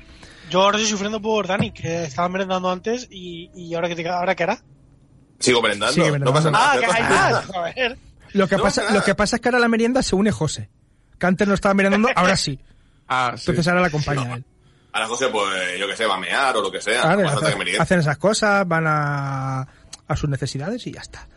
Yo 0.50 0.62
ahora 0.62 0.78
estoy 0.78 0.90
sufriendo 0.90 1.22
por 1.22 1.46
Dani, 1.46 1.70
que 1.70 2.02
estaba 2.02 2.28
merendando 2.28 2.72
antes 2.72 3.06
y, 3.08 3.52
y 3.54 3.72
ahora 3.72 3.88
que 3.88 3.94
te, 3.94 4.08
ahora 4.08 4.34
qué 4.34 4.42
hará. 4.42 4.58
Sigo 5.38 5.62
merendando, 5.62 5.92
Sigue 5.94 6.18
no 6.18 6.32
pasa 6.32 6.50
merendando. 6.50 6.50
nada. 6.50 6.72
Ah, 6.72 6.74
no 6.74 6.80
que 6.80 6.92
hay 6.92 7.02
más. 7.04 7.46
Joder. 7.46 7.98
Lo 8.32 8.48
que, 8.48 8.56
No 8.56 8.62
pasa, 8.64 8.92
lo 8.92 9.04
que 9.04 9.14
pasa 9.14 9.36
es 9.36 9.42
que 9.42 9.48
ahora 9.48 9.58
a 9.58 9.60
la 9.60 9.68
merienda 9.68 10.02
se 10.02 10.16
une 10.16 10.32
José, 10.32 10.70
que 11.20 11.26
antes 11.26 11.46
no 11.46 11.54
estaba 11.54 11.72
merendando, 11.74 12.08
ahora 12.16 12.36
sí. 12.36 12.58
Ah, 13.06 13.34
sí. 13.36 13.44
Entonces 13.52 13.68
ahora 13.68 13.82
la 13.82 13.86
acompaña 13.86 14.22
a 14.22 14.34
él. 14.38 14.44
Ahora 14.92 15.06
José, 15.06 15.28
pues 15.28 15.78
yo 15.78 15.86
que 15.86 15.96
sé, 15.96 16.04
va 16.04 16.16
a 16.16 16.20
mear 16.20 16.56
o 16.56 16.62
lo 16.62 16.72
que 16.72 16.80
sea. 16.80 17.00
Claro, 17.02 17.22
no 17.22 17.28
hace 17.28 17.78
hacen 17.78 18.00
esas 18.00 18.18
cosas, 18.18 18.66
van 18.66 18.84
a, 18.88 19.66
a 20.08 20.16
sus 20.16 20.28
necesidades 20.30 20.86
y 20.86 20.92
ya 20.92 21.00
está. 21.00 21.28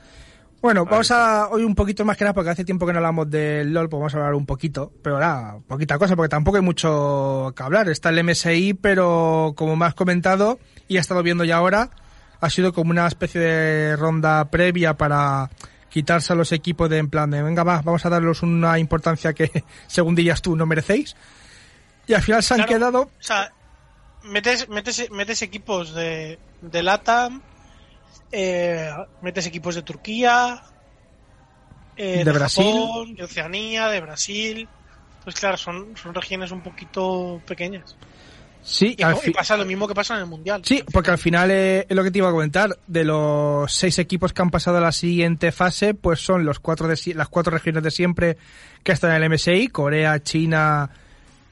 Bueno, 0.61 0.85
vamos 0.85 1.11
a 1.11 1.49
hoy 1.49 1.63
un 1.63 1.75
poquito 1.75 2.03
más 2.05 2.17
que 2.17 2.23
nada, 2.23 2.33
porque 2.33 2.49
hace 2.49 2.65
tiempo 2.65 2.87
que 2.87 2.93
no 2.93 2.97
hablamos 2.97 3.29
del 3.29 3.71
LOL, 3.71 3.87
pues 3.87 3.99
vamos 3.99 4.13
a 4.15 4.17
hablar 4.17 4.33
un 4.33 4.47
poquito, 4.47 4.91
pero 5.03 5.15
ahora, 5.15 5.57
poquita 5.67 5.99
cosa, 5.99 6.15
porque 6.15 6.29
tampoco 6.29 6.57
hay 6.57 6.63
mucho 6.63 7.53
que 7.55 7.61
hablar. 7.61 7.87
Está 7.89 8.09
el 8.09 8.23
MSI, 8.23 8.73
pero 8.73 9.53
como 9.55 9.75
me 9.75 9.85
has 9.85 9.93
comentado, 9.93 10.57
y 10.87 10.97
he 10.97 10.99
estado 10.99 11.21
viendo 11.21 11.43
ya 11.43 11.57
ahora, 11.57 11.91
ha 12.41 12.49
sido 12.49 12.73
como 12.73 12.89
una 12.89 13.05
especie 13.05 13.39
de 13.41 13.95
ronda 13.95 14.43
previa 14.49 14.95
para 14.95 15.51
quitarse 15.89 16.33
a 16.33 16.35
los 16.35 16.51
equipos 16.51 16.89
de 16.89 16.97
en 16.97 17.09
plan 17.09 17.29
de, 17.29 17.43
venga, 17.43 17.63
va, 17.63 17.81
vamos 17.83 18.03
a 18.05 18.09
darles 18.09 18.41
una 18.41 18.79
importancia 18.79 19.33
que, 19.33 19.63
según 19.87 20.15
dirías 20.15 20.41
tú, 20.41 20.55
no 20.55 20.65
merecéis. 20.65 21.15
Y 22.07 22.13
al 22.15 22.23
final 22.23 22.41
se 22.41 22.53
han 22.55 22.61
Claro. 22.61 22.73
quedado 22.73 23.01
O 23.01 23.09
sea, 23.19 23.51
metes, 24.23 24.67
metes, 24.69 25.11
metes 25.11 25.41
equipos 25.43 25.93
de, 25.93 26.39
de 26.61 26.81
LATAM, 26.83 27.41
eh, 28.31 28.89
metes 29.21 29.45
equipos 29.47 29.75
de 29.75 29.81
Turquía, 29.83 30.61
eh, 31.97 32.23
De 32.25 32.31
Brasil. 32.31 32.65
Japón, 32.65 33.15
de 33.15 33.23
Oceanía, 33.23 33.87
de 33.87 34.01
Brasil. 34.01 34.67
Pues 35.23 35.35
claro, 35.35 35.57
son, 35.57 35.95
son 35.97 36.13
regiones 36.13 36.51
un 36.51 36.61
poquito 36.61 37.41
pequeñas. 37.47 37.95
Sí, 38.61 38.95
Y, 38.97 39.03
al 39.03 39.15
y 39.15 39.17
fi- 39.19 39.31
pasa 39.31 39.55
lo 39.57 39.65
mismo 39.65 39.87
que 39.87 39.93
pasa 39.93 40.15
en 40.15 40.21
el 40.21 40.25
Mundial. 40.25 40.61
Sí, 40.65 40.83
porque 40.91 41.11
al 41.11 41.17
final 41.19 41.51
eh, 41.51 41.85
es 41.87 41.95
lo 41.95 42.03
que 42.03 42.09
te 42.11 42.17
iba 42.17 42.29
a 42.29 42.31
comentar. 42.31 42.75
De 42.87 43.03
los 43.03 43.71
seis 43.71 43.97
equipos 43.99 44.33
que 44.33 44.41
han 44.41 44.49
pasado 44.49 44.77
a 44.77 44.81
la 44.81 44.91
siguiente 44.91 45.51
fase, 45.51 45.93
pues 45.93 46.19
son 46.19 46.45
los 46.45 46.59
cuatro 46.59 46.87
de, 46.87 46.99
las 47.13 47.29
cuatro 47.29 47.51
regiones 47.53 47.83
de 47.83 47.91
siempre 47.91 48.37
que 48.83 48.91
están 48.91 49.11
en 49.11 49.23
el 49.23 49.29
MSI, 49.31 49.67
Corea, 49.67 50.21
China, 50.21 50.89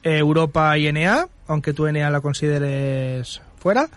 eh, 0.02 0.18
Europa 0.18 0.76
y 0.78 0.92
NA, 0.92 1.28
aunque 1.48 1.74
tú 1.74 1.86
NA 1.88 2.10
la 2.10 2.20
consideres 2.22 3.42
fuera. 3.64 3.88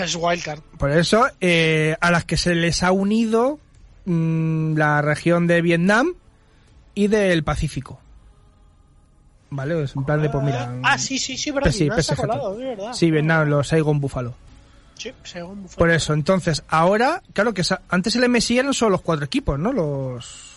Es 0.00 0.14
Wildcard. 0.20 0.60
Por 0.78 0.90
eso, 0.92 1.26
eh, 1.40 1.96
a 2.00 2.10
las 2.10 2.24
que 2.24 2.36
se 2.36 2.54
les 2.54 2.82
ha 2.82 2.92
unido 2.92 3.58
mm, 4.04 4.76
la 4.76 5.00
región 5.02 5.46
de 5.46 5.62
Vietnam 5.62 6.14
y 6.94 7.08
del 7.08 7.42
Pacífico. 7.42 7.98
¿Vale? 9.50 9.82
Es 9.84 9.96
en 9.96 10.04
plan 10.04 10.20
de, 10.20 10.28
pues 10.30 10.44
mira... 10.44 10.72
Ah, 10.82 10.98
sí, 10.98 11.18
sí, 11.18 11.36
sí, 11.36 11.50
verdad. 11.50 11.70
Sí, 11.70 11.86
se 11.88 11.92
ha 11.92 12.02
PSGT. 12.02 12.16
colado, 12.16 12.52
es 12.52 12.58
verdad. 12.76 12.92
Sí, 12.92 13.10
Vietnam, 13.10 13.48
los 13.48 13.68
Saigon 13.68 14.00
Buffalo. 14.00 14.34
Sí, 14.98 15.12
según 15.24 15.62
Buffalo. 15.62 15.78
Por 15.78 15.90
eso, 15.90 16.12
entonces, 16.12 16.62
ahora, 16.68 17.22
claro 17.32 17.54
que 17.54 17.62
antes 17.88 18.14
el 18.16 18.28
MSI 18.28 18.58
eran 18.58 18.74
solo 18.74 18.90
los 18.92 19.00
cuatro 19.02 19.24
equipos, 19.24 19.58
¿no? 19.58 19.72
Los. 19.72 20.52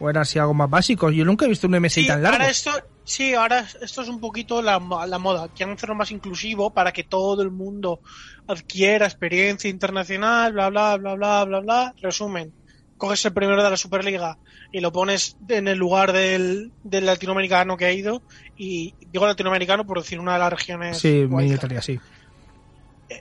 O 0.00 0.08
eran 0.10 0.22
así 0.22 0.38
algo 0.38 0.54
más 0.54 0.68
básicos. 0.70 1.14
Yo 1.14 1.24
nunca 1.24 1.44
he 1.44 1.48
visto 1.48 1.66
un 1.66 1.78
MSI 1.80 2.02
Sí, 2.02 2.06
tan 2.06 2.22
largo. 2.22 2.38
ahora 2.38 2.50
esto, 2.50 2.70
sí, 3.14 3.34
ahora 3.34 3.66
esto 3.80 4.02
es 4.02 4.08
un 4.08 4.20
poquito 4.20 4.62
la, 4.62 4.78
la 5.06 5.18
moda. 5.18 5.48
Quieren 5.54 5.74
hacerlo 5.74 5.94
más 5.94 6.10
inclusivo 6.10 6.72
para 6.72 6.92
que 6.92 7.04
todo 7.04 7.42
el 7.42 7.50
mundo 7.50 8.00
adquiera 8.46 9.06
experiencia 9.06 9.70
internacional, 9.70 10.52
bla, 10.52 10.68
bla, 10.70 10.96
bla, 10.96 11.14
bla, 11.14 11.44
bla, 11.44 11.60
bla. 11.60 11.94
Resumen, 12.00 12.54
coges 12.96 13.24
el 13.24 13.32
primero 13.34 13.62
de 13.62 13.70
la 13.70 13.76
Superliga 13.76 14.38
y 14.72 14.80
lo 14.80 14.92
pones 14.92 15.36
en 15.48 15.68
el 15.68 15.78
lugar 15.78 16.12
del, 16.12 16.72
del 16.82 17.06
latinoamericano 17.06 17.76
que 17.76 17.86
ha 17.86 17.92
ido. 17.92 18.24
Y 18.56 18.96
digo 19.00 19.26
latinoamericano 19.26 19.84
por 19.86 19.98
decir 19.98 20.18
una 20.20 20.34
de 20.34 20.38
las 20.38 20.52
regiones. 20.52 20.98
Sí, 20.98 21.26
minoritaria, 21.26 21.82
sí. 21.82 21.98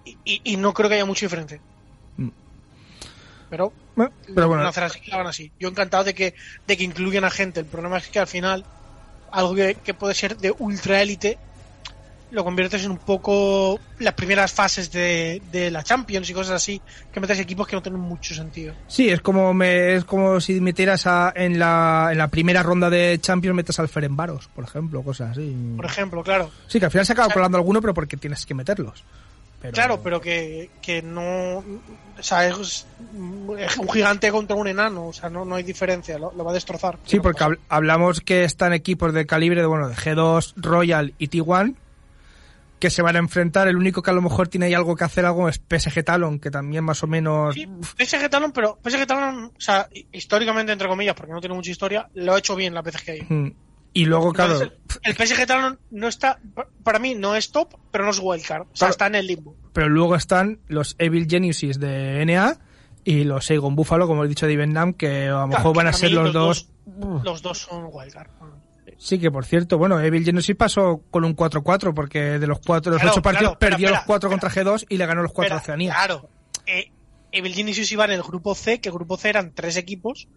y, 0.06 0.20
y- 0.24 0.42
y 0.54 0.58
no 0.58 0.74
creo 0.74 0.90
que 0.90 0.96
haya 0.96 1.06
mucha 1.06 1.26
diferencia. 1.26 1.62
pero 3.50 3.74
Bueno, 3.96 4.14
lo 4.28 4.36
pero 4.36 4.48
bueno, 4.48 4.60
van 4.62 4.68
a 4.68 4.70
hacer 4.70 4.84
así, 4.84 5.00
hagan 5.12 5.28
así. 5.28 5.54
Yo 5.60 5.70
encantado 5.70 6.04
de 6.04 6.14
que, 6.14 6.34
de 6.68 6.78
que 6.78 6.84
incluyan 6.84 7.24
a 7.24 7.30
gente. 7.32 7.60
El 7.60 7.68
problema 7.68 7.98
es 7.98 8.10
que 8.10 8.20
al 8.20 8.28
final, 8.28 8.68
algo 9.32 9.55
que, 9.55 9.75
que 9.75 9.93
puede 9.93 10.13
ser 10.13 10.38
de 10.38 10.53
ultra 10.57 11.01
élite, 11.01 11.38
lo 12.32 12.43
conviertes 12.43 12.84
en 12.86 12.91
un 12.91 12.97
poco 12.97 13.80
las 13.99 14.13
primeras 14.13 14.51
fases 14.51 14.91
de, 14.91 15.41
de 15.51 15.71
la 15.71 15.84
Champions 15.84 16.30
y 16.30 16.34
cosas 16.34 16.53
así, 16.55 16.82
que 17.11 17.19
metes 17.19 17.39
equipos 17.39 17.67
que 17.67 17.75
no 17.75 17.82
tienen 17.82 18.01
mucho 18.01 18.36
sentido. 18.36 18.73
sí, 18.88 19.09
es 19.09 19.21
como 19.21 19.53
me, 19.53 19.95
es 19.95 20.05
como 20.05 20.39
si 20.39 20.61
metieras 20.61 21.07
a, 21.07 21.34
en, 21.36 21.57
la, 21.57 22.09
en 22.11 22.17
la 22.17 22.27
primera 22.27 22.61
ronda 22.61 22.89
de 22.89 23.17
Champions 23.19 23.55
metes 23.55 23.80
al 23.80 23.89
Ferenbaros, 23.89 24.47
por 24.49 24.63
ejemplo, 24.63 25.01
cosas 25.01 25.32
así. 25.32 25.55
Por 25.75 25.86
ejemplo, 25.86 26.23
claro. 26.23 26.51
Sí, 26.67 26.80
que 26.80 26.86
al 26.86 26.91
final 26.91 27.05
se 27.05 27.13
acaba 27.13 27.34
colando 27.34 27.57
alguno, 27.57 27.82
pero 27.82 27.93
porque 27.93 28.17
tienes 28.17 28.45
que 28.45 28.53
meterlos. 28.53 29.03
Pero- 29.62 29.74
Claro, 29.74 30.01
pero 30.01 30.22
que, 30.22 30.70
que 30.82 31.01
no. 31.01 31.57
O 31.57 32.24
sea, 32.24 32.47
es, 32.47 32.86
es 33.57 33.78
un 33.78 33.89
gigante 33.89 34.32
contra 34.32 34.55
un 34.55 34.68
enano. 34.68 35.07
O 35.07 35.14
sea, 35.14 35.30
no, 35.30 35.45
no 35.45 35.55
hay 35.55 35.64
diferencia. 35.64 36.18
Lo, 36.18 36.32
lo 36.34 36.43
va 36.43 36.51
a 36.51 36.53
destrozar. 36.53 36.97
Sí, 37.05 37.20
porque 37.20 37.39
pasa. 37.43 37.55
hablamos 37.70 38.22
que 38.22 38.43
están 38.43 38.74
equipos 38.74 39.14
de 39.14 39.26
calibre 39.26 39.62
de, 39.62 39.68
bueno, 39.68 39.89
de 39.89 39.95
G2, 39.95 40.53
Royal 40.57 41.14
y 41.18 41.28
T1 41.30 41.76
que 42.80 42.89
se 42.89 43.01
van 43.01 43.18
a 43.18 43.20
enfrentar. 43.20 43.68
El 43.68 43.76
único 43.76 44.01
que 44.01 44.10
a 44.10 44.14
lo 44.14 44.22
mejor 44.22 44.47
tiene 44.47 44.68
ahí 44.68 44.74
algo 44.74 44.95
que 44.95 45.03
hacer 45.03 45.26
algo 45.26 45.49
es 45.49 45.57
PSG 45.70 46.03
Talon, 46.03 46.39
que 46.39 46.49
también 46.49 46.84
más 46.86 47.03
o 47.03 47.07
menos... 47.07 47.53
Sí, 47.53 47.68
PSG 47.97 48.30
Talon, 48.30 48.53
pero 48.53 48.80
PSG 48.82 49.05
Talon, 49.05 49.51
o 49.55 49.60
sea, 49.62 49.89
históricamente, 50.14 50.72
entre 50.72 50.88
comillas, 50.88 51.14
porque 51.14 51.34
no 51.34 51.41
tiene 51.41 51.55
mucha 51.55 51.72
historia, 51.72 52.07
lo 52.14 52.34
ha 52.34 52.39
hecho 52.39 52.55
bien 52.55 52.74
la 52.74 52.82
PSG 52.82 53.10
ahí. 53.12 53.22
Mm. 53.28 53.51
Y 53.94 54.06
luego, 54.06 54.32
claro, 54.34 54.60
el 55.04 55.16
PSG 55.16 55.48
Talon 55.48 55.80
no 55.92 56.08
está, 56.08 56.40
para 56.84 57.00
mí 57.00 57.16
no 57.16 57.36
es 57.36 57.52
top, 57.52 57.74
pero 57.92 58.06
no 58.06 58.12
es 58.12 58.20
wildcard. 58.22 58.62
O 58.62 58.66
sea, 58.66 58.74
Claro. 58.78 58.92
está 58.92 59.08
en 59.08 59.16
el 59.16 59.28
limbo. 59.28 59.56
pero 59.74 59.90
luego 59.90 60.16
están 60.16 60.60
los 60.68 60.96
Evil 61.00 61.28
Geniuses 61.28 61.80
de 61.80 62.22
NA 62.26 62.60
y 63.04 63.24
los 63.24 63.46
Seigon 63.46 63.76
Buffalo, 63.76 64.06
como 64.08 64.24
he 64.24 64.28
dicho 64.28 64.46
de 64.46 64.56
Vietnam, 64.56 64.94
que 64.94 65.28
a 65.28 65.32
lo 65.42 65.48
mejor 65.48 65.62
Claro, 65.62 65.74
van 65.74 65.88
a 65.88 65.94
ser 65.94 66.12
los 66.12 66.32
dos... 66.34 66.70
Los 67.24 67.42
dos 67.42 67.58
son 67.60 67.88
wildcard. 67.92 68.30
Sí, 68.98 69.18
que 69.18 69.32
por 69.32 69.46
cierto, 69.46 69.78
bueno, 69.78 70.00
Evil 70.02 70.26
Genesis 70.26 70.56
pasó 70.56 71.02
con 71.10 71.24
un 71.24 71.34
4-4 71.36 71.94
porque 71.94 72.38
de 72.38 72.46
los 72.48 72.60
cuatro, 72.60 72.92
los 72.92 73.00
Claro, 73.02 73.14
ocho 73.14 73.22
partidos 73.22 73.42
claro, 73.42 73.54
espera, 73.54 73.72
perdió 73.78 73.90
los 73.92 74.04
cuatro 74.06 74.30
espera. 74.30 74.52
contra 74.52 74.64
G2 74.74 74.86
y 74.90 74.98
le 74.98 75.06
ganó 75.06 75.22
los 75.24 75.32
cuatro 75.32 75.56
a 75.56 75.60
Oceanía. 75.60 75.94
Claro. 75.94 76.30
Eh, 76.66 76.92
Evil 77.32 77.54
Geniuses 77.54 77.90
iba 77.92 78.04
en 78.06 78.12
el 78.12 78.22
grupo 78.24 78.54
C, 78.56 78.82
que 78.82 78.90
el 78.90 78.96
grupo 78.96 79.16
C 79.18 79.30
eran 79.30 79.54
tres 79.56 79.78
equipos. 79.78 80.28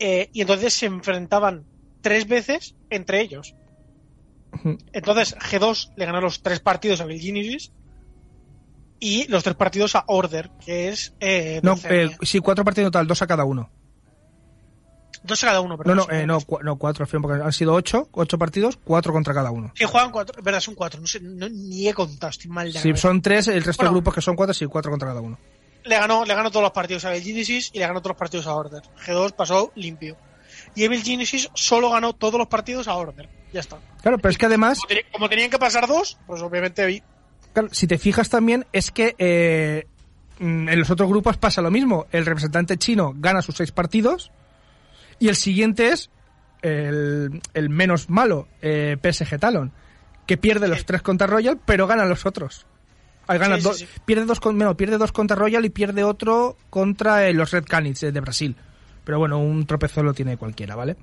eh, 0.00 0.28
y 0.32 0.40
entonces 0.40 0.74
se 0.74 0.86
enfrentaban 0.86 1.64
tres 2.04 2.28
veces 2.28 2.76
entre 2.90 3.20
ellos. 3.20 3.56
Entonces 4.92 5.36
G2 5.36 5.94
le 5.96 6.06
ganó 6.06 6.20
los 6.20 6.40
tres 6.42 6.60
partidos 6.60 7.00
a 7.00 7.04
Evil 7.04 7.20
Geniuses 7.20 7.72
y 9.00 9.26
los 9.26 9.42
tres 9.42 9.56
partidos 9.56 9.96
a 9.96 10.04
Order, 10.06 10.50
que 10.64 10.88
es. 10.90 11.14
Eh, 11.18 11.58
No, 11.64 11.74
eh, 11.90 12.10
sí, 12.22 12.38
cuatro 12.38 12.64
partidos 12.64 12.86
en 12.86 12.92
total, 12.92 13.06
dos 13.08 13.20
a 13.22 13.26
cada 13.26 13.44
uno. 13.44 13.68
Dos 15.24 15.42
a 15.42 15.46
cada 15.48 15.60
uno, 15.62 15.70
No, 15.74 15.78
perdón. 15.78 15.96
no, 15.96 16.02
son 16.04 16.14
eh, 16.14 16.26
no, 16.26 16.38
cuatro. 16.42 17.06
no, 17.12 17.20
porque 17.22 17.42
han 17.42 17.52
sido 17.52 17.72
ocho, 17.74 18.08
ocho 18.12 18.38
partidos, 18.38 18.78
cuatro 18.84 19.12
contra 19.12 19.32
cada 19.34 19.50
uno. 19.50 19.72
Sí, 19.74 19.84
juegan 19.84 20.10
cuatro. 20.12 20.40
Verdad, 20.42 20.60
son 20.60 20.74
cuatro. 20.74 21.00
No 21.00 21.06
sé, 21.06 21.18
no- 21.20 21.48
ni 21.48 21.88
he 21.88 21.94
contado, 21.94 22.30
estoy 22.30 22.50
mal 22.50 22.70
de 22.72 22.78
cabeza. 22.78 23.00
son 23.00 23.22
tres, 23.22 23.48
el 23.48 23.64
resto 23.64 23.84
de 23.84 23.90
grupos 23.90 24.14
que 24.14 24.20
son 24.20 24.36
cuatro, 24.36 24.54
sí, 24.54 24.66
cuatro 24.66 24.90
contra 24.90 25.08
cada 25.08 25.20
uno. 25.20 25.38
le 25.84 25.96
ganó, 25.98 26.24
le 26.24 26.34
ganó 26.34 26.50
todos 26.50 26.62
los 26.62 26.72
partidos 26.72 27.04
a 27.06 27.14
Genesis 27.20 27.70
y 27.74 27.78
le 27.78 27.86
ganó 27.86 28.00
todos 28.00 28.12
los 28.12 28.18
partidos 28.18 28.46
a 28.46 28.54
Order. 28.54 28.82
G2 29.04 29.32
pasó 29.32 29.72
limpio. 29.74 30.16
Y 30.74 30.84
Evil 30.84 31.02
Genesis 31.02 31.48
solo 31.54 31.90
ganó 31.90 32.12
todos 32.14 32.38
los 32.38 32.48
partidos 32.48 32.88
a 32.88 32.94
Order. 32.94 33.28
Ya 33.52 33.60
está. 33.60 33.78
Claro, 34.02 34.18
pero 34.18 34.30
es 34.30 34.38
que 34.38 34.46
además, 34.46 34.78
Como, 35.12 35.28
tenían 35.28 35.50
que 35.50 35.58
pasar 35.58 35.86
dos, 35.86 36.18
pues 36.26 36.42
obviamente 36.42 36.84
vi- 36.86 37.02
claro, 37.52 37.68
si 37.72 37.86
te 37.86 37.98
fijas 37.98 38.28
también, 38.28 38.66
es 38.72 38.90
que 38.90 39.14
eh, 39.18 39.86
mm, 40.40 40.68
en 40.68 40.78
los 40.78 40.90
otros 40.90 41.08
grupos 41.08 41.36
pasa 41.36 41.62
lo 41.62 41.70
mismo. 41.70 42.06
El 42.10 42.26
representante 42.26 42.76
chino 42.76 43.12
gana 43.16 43.40
sus 43.42 43.56
seis 43.56 43.70
partidos 43.70 44.32
y 45.20 45.28
el 45.28 45.36
siguiente 45.36 45.88
es 45.88 46.10
el, 46.62 47.40
el 47.54 47.68
menos 47.70 48.08
malo, 48.10 48.48
eh, 48.62 48.96
PSG 49.00 49.38
Talon, 49.38 49.70
que 50.26 50.36
pierde 50.36 50.66
los 50.66 50.78
Sí. 50.80 50.84
tres 50.86 51.02
contra 51.02 51.26
Royal, 51.26 51.60
pero 51.64 51.86
gana 51.86 52.04
los 52.06 52.26
otros. 52.26 52.66
Gana 53.28 53.56
Sí, 53.56 53.60
sí, 53.62 53.68
dos- 53.68 53.78
sí. 53.78 53.88
Pierde, 54.04 54.24
dos 54.26 54.40
con, 54.40 54.58
no, 54.58 54.76
pierde 54.76 54.98
dos 54.98 55.12
contra 55.12 55.36
Royal 55.36 55.64
y 55.64 55.70
pierde 55.70 56.02
otro 56.04 56.56
contra 56.70 57.26
eh, 57.28 57.32
los 57.32 57.52
Red 57.52 57.64
Canids 57.64 58.02
eh, 58.02 58.12
de 58.12 58.20
Brasil. 58.20 58.56
Pero 59.04 59.18
bueno, 59.18 59.38
un 59.38 59.66
tropezón 59.66 60.06
lo 60.06 60.14
tiene 60.14 60.36
cualquiera, 60.36 60.74
¿vale? 60.76 60.96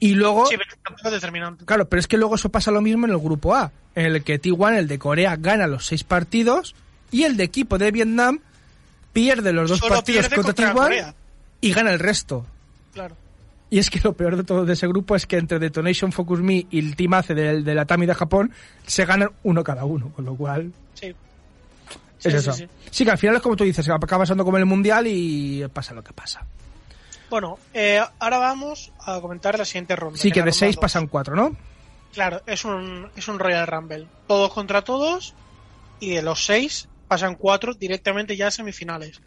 Y 0.00 0.14
luego... 0.14 0.46
sí, 0.46 0.56
pero 1.02 1.10
determinante. 1.14 1.64
Claro, 1.64 1.88
pero 1.88 2.00
es 2.00 2.06
que 2.08 2.16
luego 2.18 2.34
eso 2.34 2.48
pasa 2.50 2.70
lo 2.70 2.80
mismo 2.80 3.06
en 3.06 3.12
el 3.12 3.18
grupo 3.18 3.54
A, 3.54 3.72
en 3.94 4.06
el 4.06 4.22
que 4.24 4.40
T1, 4.40 4.76
el 4.78 4.88
de 4.88 4.98
Corea, 4.98 5.36
gana 5.36 5.66
los 5.66 5.86
seis 5.86 6.04
partidos 6.04 6.74
y 7.10 7.22
el 7.24 7.36
de 7.36 7.44
equipo 7.44 7.78
de 7.78 7.90
Vietnam 7.90 8.40
pierde 9.12 9.52
los 9.52 9.70
dos 9.70 9.78
Solo 9.78 9.94
partidos 9.94 10.28
contra, 10.28 10.42
contra 10.42 10.72
T1 10.72 10.74
Corea. 10.74 11.14
y 11.60 11.72
gana 11.72 11.92
el 11.92 11.98
resto. 12.00 12.44
Claro. 12.92 13.16
Y 13.70 13.78
es 13.78 13.88
que 13.90 14.00
lo 14.04 14.12
peor 14.12 14.36
de 14.36 14.44
todo 14.44 14.64
de 14.64 14.72
ese 14.74 14.86
grupo 14.86 15.16
es 15.16 15.26
que 15.26 15.36
entre 15.36 15.58
Detonation 15.58 16.12
Focus 16.12 16.40
Me 16.40 16.66
y 16.70 16.78
el 16.78 16.96
Team 16.96 17.14
ACE 17.14 17.34
del- 17.34 17.64
de, 17.64 17.74
la 17.74 17.86
Tami 17.86 18.06
de 18.06 18.14
Japón 18.14 18.52
se 18.86 19.04
ganan 19.04 19.30
uno 19.42 19.64
cada 19.64 19.84
uno, 19.84 20.10
con 20.10 20.24
lo 20.24 20.34
cual 20.36 20.72
Sí. 20.94 21.06
es 21.06 21.14
Sí, 22.18 22.30
sí, 22.30 22.36
eso. 22.36 22.52
sí. 22.52 22.66
Sí, 22.90 23.04
que 23.04 23.10
al 23.12 23.18
final 23.18 23.36
es 23.36 23.42
como 23.42 23.56
tú 23.56 23.64
dices, 23.64 23.88
acaba 23.88 24.18
pasando 24.22 24.44
como 24.44 24.56
en 24.58 24.62
el 24.62 24.66
Mundial 24.66 25.06
y 25.06 25.64
pasa 25.72 25.94
lo 25.94 26.02
que 26.04 26.12
pasa. 26.12 26.44
Bueno, 27.34 27.58
eh, 27.72 28.00
ahora 28.20 28.38
vamos 28.38 28.92
a 29.00 29.20
comentar 29.20 29.58
la 29.58 29.64
siguiente 29.64 29.96
ronda. 29.96 30.16
Sí, 30.16 30.30
que 30.30 30.38
de 30.38 30.42
ronda 30.42 30.52
seis 30.52 30.76
dos. 30.76 30.82
pasan 30.82 31.08
cuatro, 31.08 31.34
¿no? 31.34 31.56
Claro, 32.12 32.40
es 32.46 32.64
un, 32.64 33.10
es 33.16 33.26
un 33.26 33.40
Royal 33.40 33.66
Rumble. 33.66 34.06
Todos 34.28 34.52
contra 34.52 34.82
todos. 34.82 35.34
Y 35.98 36.10
de 36.10 36.22
los 36.22 36.46
seis 36.46 36.88
pasan 37.08 37.34
cuatro 37.34 37.74
directamente 37.74 38.36
ya 38.36 38.46
a 38.46 38.50
semifinales. 38.52 39.20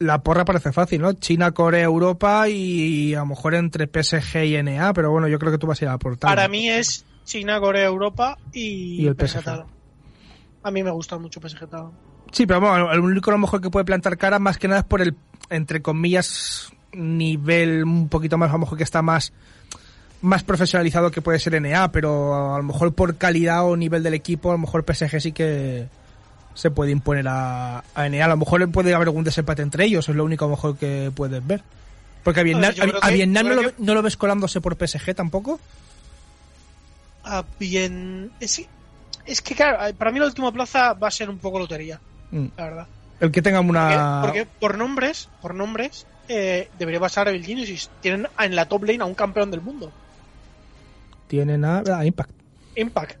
la 0.00 0.20
porra 0.24 0.44
parece 0.44 0.72
fácil, 0.72 1.02
¿no? 1.02 1.12
China, 1.12 1.52
Corea, 1.52 1.84
Europa 1.84 2.48
y 2.48 3.14
a 3.14 3.20
lo 3.20 3.26
mejor 3.26 3.54
entre 3.54 3.86
PSG 3.86 4.46
y 4.46 4.60
NA, 4.60 4.92
pero 4.92 5.12
bueno, 5.12 5.28
yo 5.28 5.38
creo 5.38 5.52
que 5.52 5.58
tú 5.58 5.68
vas 5.68 5.80
a 5.80 5.84
ir 5.84 5.88
a 5.88 5.92
aportar. 5.92 6.34
Para 6.34 6.48
mí 6.48 6.68
es 6.68 7.04
China, 7.22 7.60
Corea, 7.60 7.84
Europa 7.84 8.38
y, 8.52 9.02
Y 9.02 9.06
el 9.06 9.14
PSG 9.14 9.38
PSG. 9.38 9.64
A 10.64 10.70
mí 10.72 10.82
me 10.82 10.90
gusta 10.90 11.16
mucho 11.16 11.40
PSG. 11.40 11.68
Sí, 12.32 12.44
pero 12.46 12.60
bueno, 12.60 12.92
el 12.92 12.98
único 12.98 13.30
a 13.30 13.34
lo 13.34 13.38
mejor 13.38 13.60
que 13.60 13.70
puede 13.70 13.84
plantar 13.84 14.18
cara 14.18 14.40
más 14.40 14.58
que 14.58 14.66
nada 14.66 14.80
es 14.80 14.86
por 14.86 15.00
el, 15.00 15.16
entre 15.48 15.80
comillas, 15.80 16.72
nivel 16.92 17.84
un 17.84 18.08
poquito 18.08 18.36
más, 18.38 18.50
a 18.50 18.52
lo 18.54 18.58
mejor 18.60 18.76
que 18.78 18.84
está 18.84 19.02
más 19.02 19.32
más 20.22 20.42
profesionalizado 20.44 21.10
que 21.10 21.22
puede 21.22 21.38
ser 21.38 21.58
NA, 21.62 21.90
pero 21.92 22.54
a 22.54 22.58
lo 22.58 22.62
mejor 22.64 22.92
por 22.92 23.16
calidad 23.16 23.64
o 23.64 23.74
nivel 23.74 24.02
del 24.02 24.12
equipo, 24.12 24.50
a 24.50 24.52
lo 24.52 24.58
mejor 24.58 24.84
PSG 24.86 25.18
sí 25.20 25.32
que 25.32 25.86
se 26.52 26.70
puede 26.70 26.90
imponer 26.90 27.26
a, 27.26 27.78
a 27.94 28.08
NA. 28.10 28.22
A 28.22 28.28
lo 28.28 28.36
mejor 28.36 28.70
puede 28.70 28.92
haber 28.94 29.08
algún 29.08 29.24
desempate 29.24 29.62
entre 29.62 29.86
ellos, 29.86 30.06
es 30.10 30.14
lo 30.14 30.24
único 30.24 30.44
a 30.44 30.48
lo 30.48 30.56
mejor 30.56 30.76
que 30.76 31.10
puedes 31.14 31.46
ver. 31.46 31.62
Porque 32.22 32.40
a 32.40 32.42
Vietnam, 32.42 32.72
yo 32.74 32.84
a- 32.84 33.06
a 33.06 33.08
que- 33.08 33.14
Vietnam 33.14 33.44
yo 33.44 33.48
no, 33.48 33.54
lo, 33.54 33.60
que- 33.62 33.66
ve- 33.68 33.74
no 33.78 33.94
lo 33.94 34.02
ves 34.02 34.16
colándose 34.18 34.60
por 34.60 34.76
PSG 34.76 35.14
tampoco. 35.14 35.58
Ah, 37.24 37.44
bien. 37.58 38.30
Es, 38.40 38.62
es 39.26 39.40
que, 39.40 39.54
claro, 39.54 39.86
eh, 39.86 39.94
para 39.94 40.10
mí 40.10 40.18
la 40.18 40.26
última 40.26 40.52
plaza 40.52 40.92
va 40.94 41.08
a 41.08 41.10
ser 41.12 41.30
un 41.30 41.38
poco 41.38 41.58
lotería, 41.58 42.00
Mm. 42.30 42.46
la 42.58 42.64
verdad. 42.64 42.86
El 43.20 43.30
que 43.30 43.42
tenga 43.42 43.58
Porque, 43.58 43.70
una... 43.70 44.20
porque 44.22 44.46
por 44.46 44.76
nombres, 44.78 45.28
por 45.42 45.54
nombres, 45.54 46.06
eh, 46.32 46.68
debería 46.78 47.00
pasar 47.00 47.26
a 47.26 47.30
Evil 47.30 47.44
Genesis. 47.44 47.90
Tienen 48.00 48.28
en 48.38 48.54
la 48.54 48.66
top 48.66 48.84
lane 48.84 49.02
a 49.02 49.06
un 49.06 49.14
campeón 49.14 49.50
del 49.50 49.60
mundo. 49.60 49.92
Tienen 51.26 51.64
a, 51.64 51.82
a 51.96 52.04
Impact. 52.06 52.30
Impact. 52.76 53.18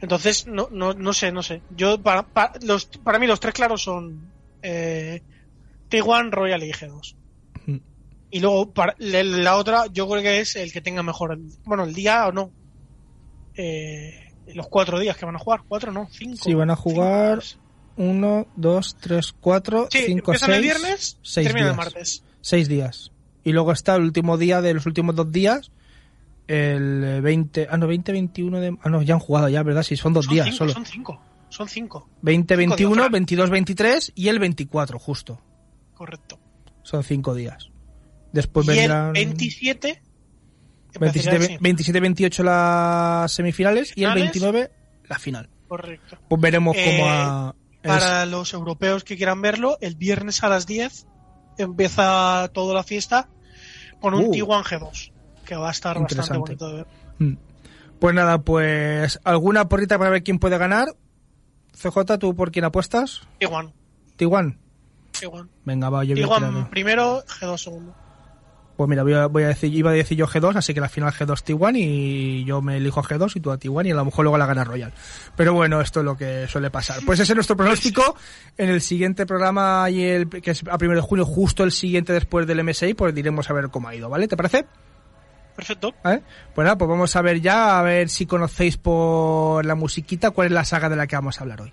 Entonces, 0.00 0.46
no, 0.46 0.68
no, 0.70 0.92
no 0.94 1.12
sé, 1.12 1.32
no 1.32 1.42
sé. 1.42 1.60
Yo, 1.76 2.00
para, 2.02 2.22
para, 2.22 2.52
los, 2.62 2.86
para 2.86 3.18
mí 3.18 3.26
los 3.26 3.40
tres 3.40 3.54
claros 3.54 3.82
son 3.82 4.20
eh, 4.62 5.22
T1, 5.90 6.30
Royal 6.30 6.62
y 6.62 6.72
G2. 6.72 7.14
Mm. 7.66 7.76
Y 8.30 8.40
luego, 8.40 8.72
para, 8.72 8.94
la, 8.98 9.22
la 9.22 9.56
otra, 9.56 9.86
yo 9.92 10.08
creo 10.08 10.22
que 10.22 10.40
es 10.40 10.56
el 10.56 10.72
que 10.72 10.80
tenga 10.80 11.02
mejor, 11.02 11.32
el- 11.32 11.50
bueno, 11.64 11.84
el 11.84 11.94
día 11.94 12.26
o 12.26 12.32
no. 12.32 12.50
Eh, 13.56 14.12
los 14.54 14.68
cuatro 14.68 14.98
días 14.98 15.16
que 15.16 15.24
van 15.26 15.36
a 15.36 15.38
jugar, 15.40 15.62
cuatro, 15.66 15.90
no, 15.92 16.08
cinco. 16.10 16.44
Sí, 16.44 16.54
van 16.54 16.70
a 16.70 16.76
jugar 16.76 17.42
Cinco. 17.42 17.62
uno, 17.96 18.46
dos, 18.54 18.96
tres, 19.00 19.32
cuatro, 19.40 19.88
Sí, 19.90 20.02
cinco, 20.06 20.32
empiezan 20.32 20.48
seis. 20.50 20.56
el 20.56 20.62
viernes, 20.62 21.18
terminan 21.34 21.70
el 21.70 21.76
martes. 21.76 22.22
Seis 22.46 22.68
días. 22.68 23.10
Y 23.42 23.50
luego 23.50 23.72
está 23.72 23.96
el 23.96 24.02
último 24.02 24.38
día 24.38 24.62
de 24.62 24.72
los 24.72 24.86
últimos 24.86 25.16
dos 25.16 25.32
días, 25.32 25.72
el 26.46 27.02
eh, 27.02 27.20
20, 27.20 27.66
ah 27.68 27.76
no, 27.76 27.88
20, 27.88 28.12
21 28.12 28.60
de, 28.60 28.78
ah 28.82 28.88
no, 28.88 29.02
ya 29.02 29.14
han 29.14 29.18
jugado 29.20 29.48
ya, 29.48 29.64
¿verdad? 29.64 29.82
Sí, 29.82 29.96
son 29.96 30.12
dos 30.12 30.26
Son 30.26 30.34
días 30.34 30.46
cinco, 30.46 30.56
solo. 30.58 30.72
son 30.72 30.86
cinco, 30.86 31.20
son 31.48 31.68
cinco, 31.68 32.08
20, 32.22 32.54
cinco 32.54 32.58
21, 32.76 32.94
días, 32.94 33.10
22, 33.10 33.50
23 33.50 34.12
y 34.14 34.28
el 34.28 34.38
24, 34.38 34.96
justo. 35.00 35.40
correcto. 35.94 36.38
Son 36.84 37.02
cinco 37.02 37.34
días. 37.34 37.68
Después 38.32 38.64
y 38.68 38.70
el 38.70 38.76
vendrán 38.76 39.12
27, 39.12 40.02
27, 41.00 41.28
empezaría 41.34 41.56
el 41.56 41.58
27, 41.60 42.00
28 42.00 42.42
las 42.44 43.32
semifinales 43.32 43.88
y 43.96 44.04
el 44.04 44.12
Finales. 44.12 44.22
29 44.22 44.70
la 45.08 45.18
final. 45.18 45.48
Correcto. 45.66 46.16
Pues 46.28 46.40
veremos 46.40 46.76
Eh, 46.76 46.84
cómo 46.96 47.10
a... 47.10 47.56
Para 47.82 48.24
los 48.24 48.52
europeos 48.52 49.02
que 49.02 49.16
quieran 49.16 49.42
verlo, 49.42 49.78
el 49.80 49.96
viernes 49.96 50.44
a 50.44 50.48
las 50.48 50.68
10 50.68 51.08
empieza 51.58 52.48
toda 52.52 52.74
la 52.74 52.82
fiesta 52.82 53.28
con 54.00 54.14
un 54.14 54.26
Uh. 54.26 54.32
T1 54.32 54.62
G2, 54.62 55.12
que 55.44 55.56
va 55.56 55.68
a 55.68 55.70
estar 55.70 55.98
bastante 56.00 56.38
bonito 56.38 56.68
de 56.68 56.74
ver. 56.74 56.86
Mm. 57.18 57.36
Pues 57.98 58.14
nada, 58.14 58.38
pues 58.38 59.18
alguna 59.24 59.68
porrita 59.68 59.98
para 59.98 60.10
ver 60.10 60.22
quién 60.22 60.38
puede 60.38 60.58
ganar. 60.58 60.88
CJ, 61.72 62.18
¿tú 62.18 62.34
por 62.34 62.50
quién 62.52 62.64
apuestas? 62.64 63.22
T1. 63.40 63.72
T1. 64.18 64.56
Igual. 65.22 65.48
Venga, 65.64 65.88
va, 65.88 66.04
yo 66.04 66.14
voy 66.14 66.36
a 66.42 66.70
primero, 66.70 67.24
G2 67.24 67.58
segundo. 67.58 67.94
Pues 68.76 68.90
mira, 68.90 69.02
voy 69.02 69.14
a, 69.14 69.26
voy 69.26 69.44
a 69.44 69.48
decir, 69.48 69.74
iba 69.74 69.90
a 69.90 69.94
decir 69.94 70.18
yo 70.18 70.26
G2, 70.26 70.56
así 70.56 70.74
que 70.74 70.80
la 70.80 70.90
final 70.90 71.10
G2 71.10 71.42
T1 71.42 71.78
y 71.78 72.44
yo 72.44 72.60
me 72.60 72.76
elijo 72.76 73.02
G2 73.02 73.36
y 73.36 73.40
tú 73.40 73.50
a 73.50 73.58
T1 73.58 73.86
y 73.86 73.90
a 73.90 73.94
lo 73.94 74.04
mejor 74.04 74.24
luego 74.24 74.36
la 74.36 74.44
gana 74.44 74.64
Royal. 74.64 74.92
Pero 75.34 75.54
bueno, 75.54 75.80
esto 75.80 76.00
es 76.00 76.04
lo 76.04 76.16
que 76.16 76.46
suele 76.46 76.70
pasar. 76.70 76.98
Pues 77.06 77.18
ese 77.18 77.32
es 77.32 77.36
nuestro 77.36 77.56
pronóstico. 77.56 78.16
En 78.58 78.68
el 78.68 78.82
siguiente 78.82 79.24
programa, 79.24 79.88
y 79.88 80.04
el, 80.04 80.28
que 80.28 80.50
es 80.50 80.62
a 80.70 80.76
primero 80.76 81.00
de 81.00 81.06
junio, 81.06 81.24
justo 81.24 81.64
el 81.64 81.72
siguiente 81.72 82.12
después 82.12 82.46
del 82.46 82.62
MSI, 82.62 82.92
pues 82.92 83.14
diremos 83.14 83.48
a 83.48 83.54
ver 83.54 83.70
cómo 83.70 83.88
ha 83.88 83.94
ido, 83.94 84.10
¿vale? 84.10 84.28
¿Te 84.28 84.36
parece? 84.36 84.66
Perfecto. 85.56 85.94
¿Eh? 86.04 86.20
Pues 86.54 86.76
pues 86.76 86.88
vamos 86.88 87.16
a 87.16 87.22
ver 87.22 87.40
ya, 87.40 87.78
a 87.78 87.82
ver 87.82 88.10
si 88.10 88.26
conocéis 88.26 88.76
por 88.76 89.64
la 89.64 89.74
musiquita 89.74 90.30
cuál 90.30 90.48
es 90.48 90.52
la 90.52 90.64
saga 90.66 90.90
de 90.90 90.96
la 90.96 91.06
que 91.06 91.16
vamos 91.16 91.40
a 91.40 91.44
hablar 91.44 91.62
hoy. 91.62 91.72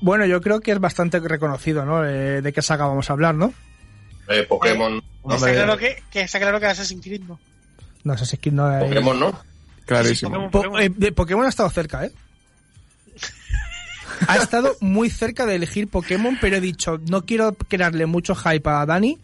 Bueno, 0.00 0.26
yo 0.26 0.40
creo 0.40 0.60
que 0.60 0.72
es 0.72 0.78
bastante 0.80 1.18
reconocido, 1.20 1.84
¿no? 1.84 2.04
Eh, 2.04 2.40
de 2.42 2.52
qué 2.52 2.62
saga 2.62 2.86
vamos 2.86 3.08
a 3.10 3.12
hablar, 3.12 3.34
¿no? 3.34 3.52
Eh, 4.28 4.44
Pokémon. 4.48 4.96
Está 4.96 5.34
Hombre, 5.34 5.54
claro 5.54 5.76
que, 5.76 6.02
que 6.10 6.20
está 6.22 6.38
claro 6.38 6.60
que 6.60 6.66
Assassin's 6.66 7.02
Creed 7.04 7.22
no. 7.22 7.38
No 8.04 8.14
es 8.14 8.38
que 8.40 8.50
no 8.50 8.66
hay... 8.66 8.86
Pokémon, 8.88 9.18
¿no? 9.20 9.40
clarísimo. 9.84 10.30
Pokémon, 10.30 10.50
Po- 10.50 10.58
Pokémon. 10.62 10.82
eh, 10.82 10.90
de 10.94 11.12
Pokémon 11.12 11.44
ha 11.46 11.48
estado 11.48 11.70
cerca, 11.70 12.04
¿eh? 12.04 12.12
Ha 14.26 14.36
estado 14.36 14.76
muy 14.80 15.10
cerca 15.10 15.46
de 15.46 15.54
elegir 15.54 15.88
Pokémon, 15.88 16.36
pero 16.40 16.56
he 16.56 16.60
dicho, 16.60 17.00
no 17.08 17.24
quiero 17.24 17.54
crearle 17.54 18.06
mucho 18.06 18.34
hype 18.34 18.68
a 18.68 18.84
Dani. 18.84 19.18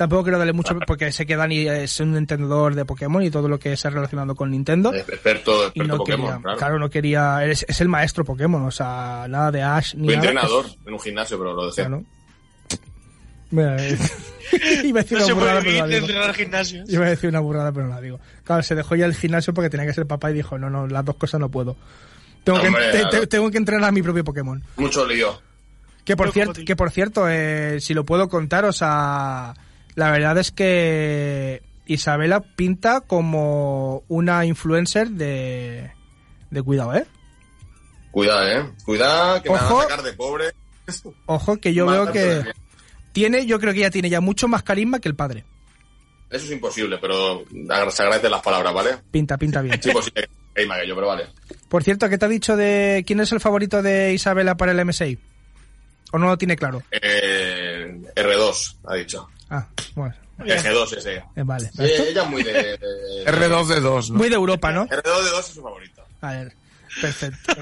Tampoco 0.00 0.22
quiero 0.22 0.38
darle 0.38 0.54
mucho, 0.54 0.78
porque 0.86 1.12
sé 1.12 1.26
que 1.26 1.36
Dani 1.36 1.68
es 1.68 2.00
un 2.00 2.16
entendedor 2.16 2.74
de 2.74 2.86
Pokémon 2.86 3.22
y 3.22 3.30
todo 3.30 3.48
lo 3.50 3.58
que 3.58 3.76
se 3.76 3.86
ha 3.86 3.90
relacionado 3.90 4.34
con 4.34 4.50
Nintendo. 4.50 4.94
Eh, 4.94 5.00
Experto, 5.06 5.64
Y 5.64 5.66
experto 5.66 5.92
no 5.92 5.96
Pokémon, 5.98 6.26
quería, 6.26 6.40
claro. 6.42 6.56
claro, 6.58 6.78
no 6.78 6.88
quería, 6.88 7.44
es, 7.44 7.66
es 7.68 7.80
el 7.82 7.88
maestro 7.88 8.24
Pokémon, 8.24 8.62
o 8.62 8.70
sea, 8.70 9.26
nada 9.28 9.50
de 9.50 9.62
Ash 9.62 9.94
ni 9.96 10.04
Fui 10.06 10.16
nada, 10.16 10.28
entrenador 10.28 10.64
es- 10.64 10.78
en 10.86 10.92
un 10.94 11.00
gimnasio, 11.00 11.36
pero 11.38 11.52
lo 11.52 11.66
dejé. 11.66 11.82
claro. 11.82 12.02
Mira, 13.50 13.76
eh, 13.84 13.98
iba 14.84 15.00
a 15.00 15.02
decir 15.02 15.18
No 15.18 15.24
una 15.26 15.34
burrada, 15.34 15.60
pero 15.60 15.70
vivir 15.70 15.80
la 15.80 15.86
de 15.86 16.00
digo. 16.22 16.32
gimnasio. 16.34 16.84
Iba 16.88 17.04
a 17.06 17.08
decir 17.10 17.28
una 17.28 17.40
burrada, 17.40 17.72
pero 17.72 17.86
no 17.88 17.94
la 17.94 18.00
digo. 18.00 18.20
Claro, 18.44 18.62
se 18.62 18.74
dejó 18.74 18.94
ya 18.96 19.06
el 19.06 19.14
gimnasio 19.14 19.52
porque 19.52 19.68
tenía 19.70 19.86
que 19.86 19.92
ser 19.92 20.06
papá 20.06 20.30
y 20.30 20.34
dijo, 20.34 20.56
no, 20.56 20.70
no, 20.70 20.86
las 20.86 21.04
dos 21.04 21.16
cosas 21.16 21.40
no 21.40 21.50
puedo. 21.50 21.76
Tengo, 22.44 22.60
que, 22.60 22.68
Hombre, 22.68 22.90
te- 22.92 22.98
claro. 23.00 23.10
te- 23.20 23.26
tengo 23.26 23.50
que 23.50 23.58
entrenar 23.58 23.88
a 23.88 23.92
mi 23.92 24.02
propio 24.02 24.24
Pokémon. 24.24 24.62
Mucho 24.76 25.06
lío. 25.06 25.42
Que 26.04 26.16
por, 26.16 26.32
cierto, 26.32 26.60
que 26.64 26.74
por 26.76 26.90
cierto, 26.90 27.28
eh, 27.28 27.78
si 27.80 27.92
lo 27.92 28.04
puedo 28.04 28.28
contar, 28.28 28.64
o 28.64 28.72
sea, 28.72 29.52
la 30.00 30.10
verdad 30.10 30.38
es 30.38 30.50
que 30.50 31.62
Isabela 31.84 32.40
pinta 32.40 33.02
como 33.02 34.02
una 34.08 34.46
influencer 34.46 35.10
de, 35.10 35.92
de 36.50 36.62
cuidado, 36.62 36.94
¿eh? 36.94 37.06
Cuidado, 38.10 38.48
¿eh? 38.48 38.72
Cuidado, 38.86 39.42
que 39.42 39.50
me 39.50 39.56
van 39.56 39.64
Ojo. 39.66 39.80
a 39.80 39.82
sacar 39.82 40.02
de 40.02 40.12
pobre. 40.14 40.52
Ojo, 41.26 41.58
que 41.58 41.74
yo 41.74 41.84
veo 41.84 42.10
que 42.12 42.44
tiene, 43.12 43.44
yo 43.44 43.60
creo 43.60 43.74
que 43.74 43.80
ya 43.80 43.90
tiene 43.90 44.08
ya 44.08 44.22
mucho 44.22 44.48
más 44.48 44.62
carisma 44.62 45.00
que 45.00 45.10
el 45.10 45.16
padre. 45.16 45.44
Eso 46.30 46.46
es 46.46 46.52
imposible, 46.52 46.96
pero 46.98 47.44
se 47.90 48.02
agradecen 48.02 48.30
las 48.30 48.42
palabras, 48.42 48.72
¿vale? 48.72 48.96
Pinta, 49.10 49.36
pinta 49.36 49.60
bien. 49.60 49.78
Es 49.78 49.84
imposible 49.86 50.30
que 50.54 50.88
yo, 50.88 50.94
pero 50.94 51.08
vale. 51.08 51.26
Por 51.68 51.84
cierto, 51.84 52.08
¿qué 52.08 52.16
te 52.16 52.24
ha 52.24 52.28
dicho 52.28 52.56
de 52.56 53.04
quién 53.06 53.20
es 53.20 53.32
el 53.32 53.40
favorito 53.40 53.82
de 53.82 54.14
Isabela 54.14 54.56
para 54.56 54.72
el 54.72 54.82
MSI? 54.82 55.18
¿O 56.12 56.18
no 56.18 56.26
lo 56.28 56.38
tiene 56.38 56.56
claro? 56.56 56.82
Eh, 56.90 58.00
R2, 58.16 58.76
ha 58.86 58.94
dicho. 58.94 59.28
Ah, 59.50 59.66
bueno, 59.94 60.14
El 60.38 60.58
G2 60.58 60.96
ese. 60.96 61.16
eh, 61.16 61.24
vale. 61.44 61.70
Sí, 61.74 61.82
ella 61.82 62.22
es 62.22 62.28
muy 62.30 62.42
de... 62.42 62.52
de- 62.52 63.24
R2 63.26 63.66
de 63.66 63.80
2, 63.80 64.10
¿no? 64.12 64.18
Muy 64.18 64.28
de 64.28 64.36
Europa, 64.36 64.72
¿no? 64.72 64.86
R2 64.86 65.02
de 65.24 65.30
2 65.30 65.38
es 65.48 65.54
su 65.54 65.62
favorito. 65.62 66.02
A 66.22 66.30
ver, 66.32 66.52
perfecto. 67.00 67.52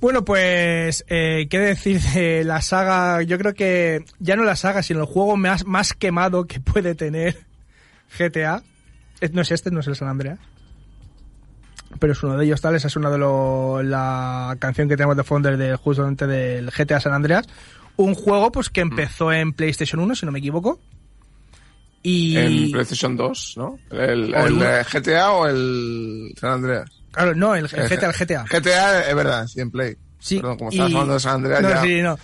Bueno, 0.00 0.24
pues, 0.24 1.04
eh, 1.08 1.46
¿qué 1.48 1.58
decir 1.60 2.00
de 2.00 2.42
la 2.44 2.60
saga? 2.60 3.22
Yo 3.22 3.38
creo 3.38 3.54
que 3.54 4.04
ya 4.18 4.34
no 4.34 4.42
la 4.42 4.56
saga, 4.56 4.82
sino 4.82 5.00
el 5.00 5.06
juego 5.06 5.36
más, 5.36 5.64
más 5.64 5.92
quemado 5.94 6.46
que 6.46 6.58
puede 6.60 6.94
tener 6.96 7.38
GTA. 8.18 8.62
Eh, 9.20 9.30
No 9.32 9.42
es 9.42 9.52
este, 9.52 9.70
no 9.70 9.78
es 9.80 9.86
el 9.86 9.94
San 9.94 10.08
Andreas. 10.08 10.40
Pero 12.00 12.14
es 12.14 12.22
uno 12.22 12.36
de 12.36 12.44
ellos, 12.46 12.60
tal. 12.60 12.74
Esa 12.74 12.88
es 12.88 12.96
una 12.96 13.10
de 13.10 13.18
lo, 13.18 13.82
la 13.82 14.56
canción 14.58 14.88
que 14.88 14.96
tenemos 14.96 15.16
de 15.16 15.22
fondo 15.24 15.56
de 15.56 15.76
justamente 15.76 16.26
del 16.26 16.70
GTA 16.70 16.98
San 16.98 17.12
Andreas. 17.12 17.46
Un 17.96 18.14
juego, 18.14 18.50
pues, 18.50 18.68
que 18.70 18.80
empezó 18.80 19.32
en 19.32 19.52
PlayStation 19.52 20.00
1, 20.00 20.14
si 20.16 20.26
no 20.26 20.32
me 20.32 20.38
equivoco. 20.38 20.80
Y... 22.02 22.36
En 22.36 22.72
PlayStation 22.72 23.16
2, 23.16 23.54
¿no? 23.56 23.78
¿El, 23.90 24.32
GTA 24.32 25.32
o 25.32 25.46
el 25.46 26.34
San 26.40 26.50
Andreas? 26.52 26.90
Claro, 27.12 27.34
no, 27.34 27.54
el, 27.54 27.68
GTA, 27.68 28.06
el 28.08 28.12
GTA. 28.12 28.44
GTA 28.44 29.08
es 29.08 29.14
verdad, 29.14 29.46
sí, 29.46 29.60
en 29.60 29.70
Play. 29.70 29.96
Sí, 30.18 30.36
Perdón, 30.36 30.58
como 30.58 30.70
y- 30.70 30.74
estabas 30.74 30.92
hablando 30.92 31.14
de 31.14 31.20
San 31.20 31.34
Andreas, 31.36 31.62
no, 31.62 31.68
ya 31.68 31.82
sí, 31.82 32.00
no. 32.02 32.18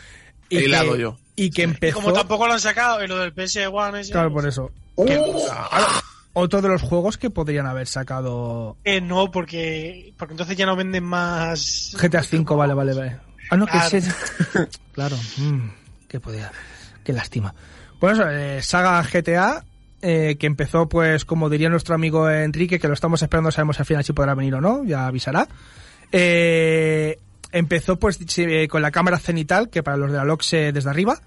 Y 0.49 0.57
he 0.57 0.61
que, 0.61 0.65
hilado 0.67 0.97
yo. 0.97 1.19
y 1.37 1.51
que 1.51 1.61
Y 1.63 1.65
empezó... 1.65 1.97
como 1.97 2.13
tampoco 2.13 2.47
lo 2.47 2.55
han 2.55 2.61
sacado 2.61 3.03
en 3.03 3.09
lo 3.11 3.19
del 3.19 3.35
PS1 3.35 3.99
ese, 3.99 4.13
Claro, 4.13 4.33
por 4.33 4.47
eso. 4.47 4.71
Que- 4.97 5.21
otro 6.33 6.63
de 6.63 6.69
los 6.69 6.83
juegos 6.83 7.19
que 7.19 7.31
podrían 7.31 7.67
haber 7.67 7.87
sacado 7.89 8.77
eh, 8.85 9.01
no, 9.01 9.31
porque, 9.31 10.15
porque 10.17 10.35
entonces 10.35 10.57
ya 10.57 10.67
no 10.67 10.77
venden 10.77 11.05
más... 11.05 11.95
GTA 12.01 12.21
V, 12.21 12.55
vale, 12.57 12.75
vale, 12.75 12.95
vale. 12.95 13.17
Ah, 13.51 13.57
no, 13.57 13.67
que 13.67 13.73
Claro. 13.73 13.97
ese... 13.97 14.13
Claro, 14.93 15.17
mm, 15.37 15.69
que 16.09 16.21
podía... 16.21 16.51
Qué 17.05 17.13
lástima. 17.13 17.55
Eso, 18.03 18.29
eh, 18.29 18.61
saga 18.63 19.03
GTA, 19.03 19.65
eh, 20.03 20.37
que 20.39 20.47
empezó, 20.47 20.89
pues, 20.89 21.25
como 21.25 21.49
diría 21.49 21.69
nuestro 21.69 21.95
amigo 21.95 22.29
Enrique, 22.31 22.79
que 22.79 22.89
lo 22.89 22.95
estamos 22.95 23.23
esperando, 23.23 23.51
sabemos 23.51 23.81
al 23.81 23.87
final 23.87 24.05
si 24.05 24.13
podrá 24.13 24.35
venir 24.35 24.55
o 24.55 24.61
no, 24.61 24.85
ya 24.85 25.07
avisará. 25.07 25.49
Eh, 26.13 27.19
empezó, 27.53 27.97
pues, 27.99 28.19
eh, 28.39 28.69
con 28.69 28.83
la 28.83 28.91
cámara 28.91 29.19
cenital, 29.19 29.71
que 29.71 29.83
para 29.83 29.97
los 29.97 30.11
de 30.13 30.19
la 30.19 30.25
LOX 30.25 30.51
desde 30.51 30.91
arriba. 30.91 31.21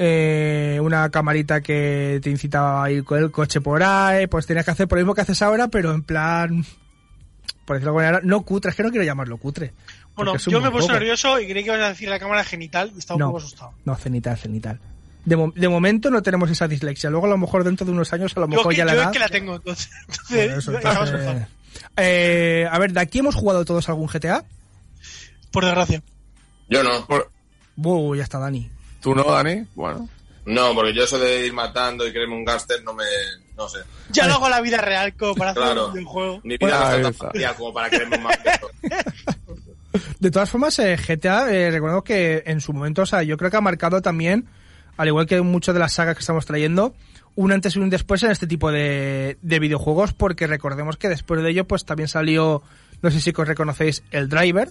Eh, 0.00 0.78
una 0.80 1.10
camarita 1.10 1.60
que 1.60 2.20
te 2.22 2.30
incitaba 2.30 2.84
a 2.84 2.90
ir 2.90 3.02
con 3.02 3.18
el 3.18 3.32
coche 3.32 3.60
por 3.60 3.82
ahí, 3.82 4.28
pues 4.28 4.46
tenías 4.46 4.64
que 4.64 4.70
hacer 4.70 4.86
por 4.86 4.96
lo 4.98 5.02
mismo 5.04 5.14
que 5.14 5.22
haces 5.22 5.42
ahora, 5.42 5.66
pero 5.66 5.92
en 5.92 6.02
plan, 6.04 6.64
por 7.64 7.76
decirlo 7.76 7.92
de 7.94 7.98
alguna 7.98 8.04
manera, 8.04 8.20
no 8.22 8.42
cutre, 8.42 8.70
es 8.70 8.76
que 8.76 8.84
no 8.84 8.90
quiero 8.90 9.04
llamarlo 9.04 9.38
cutre. 9.38 9.72
Bueno, 10.18 10.36
yo 10.36 10.50
me 10.52 10.56
he 10.56 10.60
buen 10.60 10.72
puesto 10.72 10.86
juego. 10.88 11.00
nervioso 11.00 11.40
y 11.40 11.48
creí 11.48 11.64
que 11.64 11.70
ibas 11.70 11.80
a 11.82 11.88
decir 11.88 12.08
la 12.08 12.18
cámara 12.18 12.44
genital 12.44 12.92
y 12.94 12.98
estaba 12.98 13.18
No. 13.18 13.26
un 13.26 13.32
poco 13.32 13.44
asustado. 13.44 13.72
No, 13.84 13.96
cenital, 13.96 14.36
cenital. 14.36 14.78
De, 15.24 15.36
mo- 15.36 15.52
de 15.54 15.68
momento 15.68 16.10
no 16.10 16.22
tenemos 16.22 16.50
esa 16.50 16.68
dislexia. 16.68 17.08
Luego 17.10 17.26
a 17.26 17.30
lo 17.30 17.38
mejor 17.38 17.64
dentro 17.64 17.84
de 17.86 17.92
unos 17.92 18.12
años 18.12 18.32
a 18.36 18.40
lo 18.40 18.46
Yo, 18.46 18.56
mejor 18.56 18.70
que, 18.72 18.78
ya 18.78 18.84
la 18.84 18.92
yo 18.94 18.98
edad... 19.00 19.06
es 19.10 19.12
que 19.12 19.18
la 19.18 19.28
tengo, 19.28 19.56
entonces. 19.56 19.90
Eh, 21.96 22.66
a 22.70 22.78
ver, 22.78 22.92
¿de 22.92 23.00
aquí 23.00 23.18
hemos 23.18 23.34
jugado 23.34 23.64
todos 23.64 23.88
algún 23.88 24.06
GTA? 24.06 24.44
Por 25.50 25.64
desgracia. 25.64 26.02
Yo 26.68 26.82
no. 26.82 27.06
Uh, 27.76 28.14
ya 28.14 28.22
está 28.24 28.38
Dani. 28.38 28.70
¿Tú 29.00 29.14
no, 29.14 29.24
Dani? 29.24 29.64
Bueno. 29.74 30.08
No, 30.46 30.74
porque 30.74 30.94
yo 30.94 31.04
eso 31.04 31.18
de 31.18 31.46
ir 31.46 31.52
matando 31.52 32.06
y 32.06 32.10
creerme 32.12 32.34
un 32.36 32.44
gángster 32.44 32.82
no 32.82 32.94
me... 32.94 33.04
no 33.56 33.68
sé. 33.68 33.78
Ya 34.10 34.26
lo 34.26 34.34
hago 34.34 34.48
la 34.48 34.60
vida 34.60 34.78
real 34.78 35.14
como 35.14 35.34
para 35.34 35.50
hacer 35.50 35.62
Claro. 35.62 35.88
un 35.88 35.92
videojuego. 35.94 36.40
Mi 36.42 36.56
vida 36.56 36.58
Bueno, 36.60 36.78
no 37.02 37.08
está 37.08 37.30
tan 37.32 37.54
como 37.54 37.72
para 37.74 37.90
creerme 37.90 38.16
un. 38.16 38.24
De 40.18 40.30
todas 40.30 40.50
formas, 40.50 40.78
eh, 40.78 40.96
GTA, 40.96 41.52
eh, 41.52 41.70
recuerdo 41.70 42.02
que 42.04 42.42
en 42.46 42.60
su 42.60 42.72
momento, 42.72 43.02
o 43.02 43.06
sea, 43.06 43.22
yo 43.22 43.36
creo 43.36 43.50
que 43.50 43.56
ha 43.56 43.60
marcado 43.60 44.00
también, 44.02 44.46
al 44.96 45.08
igual 45.08 45.26
que 45.26 45.40
muchas 45.42 45.74
de 45.74 45.80
las 45.80 45.92
sagas 45.92 46.14
que 46.16 46.20
estamos 46.20 46.46
trayendo, 46.46 46.94
un 47.34 47.52
antes 47.52 47.76
y 47.76 47.78
un 47.78 47.90
después 47.90 48.22
en 48.22 48.30
este 48.30 48.46
tipo 48.46 48.72
de, 48.72 49.38
de 49.42 49.58
videojuegos, 49.58 50.12
porque 50.12 50.46
recordemos 50.46 50.96
que 50.96 51.08
después 51.08 51.42
de 51.42 51.50
ello, 51.50 51.66
pues 51.66 51.84
también 51.84 52.08
salió, 52.08 52.62
no 53.02 53.10
sé 53.10 53.20
si 53.20 53.30
os 53.36 53.48
reconocéis, 53.48 54.02
el 54.10 54.28
Driver, 54.28 54.70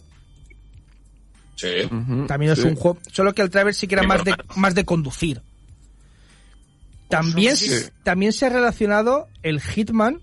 Sí. 1.56 1.90
También 2.28 2.52
es 2.52 2.60
sí. 2.62 2.68
un 2.68 2.76
juego, 2.76 3.00
solo 3.12 3.34
que 3.34 3.42
el 3.42 3.50
Driver 3.50 3.74
sí 3.74 3.88
que 3.88 3.96
era 3.96 4.04
Sí, 4.04 4.08
más 4.08 4.24
de, 4.24 4.36
más 4.58 4.76
de 4.76 4.86
conducir. 4.86 5.42
También, 7.10 7.56
Sí. 7.56 7.72
también 8.04 8.34
se 8.34 8.46
ha 8.46 8.50
relacionado 8.50 9.28
el 9.44 9.62
Hitman 9.62 10.20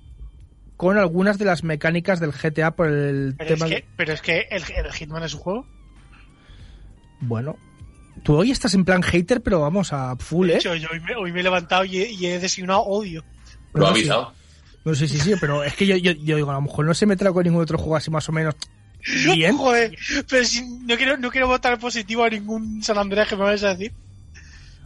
con 0.77 0.99
algunas 0.99 1.39
de 1.39 1.45
las 1.45 1.63
mecánicas 1.65 2.21
del 2.21 2.33
GTA 2.33 2.73
por 2.73 2.89
el 2.89 3.35
Pero 3.39 3.55
es 3.55 3.59
tema 3.61 3.69
que, 3.69 3.75
de- 3.77 3.85
pero 3.97 4.13
es 4.13 4.21
que 4.23 4.47
el, 4.51 4.63
el 4.77 4.93
Hitman 4.93 5.23
es 5.23 5.35
un 5.35 5.41
juego. 5.41 5.67
Bueno, 7.21 7.57
tú 8.23 8.37
hoy 8.37 8.51
estás 8.51 8.75
en 8.75 8.85
plan 8.85 9.03
hater, 9.03 9.41
pero 9.41 9.61
vamos 9.61 9.93
a 9.93 10.17
full, 10.17 10.49
De 10.49 10.55
¿eh? 10.55 10.57
hecho, 10.57 10.75
yo 10.75 10.89
hoy 10.93 11.01
me, 11.01 11.15
hoy 11.15 11.33
me 11.33 11.41
he 11.41 11.43
levantado 11.43 11.85
y 11.85 11.99
he, 12.03 12.11
y 12.11 12.27
he 12.27 12.39
designado 12.39 12.81
odio. 12.83 13.25
Lo 13.73 13.87
ha 13.87 13.91
No, 13.91 13.95
sí. 13.97 14.01
avisado. 14.03 14.33
No 14.85 14.95
sé, 14.95 15.09
sí, 15.09 15.19
sí, 15.19 15.33
pero 15.41 15.65
es 15.65 15.75
que 15.75 15.87
yo, 15.87 15.97
yo, 15.97 16.13
yo 16.13 16.37
digo, 16.37 16.51
a 16.51 16.55
lo 16.55 16.61
mejor 16.61 16.85
no 16.85 16.93
se 16.93 17.07
meterá 17.07 17.33
con 17.33 17.45
ningún 17.45 17.63
otro 17.63 17.79
juego 17.79 17.97
así 17.97 18.11
más 18.11 18.29
o 18.29 18.33
menos 18.33 18.55
bien. 19.35 19.57
Joder, 19.57 19.97
pero 20.29 20.45
si 20.45 20.63
no 20.63 20.97
quiero, 20.97 21.17
no 21.17 21.31
quiero 21.31 21.47
votar 21.47 21.79
positivo 21.79 22.25
a 22.25 22.29
ningún 22.29 22.83
San 22.83 22.99
Andreas 22.99 23.29
que 23.29 23.37
me 23.37 23.45
vayas 23.45 23.65
a 23.65 23.69
decir. 23.75 23.93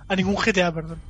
A 0.07 0.15
ningún 0.15 0.37
GTA, 0.37 0.73
perdón. 0.73 1.01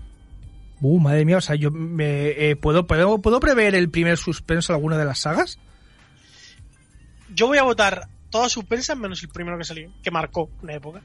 Uh, 0.81 1.01
madre 1.01 1.25
mía, 1.25 1.39
o 1.39 1.41
sea, 1.41 1.57
yo 1.57 1.71
me, 1.71 2.29
eh, 2.51 2.57
¿puedo, 2.57 2.87
puedo, 2.87 3.21
¿puedo 3.21 3.41
prever 3.41 3.75
el 3.75 3.91
primer 3.91 4.17
suspenso 4.17 4.73
de 4.73 4.77
alguna 4.77 4.97
de 4.97 5.05
las 5.05 5.21
sagas? 5.21 5.59
yo 7.35 7.47
voy 7.47 7.59
a 7.59 7.63
votar 7.63 8.09
todas 8.31 8.51
sus 8.51 8.65
pensas 8.65 8.97
menos 8.97 9.23
el 9.23 9.29
primero 9.29 9.57
que 9.59 9.65
salió, 9.65 9.93
que 10.03 10.11
marcó 10.11 10.51
una 10.63 10.75
época. 10.75 11.03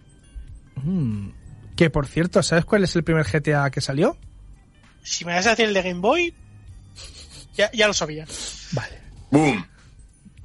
Mm. 0.77 1.29
Que 1.75 1.89
por 1.89 2.07
cierto, 2.07 2.41
¿sabes 2.41 2.65
cuál 2.65 2.83
es 2.83 2.95
el 2.95 3.03
primer 3.03 3.25
GTA 3.25 3.69
que 3.69 3.81
salió? 3.81 4.17
Si 5.03 5.25
me 5.25 5.33
vas 5.33 5.45
a 5.47 5.51
decir 5.51 5.65
el 5.65 5.73
de 5.73 5.81
Game 5.83 5.99
Boy, 5.99 6.33
ya, 7.55 7.69
ya 7.71 7.87
lo 7.87 7.93
sabía. 7.93 8.25
Vale. 8.71 8.99
¡Boom! 9.31 9.65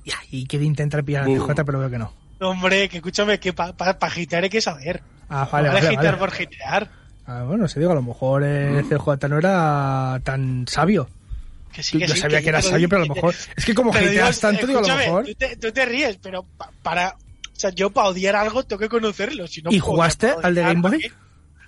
Ya, 0.04 0.16
y 0.30 0.46
quiere 0.46 0.64
intentar 0.64 1.04
pillar 1.04 1.24
a 1.24 1.28
Uh. 1.28 1.36
CJ, 1.46 1.64
pero 1.64 1.78
veo 1.78 1.90
que 1.90 1.98
no. 1.98 2.12
Hombre, 2.40 2.88
que 2.88 2.98
escúchame, 2.98 3.38
que 3.40 3.52
para 3.52 3.74
pa, 3.76 3.98
pa 3.98 4.10
gitear 4.10 4.44
hay 4.44 4.50
que 4.50 4.60
saber. 4.60 5.02
Ah, 5.28 5.48
vale, 5.50 5.68
No 5.68 5.74
vale, 5.74 5.88
gitear 5.88 6.04
vale. 6.04 6.18
por 6.18 6.30
gitear. 6.32 6.90
Ah, 7.28 7.44
bueno, 7.46 7.68
se 7.68 7.78
digo, 7.78 7.92
a 7.92 7.94
lo 7.94 8.02
mejor 8.02 8.42
el 8.42 8.82
Mm. 8.84 8.88
CJ 8.88 9.28
no 9.28 9.38
era 9.38 10.18
tan 10.24 10.66
sabio. 10.66 11.08
Que 11.72 11.82
sí, 11.82 11.98
que 11.98 12.06
Yo 12.06 12.14
sí, 12.14 12.20
sabía 12.22 12.38
que 12.38 12.44
que 12.44 12.48
era 12.48 12.62
sabio, 12.62 12.78
digo, 12.78 12.88
pero 12.88 13.02
a 13.02 13.06
lo 13.06 13.14
mejor... 13.14 13.34
Es 13.54 13.64
que 13.66 13.74
como 13.74 13.92
digo, 13.92 14.24
tanto, 14.40 14.66
digo, 14.66 14.78
a 14.78 14.82
lo 14.82 14.96
mejor... 14.96 15.26
Tú 15.26 15.34
te, 15.34 15.56
tú 15.56 15.70
te 15.70 15.84
ríes, 15.84 16.16
pero 16.22 16.44
pa- 16.56 16.70
para. 16.82 17.10
O 17.10 17.60
sea, 17.60 17.70
yo 17.70 17.90
para 17.90 18.08
odiar 18.08 18.34
algo 18.34 18.62
tengo 18.64 18.80
que 18.80 18.88
conocerlo. 18.88 19.46
Si 19.46 19.60
no 19.62 19.70
¿Y 19.70 19.78
puedo- 19.78 19.92
jugaste 19.92 20.32
al 20.42 20.54
de 20.54 20.62
Game 20.62 20.80
Boy? 20.80 21.12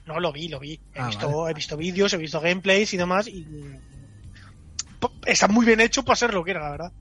No, 0.07 0.19
lo 0.19 0.33
vi, 0.33 0.49
lo 0.49 0.59
vi. 0.59 0.81
He 0.95 0.99
Ah, 1.01 1.09
visto, 1.09 1.49
he 1.49 1.53
visto 1.55 1.77
vídeos, 1.77 2.13
he 2.15 2.17
visto 2.17 2.41
gameplays 2.41 2.95
y 2.95 2.97
demás. 2.97 3.29
Y. 3.29 3.47
Está 5.27 5.49
muy 5.49 5.67
bien 5.67 5.81
hecho 5.81 6.03
para 6.05 6.17
ser 6.17 6.33
lo 6.35 6.43
que 6.45 6.53
era, 6.53 6.61
la 6.61 6.71
verdad. 6.71 6.93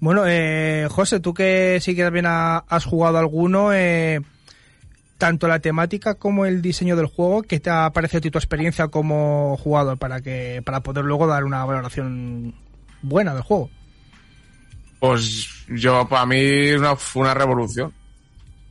Bueno, 0.00 0.24
eh, 0.26 0.86
José, 0.90 1.20
tú 1.20 1.32
que 1.32 1.78
sí 1.80 1.94
que 1.94 2.02
también 2.02 2.26
ha- 2.26 2.58
has 2.68 2.84
jugado 2.84 3.18
alguno, 3.18 3.72
eh, 3.72 4.20
tanto 5.18 5.48
la 5.48 5.60
temática 5.60 6.14
como 6.14 6.46
el 6.46 6.62
diseño 6.62 6.96
del 6.96 7.06
juego, 7.06 7.42
¿qué 7.42 7.60
te 7.60 7.70
ha 7.70 7.90
parecido 7.90 8.18
a 8.18 8.22
ti 8.22 8.30
tu 8.30 8.38
experiencia 8.38 8.88
como 8.88 9.56
jugador 9.56 9.98
para 9.98 10.20
que 10.20 10.62
para 10.64 10.82
poder 10.82 11.04
luego 11.04 11.26
dar 11.26 11.44
una 11.44 11.64
valoración 11.64 12.54
buena 13.02 13.34
del 13.34 13.42
juego? 13.42 13.70
Pues 14.98 15.48
yo, 15.68 16.08
para 16.08 16.26
mí, 16.26 16.72
una, 16.72 16.96
fue 16.96 17.22
una 17.22 17.34
revolución. 17.34 17.92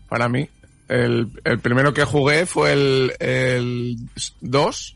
Para 0.09 0.27
mí. 0.27 0.49
El, 0.89 1.31
el 1.43 1.59
primero 1.59 1.93
que 1.93 2.03
jugué 2.03 2.45
fue 2.45 2.73
el, 2.73 3.13
el 3.19 3.97
2 4.41 4.95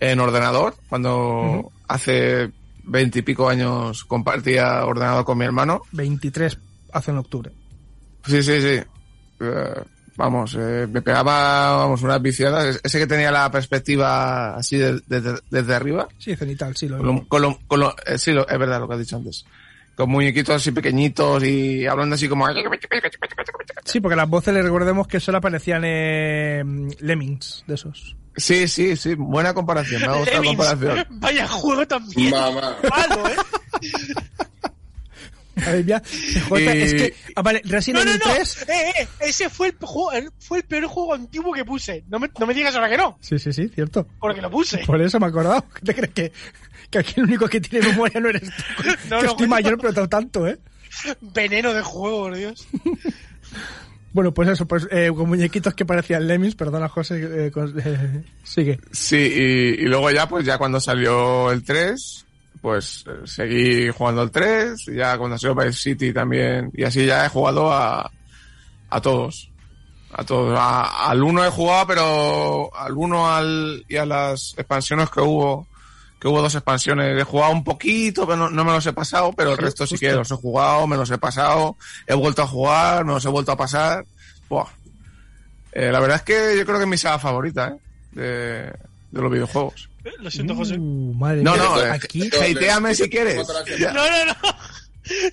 en 0.00 0.20
ordenador, 0.20 0.76
cuando 0.88 1.72
hace 1.88 2.52
veintipico 2.84 3.48
años 3.48 4.04
compartía 4.04 4.84
ordenador 4.84 5.24
con 5.24 5.38
mi 5.38 5.44
hermano. 5.44 5.82
23 5.92 6.58
hace 6.92 7.10
en 7.10 7.18
octubre. 7.18 7.52
Sí, 8.26 8.42
sí, 8.42 8.60
sí. 8.60 8.82
Eh, 9.40 9.82
vamos, 10.18 10.54
eh, 10.58 10.86
me 10.90 11.00
pegaba 11.00 11.76
vamos, 11.78 12.02
unas 12.02 12.20
viciadas. 12.20 12.80
Ese 12.82 12.98
que 12.98 13.06
tenía 13.06 13.30
la 13.30 13.50
perspectiva 13.50 14.56
así 14.56 14.76
de- 14.76 15.00
de- 15.06 15.40
desde 15.48 15.74
arriba. 15.74 16.08
Sí, 16.18 16.36
cenital, 16.36 16.76
sí, 16.76 16.88
lo 16.88 16.98
Con 16.98 17.06
lo- 17.06 17.28
con 17.28 17.40
lo- 17.42 17.58
con 17.66 17.80
lo- 17.80 17.94
eh, 18.04 18.18
sí, 18.18 18.32
lo- 18.32 18.46
es 18.46 18.58
verdad 18.58 18.80
lo 18.80 18.88
que 18.88 18.94
has 18.94 19.00
dicho 19.00 19.16
antes. 19.16 19.46
Con 19.96 20.10
muñequitos 20.10 20.56
así 20.56 20.70
pequeñitos 20.72 21.42
y 21.44 21.86
hablando 21.86 22.14
así 22.14 22.28
como... 22.28 22.46
Sí, 23.84 24.00
porque 24.00 24.14
las 24.16 24.28
voces 24.28 24.52
le 24.54 24.62
recordemos 24.62 25.06
que 25.08 25.18
solo 25.18 25.38
aparecían 25.38 25.82
eh, 25.84 26.62
Lemmings, 27.00 27.64
de 27.66 27.74
esos. 27.74 28.14
Sí, 28.36 28.68
sí, 28.68 28.94
sí, 28.96 29.14
buena 29.14 29.54
comparación, 29.54 30.02
me 30.02 30.06
ha 30.08 30.16
gustado 30.18 30.42
la 30.42 30.48
comparación. 30.50 31.06
Vaya 31.20 31.48
juego 31.48 31.86
también. 31.88 32.30
Mamá. 32.30 32.76
Malo, 32.88 33.28
¿eh? 33.28 33.36
Madre 35.58 35.84
mía, 35.84 36.00
CJ, 36.02 36.60
Y- 36.60 36.66
es 36.82 36.94
que... 36.94 37.14
Ah, 37.36 37.42
vale, 37.42 37.60
Resident 37.64 38.04
No, 38.04 38.04
no, 38.04 38.10
Evil 38.16 38.22
no. 38.26 38.34
3... 38.34 38.62
Eh, 38.68 38.92
eh, 39.02 39.08
ese 39.20 39.48
fue 39.50 39.68
el, 39.68 39.76
juego, 39.80 40.12
el- 40.12 40.30
fue 40.38 40.58
el 40.58 40.64
peor 40.64 40.84
juego 40.86 41.14
antiguo 41.14 41.52
que 41.52 41.64
puse. 41.64 42.04
No 42.08 42.18
me, 42.18 42.30
no 42.38 42.46
me 42.46 42.54
digas 42.54 42.74
ahora 42.74 42.88
que 42.88 42.96
no, 42.96 43.18
Sí, 43.20 43.38
sí, 43.38 43.52
sí, 43.52 43.68
cierto. 43.68 44.06
porque 44.20 44.40
lo 44.42 44.50
puse. 44.50 44.78
Por 44.86 45.00
eso 45.00 45.18
me 45.20 45.26
he 45.26 45.28
acordado. 45.30 45.64
¿Te 45.84 45.94
crees 45.94 46.12
que, 46.12 46.32
que 46.90 46.98
aquí 46.98 47.14
el 47.16 47.24
único 47.24 47.48
que 47.48 47.60
tiene 47.60 47.86
memoria 47.88 48.20
no 48.20 48.28
eres 48.28 48.42
tú? 48.42 48.82
No, 49.10 49.20
que 49.20 49.26
estoy 49.26 49.46
no. 49.46 49.50
mayor, 49.54 49.78
pero 49.80 49.92
no 49.92 50.08
tanto, 50.08 50.46
¿eh? 50.46 50.58
Veneno 51.20 51.72
de 51.74 51.82
juego, 51.82 52.22
por 52.24 52.36
Dios. 52.36 52.66
Bueno, 54.10 54.32
pues 54.32 54.48
eso, 54.48 54.66
pues 54.66 54.88
eh, 54.90 55.12
con 55.14 55.28
muñequitos 55.28 55.74
que 55.74 55.84
parecían 55.84 56.26
Lemmings, 56.26 56.54
perdona 56.54 56.88
José, 56.88 57.46
eh, 57.46 57.50
con- 57.50 57.74
eh, 57.78 58.22
sigue. 58.42 58.80
Sí, 58.90 59.16
y, 59.16 59.82
y 59.82 59.84
luego 59.84 60.10
ya, 60.10 60.26
pues 60.26 60.46
ya 60.46 60.56
cuando 60.56 60.80
salió 60.80 61.52
el 61.52 61.62
3, 61.62 62.26
pues 62.60 63.04
eh, 63.06 63.26
seguí 63.26 63.88
jugando 63.90 64.20
al 64.22 64.30
3, 64.30 64.86
ya 64.94 65.16
cuando 65.18 65.38
salió 65.38 65.54
Vice 65.54 65.72
City 65.78 66.12
también, 66.12 66.70
y 66.74 66.84
así 66.84 67.06
ya 67.06 67.24
he 67.26 67.28
jugado 67.28 67.72
a, 67.72 68.10
a 68.90 69.00
todos. 69.00 69.50
A 70.12 70.24
todos. 70.24 70.58
A- 70.58 71.10
al 71.10 71.22
1 71.22 71.44
he 71.44 71.50
jugado, 71.50 71.86
pero 71.86 72.70
al 72.76 72.92
1 72.96 73.34
al, 73.34 73.84
y 73.88 73.96
a 73.96 74.06
las 74.06 74.54
expansiones 74.56 75.10
que 75.10 75.20
hubo, 75.20 75.66
que 76.18 76.28
hubo 76.28 76.40
dos 76.42 76.54
expansiones, 76.54 77.20
he 77.20 77.24
jugado 77.24 77.52
un 77.52 77.62
poquito, 77.62 78.26
pero 78.26 78.36
no, 78.38 78.50
no 78.50 78.64
me 78.64 78.72
los 78.72 78.86
he 78.86 78.92
pasado, 78.92 79.32
pero 79.36 79.52
el 79.52 79.58
resto 79.58 79.86
sí 79.86 79.94
justo. 79.94 80.06
que 80.06 80.12
los 80.14 80.30
he 80.30 80.34
jugado, 80.36 80.86
me 80.86 80.96
los 80.96 81.10
he 81.10 81.18
pasado, 81.18 81.76
he 82.06 82.14
vuelto 82.14 82.42
a 82.42 82.46
jugar, 82.46 83.04
me 83.04 83.12
los 83.12 83.24
he 83.24 83.28
vuelto 83.28 83.52
a 83.52 83.56
pasar. 83.56 84.04
Buah. 84.48 84.66
Eh, 85.72 85.92
la 85.92 86.00
verdad 86.00 86.16
es 86.16 86.22
que 86.22 86.56
yo 86.58 86.64
creo 86.64 86.78
que 86.78 86.84
es 86.84 86.90
mi 86.90 86.96
saga 86.98 87.18
favorita, 87.18 87.68
¿eh? 87.68 87.76
De, 88.12 88.22
de 89.10 89.22
los 89.22 89.30
videojuegos. 89.30 89.90
Lo 90.20 90.30
siento, 90.30 90.54
José. 90.54 90.76
Uh, 90.78 91.14
madre 91.14 91.42
No, 91.42 91.52
mía. 91.54 91.62
no, 91.62 91.82
eh, 91.82 91.90
aquí... 91.90 92.28
hateame 92.28 92.94
si 92.94 93.08
quieres. 93.08 93.36
No, 93.36 93.92
no, 93.92 94.24
no. 94.26 94.34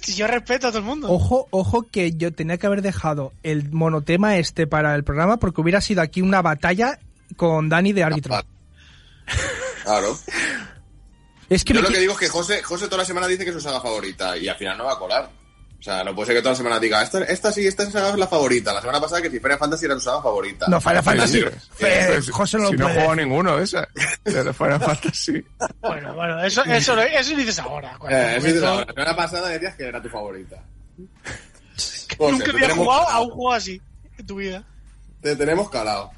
Si 0.01 0.13
yo 0.15 0.25
respeto 0.25 0.67
a 0.67 0.69
todo 0.69 0.79
el 0.79 0.85
mundo. 0.85 1.11
Ojo, 1.11 1.49
ojo 1.51 1.83
que 1.91 2.13
yo 2.13 2.31
tenía 2.31 2.57
que 2.57 2.65
haber 2.65 2.81
dejado 2.81 3.33
el 3.43 3.69
monotema 3.73 4.37
este 4.37 4.67
para 4.67 4.95
el 4.95 5.03
programa 5.03 5.35
porque 5.35 5.59
hubiera 5.59 5.81
sido 5.81 6.01
aquí 6.01 6.21
una 6.21 6.41
batalla 6.41 6.97
con 7.35 7.67
Dani 7.67 7.91
de 7.91 8.03
árbitro. 8.05 8.41
Claro. 9.83 10.17
Es 11.49 11.65
que 11.65 11.73
Yo 11.73 11.81
lo 11.81 11.89
que 11.89 11.99
digo 11.99 12.13
es 12.13 12.19
que 12.19 12.29
José, 12.29 12.63
José 12.63 12.85
toda 12.85 12.99
la 12.99 13.05
semana 13.05 13.27
dice 13.27 13.43
que 13.43 13.49
es 13.49 13.55
su 13.55 13.61
saga 13.61 13.81
favorita 13.81 14.37
y 14.37 14.47
al 14.47 14.55
final 14.55 14.77
no 14.77 14.85
va 14.85 14.93
a 14.93 14.97
colar. 14.97 15.29
O 15.79 15.83
sea, 15.85 16.03
no 16.03 16.15
puede 16.15 16.27
ser 16.27 16.35
que 16.37 16.41
toda 16.41 16.53
la 16.53 16.57
semana 16.57 16.79
diga, 16.79 17.03
esta, 17.03 17.23
esta 17.25 17.51
sí, 17.51 17.67
esta 17.67 17.89
saga 17.91 18.09
es 18.09 18.15
la 18.17 18.27
favorita. 18.27 18.73
La 18.73 18.81
semana 18.81 18.99
pasada 18.99 19.21
que 19.21 19.29
si 19.29 19.39
Final 19.39 19.59
Fantasy 19.59 19.85
era 19.85 19.93
su 19.95 20.01
saga 20.01 20.21
favorita. 20.21 20.65
No, 20.67 20.81
Final 20.81 21.03
Fantasy. 21.03 21.41
Sí, 21.41 21.85
Eh, 21.85 22.19
José 22.31 22.57
no 22.57 22.63
lo 22.63 22.69
si 22.69 22.75
no 22.77 22.85
puede 22.85 22.95
juego 22.97 23.15
ninguno 23.15 23.57
de 23.57 23.63
esa. 23.65 23.87
De 24.23 24.53
Final 24.53 24.79
Fantasy. 24.81 25.45
Bueno, 25.81 26.15
bueno, 26.15 26.43
eso, 26.43 26.63
eso, 26.63 26.99
eso 26.99 27.31
lo 27.31 27.37
dices 27.37 27.59
ahora. 27.59 27.97
Eh, 28.09 28.37
sí, 28.41 28.47
momento- 28.47 28.79
la 28.79 28.85
semana 28.93 29.15
pasada 29.15 29.49
decías 29.49 29.75
que 29.75 29.83
era 29.87 30.01
tu 30.01 30.09
favorita. 30.09 30.63
José, 32.17 32.31
Nunca 32.31 32.45
había 32.51 32.61
tenemos 32.61 32.85
jugado 32.85 33.09
a 33.09 33.21
un 33.21 33.29
juego 33.29 33.53
así 33.53 33.81
en 34.17 34.25
tu 34.25 34.35
vida. 34.37 34.63
Te 35.21 35.35
tenemos 35.35 35.69
calado. 35.69 36.11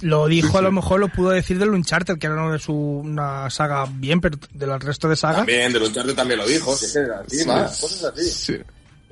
Lo 0.00 0.26
dijo, 0.26 0.52
Sí, 0.52 0.56
a 0.56 0.60
lo 0.62 0.68
sí. 0.70 0.74
mejor 0.74 1.00
lo 1.00 1.08
pudo 1.08 1.30
decir 1.30 1.58
del 1.58 1.70
Uncharted, 1.70 2.18
que 2.18 2.26
era 2.26 2.36
una, 2.42 2.52
de 2.52 2.58
su, 2.58 2.72
una 2.74 3.50
saga 3.50 3.86
bien, 3.90 4.20
pero 4.20 4.38
del 4.54 4.80
resto 4.80 5.08
de 5.08 5.16
sagas. 5.16 5.38
También, 5.38 5.72
de 5.72 5.78
Uncharted 5.78 6.14
también 6.14 6.38
lo 6.40 6.46
dijo. 6.46 6.74
Si 6.76 6.86
es 6.86 6.92
que 6.92 7.00
así, 7.36 7.46
más, 7.46 7.78
cosas 7.80 8.12
así. 8.14 8.30
Sí. 8.30 8.56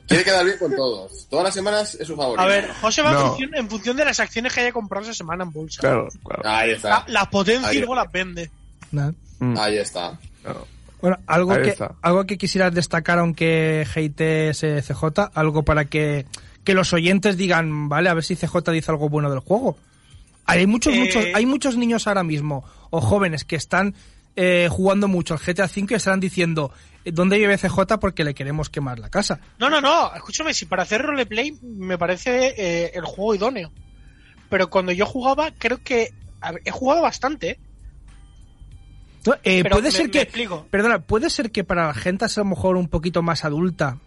Quiere 0.07 0.24
quedar 0.24 0.45
bien 0.47 0.57
con 0.59 0.74
todos. 0.74 1.26
Todas 1.28 1.45
las 1.45 1.53
semanas 1.55 1.95
es 2.01 2.07
su 2.07 2.16
favorita. 2.16 2.43
A 2.43 2.47
ver, 2.47 2.70
José 2.80 3.03
va 3.03 3.11
en, 3.11 3.16
No. 3.16 3.26
función, 3.28 3.55
en 3.55 3.68
función 3.68 3.97
de 3.99 4.05
las 4.07 4.18
acciones 4.20 4.55
que 4.55 4.61
haya 4.61 4.72
comprado 4.72 5.05
esa 5.05 5.12
semana 5.12 5.45
en 5.45 5.53
bolsa. 5.53 5.80
Claro, 5.82 6.09
claro. 6.24 6.43
Ahí 6.47 6.70
La- 6.70 6.76
está. 6.76 7.05
Las 7.09 7.28
potencia 7.28 7.74
y 7.74 7.78
luego 7.78 7.95
las 7.95 8.11
vende. 8.11 8.51
Mm, 8.91 9.57
Ahí 9.59 9.76
está. 9.76 10.18
claro. 10.43 10.66
Bueno, 11.03 11.18
algo 11.26 11.53
Ahí 11.53 11.62
que, 11.62 11.68
está. 11.70 11.95
algo 12.01 12.24
que 12.24 12.39
quisieras 12.39 12.74
destacar, 12.74 13.18
aunque 13.18 13.86
hatees 13.95 14.62
eh, 14.64 14.82
CJ, 14.82 15.30
algo 15.34 15.62
para 15.62 15.84
que, 15.84 16.24
que 16.64 16.72
los 16.74 16.93
oyentes 16.95 17.36
digan, 17.36 17.89
vale, 17.91 18.09
a 18.09 18.14
ver 18.14 18.24
si 18.24 18.34
CJ 18.34 18.72
dice 18.72 18.91
algo 18.91 19.09
bueno 19.11 19.30
del 19.30 19.39
juego. 19.41 19.76
Hay 20.49 20.67
muchos, 20.67 20.95
Eh, 20.95 20.99
muchos, 20.99 21.25
hay 21.35 21.47
muchos 21.47 21.77
niños 21.77 22.07
ahora 22.07 22.25
mismo, 22.25 22.65
o 22.91 23.01
jóvenes, 23.01 23.45
que 23.45 23.57
están 23.57 23.95
eh, 24.37 24.69
jugando 24.71 25.09
mucho 25.09 25.35
al 25.35 25.41
GTA 25.41 25.65
V 25.67 25.87
y 25.91 25.95
estarán 25.95 26.21
diciendo, 26.21 26.73
¿dónde 27.05 27.39
vive 27.39 27.59
CJ? 27.59 27.99
Porque 28.01 28.25
le 28.25 28.35
queremos 28.35 28.71
quemar 28.71 28.99
la 28.99 29.11
casa. 29.11 29.41
No, 29.59 29.69
no, 29.69 29.81
no. 29.81 30.15
Escúchame, 30.15 30.55
si 30.55 30.65
para 30.67 30.85
hacer 30.85 31.03
roleplay 31.03 31.59
me 31.63 31.99
parece 31.99 32.55
eh, 32.57 32.93
el 32.95 33.05
juego 33.05 33.35
idóneo. 33.35 33.73
Pero 34.49 34.71
cuando 34.71 34.93
yo 34.93 35.07
jugaba, 35.07 35.51
creo 35.59 35.79
que. 35.83 36.13
a 36.41 36.53
ver, 36.53 36.63
he 36.65 36.71
jugado 36.71 37.03
bastante, 37.03 37.51
¿eh? 37.51 37.59
No, 39.27 39.35
eh, 39.45 39.63
Pero 39.63 39.77
puede 39.77 39.89
me- 39.89 39.97
ser 39.97 40.11
que, 40.11 40.27
perdona, 40.71 41.01
puede 41.01 41.29
ser 41.29 41.51
que 41.51 41.65
para 41.65 41.89
la 41.89 41.95
gente 41.95 42.25
a 42.25 42.29
lo 42.37 42.45
mejor 42.45 42.77
un 42.77 42.89
poquito 42.89 43.21
más 43.23 43.45
adulta, 43.45 43.99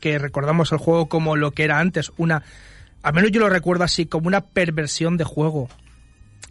que 0.00 0.18
recordamos 0.18 0.70
el 0.72 0.78
juego 0.78 1.08
como 1.08 1.34
lo 1.36 1.50
que 1.52 1.64
era 1.64 1.80
antes, 1.80 2.12
una, 2.18 2.42
a 3.02 3.12
menos 3.12 3.30
yo 3.30 3.40
lo 3.40 3.48
recuerdo 3.48 3.84
así, 3.84 4.06
como 4.06 4.28
una 4.28 4.40
perversión 4.42 5.16
de 5.16 5.24
juego. 5.24 5.68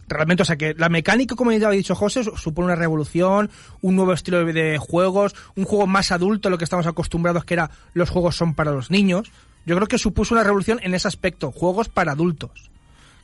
Realmente, 0.08 0.42
o 0.42 0.46
sea 0.46 0.56
que 0.56 0.74
la 0.74 0.88
mecánica, 0.88 1.36
como 1.36 1.52
ya 1.52 1.68
ha 1.68 1.70
dicho 1.70 1.94
José, 1.94 2.24
su- 2.24 2.36
supone 2.36 2.66
una 2.66 2.74
revolución, 2.74 3.48
un 3.80 3.94
nuevo 3.94 4.12
estilo 4.12 4.44
de, 4.44 4.76
juegos, 4.78 5.34
un 5.54 5.64
juego 5.64 5.86
más 5.86 6.10
adulto 6.10 6.48
a 6.48 6.50
lo 6.50 6.58
que 6.58 6.64
estamos 6.64 6.86
acostumbrados, 6.86 7.44
que 7.44 7.54
era 7.54 7.70
los 7.94 8.10
juegos 8.10 8.34
son 8.36 8.54
para 8.54 8.72
los 8.72 8.90
niños. 8.90 9.30
Yo 9.66 9.76
creo 9.76 9.86
que 9.86 9.98
supuso 9.98 10.34
una 10.34 10.42
revolución 10.42 10.80
en 10.82 10.94
ese 10.94 11.06
aspecto, 11.06 11.52
juegos 11.52 11.88
para 11.88 12.12
adultos, 12.12 12.70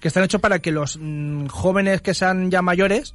que 0.00 0.06
están 0.08 0.22
hechos 0.22 0.40
para 0.40 0.60
que 0.60 0.70
los 0.70 0.96
mm, 1.00 1.46
jóvenes 1.46 2.02
que 2.02 2.14
sean 2.14 2.50
ya 2.52 2.62
mayores 2.62 3.14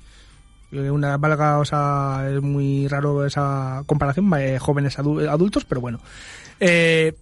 eh, 0.73 0.89
una 0.91 1.15
valga, 1.17 1.59
o 1.59 1.65
sea, 1.65 2.27
es 2.29 2.41
muy 2.41 2.87
raro 2.89 3.25
esa 3.25 3.83
comparación, 3.85 4.29
eh, 4.37 4.57
jóvenes 4.59 4.97
adu- 4.99 5.29
adultos, 5.29 5.63
pero 5.63 5.79
bueno. 5.79 5.99
Eh, 6.59 7.13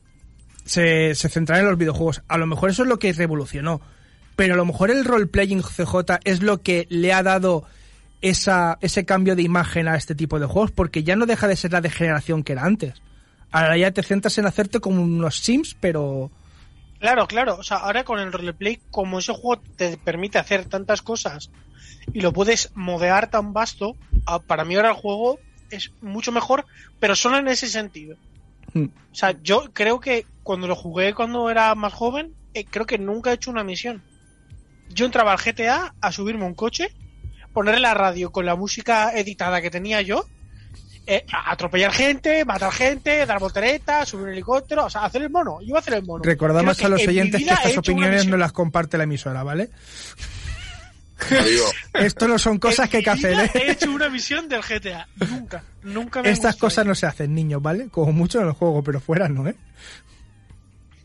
se, 0.69 1.15
se 1.15 1.29
centrarán 1.29 1.65
en 1.65 1.71
los 1.71 1.79
videojuegos. 1.79 2.21
A 2.27 2.37
lo 2.37 2.45
mejor 2.45 2.69
eso 2.69 2.83
es 2.83 2.89
lo 2.89 2.99
que 2.99 3.11
revolucionó. 3.11 3.81
Pero 4.35 4.53
a 4.53 4.57
lo 4.57 4.65
mejor 4.65 4.91
el 4.91 5.03
role-playing 5.03 5.63
CJ 5.63 6.19
es 6.23 6.43
lo 6.43 6.61
que 6.61 6.85
le 6.89 7.11
ha 7.11 7.23
dado 7.23 7.65
esa, 8.21 8.77
ese 8.81 9.03
cambio 9.03 9.35
de 9.35 9.41
imagen 9.41 9.87
a 9.87 9.95
este 9.95 10.13
tipo 10.13 10.39
de 10.39 10.45
juegos, 10.45 10.71
porque 10.71 11.03
ya 11.03 11.15
no 11.15 11.25
deja 11.25 11.47
de 11.47 11.55
ser 11.55 11.73
la 11.73 11.81
degeneración 11.81 12.43
que 12.43 12.53
era 12.53 12.65
antes. 12.65 13.01
Ahora 13.51 13.77
ya 13.77 13.91
te 13.91 14.03
centras 14.03 14.37
en 14.37 14.45
hacerte 14.45 14.79
como 14.79 15.01
unos 15.01 15.39
sims, 15.39 15.75
pero... 15.79 16.29
Claro, 16.99 17.27
claro. 17.27 17.55
O 17.55 17.63
sea, 17.63 17.77
ahora 17.77 18.03
con 18.03 18.19
el 18.19 18.31
roleplay, 18.31 18.79
como 18.91 19.19
ese 19.19 19.33
juego 19.33 19.61
te 19.75 19.97
permite 19.97 20.37
hacer 20.37 20.65
tantas 20.65 21.01
cosas 21.01 21.49
y 22.13 22.21
lo 22.21 22.31
puedes 22.31 22.71
modear 22.75 23.31
tan 23.31 23.53
vasto, 23.53 23.95
para 24.45 24.65
mí 24.65 24.75
ahora 24.75 24.89
el 24.89 24.95
juego 24.95 25.39
es 25.71 25.91
mucho 26.01 26.31
mejor, 26.31 26.65
pero 26.99 27.15
solo 27.15 27.37
en 27.37 27.47
ese 27.47 27.67
sentido. 27.67 28.17
Mm. 28.73 28.85
O 28.85 29.15
sea, 29.15 29.35
yo 29.41 29.71
creo 29.73 29.99
que 29.99 30.25
cuando 30.49 30.67
lo 30.67 30.75
jugué 30.75 31.13
cuando 31.13 31.51
era 31.51 31.75
más 31.75 31.93
joven, 31.93 32.33
eh, 32.55 32.65
creo 32.67 32.87
que 32.87 32.97
nunca 32.97 33.29
he 33.29 33.35
hecho 33.35 33.51
una 33.51 33.63
misión. 33.63 34.01
Yo 34.89 35.05
entraba 35.05 35.31
al 35.31 35.37
GTA 35.37 35.93
a 36.01 36.11
subirme 36.11 36.43
un 36.43 36.55
coche, 36.55 36.89
ponerle 37.53 37.81
la 37.81 37.93
radio 37.93 38.31
con 38.31 38.47
la 38.47 38.55
música 38.55 39.11
editada 39.13 39.61
que 39.61 39.69
tenía 39.69 40.01
yo, 40.01 40.25
eh, 41.05 41.23
atropellar 41.45 41.91
gente, 41.91 42.45
matar 42.45 42.71
gente, 42.71 43.27
dar 43.27 43.39
volteretas, 43.39 44.09
subir 44.09 44.25
un 44.25 44.31
helicóptero, 44.31 44.85
o 44.85 44.89
sea, 44.89 45.05
hacer 45.05 45.21
el 45.21 45.29
mono. 45.29 45.61
Yo 45.61 45.67
iba 45.67 45.77
a 45.77 45.81
hacer 45.81 45.93
el 45.93 46.03
mono. 46.03 46.23
Recordamos 46.23 46.77
Creo 46.77 46.87
a 46.87 46.89
los 46.97 47.07
oyentes 47.07 47.43
que 47.43 47.47
he 47.47 47.53
estas 47.53 47.77
opiniones 47.77 48.25
no 48.25 48.35
las 48.35 48.51
comparte 48.51 48.97
la 48.97 49.03
emisora, 49.03 49.43
¿vale? 49.43 49.69
Esto 51.93 52.27
no 52.27 52.39
son 52.39 52.57
cosas 52.57 52.85
En 52.85 52.89
que 52.89 52.97
hay 52.97 53.03
que 53.03 53.09
hacer, 53.11 53.51
He 53.53 53.59
¿eh? 53.59 53.71
hecho 53.73 53.91
una 53.91 54.09
misión 54.09 54.49
del 54.49 54.61
GTA. 54.61 55.07
Nunca, 55.29 55.63
nunca 55.83 56.23
me 56.23 56.31
Estas 56.31 56.55
cosas 56.55 56.87
no 56.87 56.95
se 56.95 57.05
hacen, 57.05 57.35
niños, 57.35 57.61
¿vale? 57.61 57.89
Como 57.89 58.13
mucho 58.13 58.41
en 58.41 58.47
el 58.47 58.53
juego, 58.53 58.81
pero 58.81 58.99
fuera 58.99 59.29
no, 59.29 59.47
¿eh? 59.47 59.55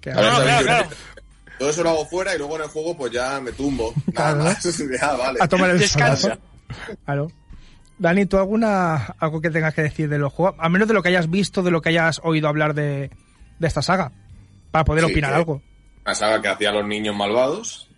Que 0.05 0.11
a 0.13 0.17
ver, 0.17 0.25
No, 0.25 0.31
también 0.37 0.45
claro, 0.47 0.61
yo- 0.61 0.67
claro. 0.67 0.89
Todo 1.59 1.71
eso 1.71 1.83
lo 1.85 1.91
hago 1.91 2.07
fuera 2.07 2.35
y 2.35 2.39
luego 2.39 2.57
en 2.57 2.63
el 2.63 2.69
juego 2.69 2.97
pues 2.97 3.13
ya 3.13 3.41
me 3.41 3.53
tumbo. 3.53 3.95
Claro. 4.15 4.37
Nada 4.39 4.53
más. 4.55 4.81
Ya, 5.01 5.13
vale. 5.15 5.39
a 5.41 5.49
tomar 5.49 5.71
el 5.71 5.79
Descansa. 5.79 6.21
solazo. 6.21 6.41
Claro. 7.05 7.33
Dani, 7.97 8.27
¿tú 8.27 8.37
alguna 8.39 8.97
algo 9.19 9.41
que 9.41 9.51
tengas 9.51 9.73
que 9.73 9.83
decir 9.83 10.09
de 10.09 10.19
los 10.19 10.33
juegos? 10.33 10.57
A 10.59 10.69
menos 10.69 10.89
de 10.89 10.95
lo 10.95 11.03
que 11.03 11.09
hayas 11.11 11.31
visto, 11.31 11.63
de 11.63 11.71
lo 11.71 11.81
que 11.81 11.91
hayas 11.91 12.21
oído 12.25 12.49
hablar 12.49 12.75
de, 12.75 13.09
de 13.61 13.67
esta 13.67 13.83
saga. 13.83 14.11
Para 14.73 14.85
poder 14.85 15.05
Sí, 15.07 15.13
opinar 15.13 15.33
algo. 15.33 15.63
Una 16.05 16.15
saga 16.17 16.43
que 16.43 16.49
hacía 16.49 16.71
a 16.71 16.73
los 16.73 16.87
niños 16.87 17.15
malvados. 17.17 17.89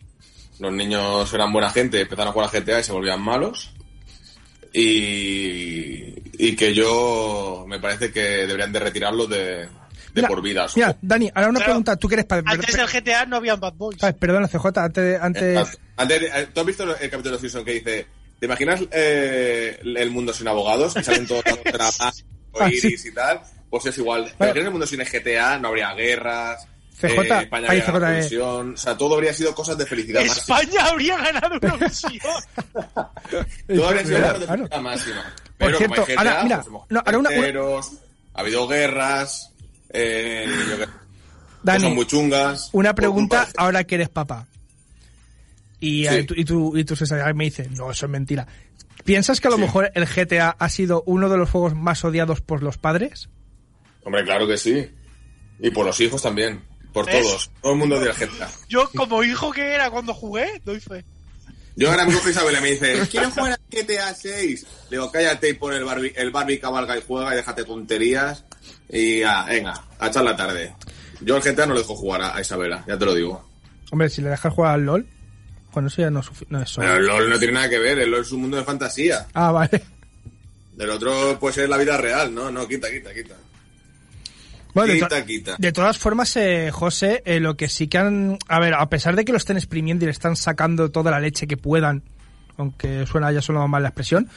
Los 0.60 0.72
niños 0.72 1.32
eran 1.34 1.50
buena 1.52 1.70
gente, 1.70 2.02
empezaron 2.02 2.28
a 2.28 2.32
jugar 2.32 2.50
a 2.54 2.60
GTA 2.60 2.80
y 2.80 2.84
se 2.84 2.92
volvían 2.92 3.20
malos. 3.22 3.72
Y, 4.72 6.14
y 6.38 6.54
que 6.56 6.74
yo 6.74 7.64
me 7.66 7.80
parece 7.80 8.12
que 8.12 8.20
deberían 8.20 8.72
de 8.72 8.78
retirarlos 8.80 9.28
de, 9.28 9.68
de 10.16 10.22
Mira, 10.22 10.28
por 10.28 10.42
vida. 10.42 10.66
Mira, 10.74 10.96
Dani, 11.02 11.30
ahora 11.34 11.48
una 11.50 11.58
Claro. 11.58 11.64
pregunta. 11.72 11.96
¿Tú 11.96 12.08
quieres 12.08 12.24
para 12.24 12.42
Antes 12.46 12.74
del 12.74 12.86
GTA 12.86 13.26
no 13.26 13.36
habían 13.36 13.60
Bad 13.60 13.74
Boys. 13.74 13.98
Perdona, 14.18 14.48
CJ, 14.48 14.66
antes, 14.80 15.04
de- 15.04 15.16
antes... 15.20 15.78
Antes, 15.98 16.22
eh, 16.22 16.48
¿Tú 16.54 16.60
has 16.60 16.66
visto 16.66 16.82
el 16.84 16.90
capítulo 17.10 17.22
de 17.22 17.30
los 17.32 17.40
Simpsons 17.42 17.64
que 17.64 17.72
dice, 17.72 18.06
¿te 18.40 18.46
imaginas 18.46 18.80
eh, 18.90 19.78
el 19.82 20.10
mundo 20.10 20.32
sin 20.32 20.48
abogados? 20.48 20.94
Que 20.94 21.04
salen 21.04 21.26
todos 21.26 21.44
dando 21.44 21.62
trabajo, 21.64 22.18
Ah, 22.58 22.68
sí. 22.70 22.78
iris 22.88 23.04
y 23.06 23.12
tal. 23.14 23.40
Pues 23.68 23.84
es 23.86 23.98
igual. 23.98 24.24
¿Te 24.24 24.30
Vale. 24.38 24.50
imaginas 24.52 24.66
el 24.66 24.70
mundo 24.72 24.86
sin 24.86 25.00
GTA? 25.00 25.58
No 25.58 25.68
habría 25.68 25.92
guerras. 25.94 26.66
CJ, 26.98 27.08
eh, 27.20 27.42
España 27.42 27.66
habría 27.68 27.84
ganado 27.84 28.00
CJ, 28.00 28.06
eh. 28.06 28.08
Eurovisión, 28.08 28.72
O 28.72 28.76
sea, 28.78 28.96
todo 28.96 29.14
habría 29.16 29.34
sido 29.34 29.54
cosas 29.54 29.76
de 29.76 29.84
felicidad 29.84 30.24
máxima. 30.24 30.60
España 30.60 30.84
habría 30.88 31.16
ganado 31.18 31.58
una 31.62 31.76
misión. 31.76 32.12
Todo 33.68 33.88
habría 33.88 34.04
sido 34.06 34.18
cosas 34.22 34.40
de 34.40 34.46
claro. 34.46 34.56
felicidad 34.62 34.80
máxima. 34.80 35.22
Por 35.22 35.32
Pero 35.58 35.78
cierto, 35.78 35.94
como 35.96 36.06
hay 36.06 36.14
GTA, 36.16 36.20
ahora, 36.30 36.42
mira, 36.44 36.56
pues 36.56 36.66
hemos 36.68 36.86
no, 36.90 36.98
ahora 37.04 37.18
una- 37.18 37.30
una- 37.30 37.80
ha 38.34 38.40
habido 38.40 38.68
guerras, 38.68 39.50
eh, 39.90 40.46
yo 40.70 40.78
qué- 40.78 40.88
Dani, 41.62 41.78
cosas 41.82 41.94
muy 41.96 42.06
chungas. 42.06 42.70
Una 42.72 42.94
pregunta 42.94 43.48
ahora 43.56 43.84
que 43.84 43.96
eres 43.96 44.08
papá. 44.08 44.46
Y, 45.80 46.06
Sí. 46.06 46.14
eh, 46.14 46.24
tú- 46.24 46.34
y, 46.36 46.44
tú, 46.44 46.76
y 46.76 46.84
tu 46.84 46.96
sensación 46.96 47.36
me 47.36 47.44
dice, 47.44 47.68
no, 47.70 47.90
eso 47.90 48.06
es 48.06 48.12
mentira. 48.12 48.46
¿Piensas 49.04 49.40
que 49.40 49.48
a 49.48 49.50
lo 49.50 49.56
Sí. 49.56 49.62
mejor 49.62 49.90
el 49.94 50.06
GTA 50.06 50.50
ha 50.58 50.68
sido 50.68 51.02
uno 51.06 51.28
de 51.28 51.36
los 51.36 51.50
juegos 51.50 51.74
más 51.74 52.04
odiados 52.04 52.40
por 52.40 52.62
los 52.62 52.78
padres? 52.78 53.28
Hombre, 54.04 54.24
claro 54.24 54.46
que 54.46 54.56
sí. 54.56 54.88
Y 55.60 55.70
por 55.70 55.86
los 55.86 56.00
hijos 56.00 56.22
también. 56.22 56.62
Por 56.92 57.06
¿Ves? 57.06 57.22
todos. 57.22 57.50
Todo 57.60 57.72
el 57.72 57.78
mundo 57.78 58.00
del 58.00 58.12
GTA. 58.14 58.48
Yo, 58.68 58.88
como 58.96 59.22
hijo 59.22 59.52
que 59.52 59.74
era 59.74 59.90
cuando 59.90 60.14
jugué, 60.14 60.60
doy 60.64 60.80
fe. 60.80 61.04
Yo 61.76 61.90
ahora 61.90 62.06
me 62.06 62.14
coge 62.14 62.30
Isabel 62.30 62.56
y 62.58 62.62
me 62.62 62.70
dice, 62.70 63.06
¿quieres 63.10 63.30
jugar 63.34 63.52
a 63.52 63.58
GTA 63.70 64.14
6? 64.14 64.66
Le 64.88 64.96
digo, 64.96 65.12
cállate 65.12 65.50
y 65.50 65.52
pon 65.54 65.74
el 65.74 65.84
Barbie, 65.84 66.12
el 66.16 66.30
Barbie 66.30 66.58
cabalga 66.58 66.96
y 66.96 67.02
juega 67.06 67.34
y 67.34 67.36
déjate 67.36 67.64
tonterías. 67.64 68.44
Y 68.90 69.22
ah, 69.22 69.44
venga, 69.48 69.74
a 69.98 70.06
echar 70.08 70.24
la 70.24 70.36
tarde. 70.36 70.74
Yo 71.20 71.36
el 71.36 71.42
GTA 71.42 71.66
no 71.66 71.74
le 71.74 71.80
dejo 71.80 71.96
jugar 71.96 72.22
a, 72.22 72.36
a 72.36 72.40
Isabela, 72.40 72.84
ya 72.86 72.98
te 72.98 73.04
lo 73.04 73.14
digo. 73.14 73.48
Hombre, 73.90 74.08
si 74.10 74.20
le 74.22 74.28
dejas 74.30 74.52
jugar 74.52 74.74
al 74.74 74.82
LOL, 74.84 75.06
bueno, 75.72 75.88
eso 75.88 76.02
ya 76.02 76.10
no, 76.10 76.20
es 76.20 76.30
no 76.48 76.60
es 76.60 76.68
solo. 76.70 76.86
Pero 76.86 76.98
el 77.00 77.06
LOL 77.06 77.30
no 77.30 77.38
tiene 77.38 77.54
nada 77.54 77.68
que 77.68 77.78
ver, 77.78 77.98
el 77.98 78.10
LOL 78.10 78.22
es 78.22 78.32
un 78.32 78.40
mundo 78.42 78.56
de 78.56 78.64
fantasía. 78.64 79.26
Ah, 79.34 79.50
vale. 79.52 79.82
Del 80.76 80.90
otro 80.90 81.38
puede 81.38 81.54
ser 81.54 81.68
la 81.68 81.78
vida 81.78 81.96
real, 81.96 82.34
¿no? 82.34 82.50
No, 82.50 82.68
quita, 82.68 82.90
quita, 82.90 83.12
quita. 83.14 83.34
Bueno, 84.74 84.92
de, 84.92 84.98
to- 85.00 85.06
Quita, 85.08 85.24
quita. 85.24 85.56
de 85.58 85.72
todas 85.72 85.96
formas, 85.96 86.36
eh, 86.36 86.70
José, 86.70 87.22
eh, 87.24 87.40
lo 87.40 87.56
que 87.56 87.68
sí 87.70 87.88
que 87.88 87.96
han... 87.96 88.38
A 88.46 88.60
ver, 88.60 88.74
a 88.74 88.86
pesar 88.90 89.16
de 89.16 89.24
que 89.24 89.32
lo 89.32 89.38
estén 89.38 89.56
exprimiendo 89.56 90.04
y 90.04 90.06
le 90.06 90.12
están 90.12 90.36
sacando 90.36 90.90
toda 90.90 91.10
la 91.10 91.18
leche 91.18 91.46
que 91.46 91.56
puedan, 91.56 92.02
aunque 92.58 93.06
suena 93.06 93.32
ya 93.32 93.40
solo 93.40 93.66
mal 93.68 93.82
la 93.82 93.88
expresión, 93.88 94.28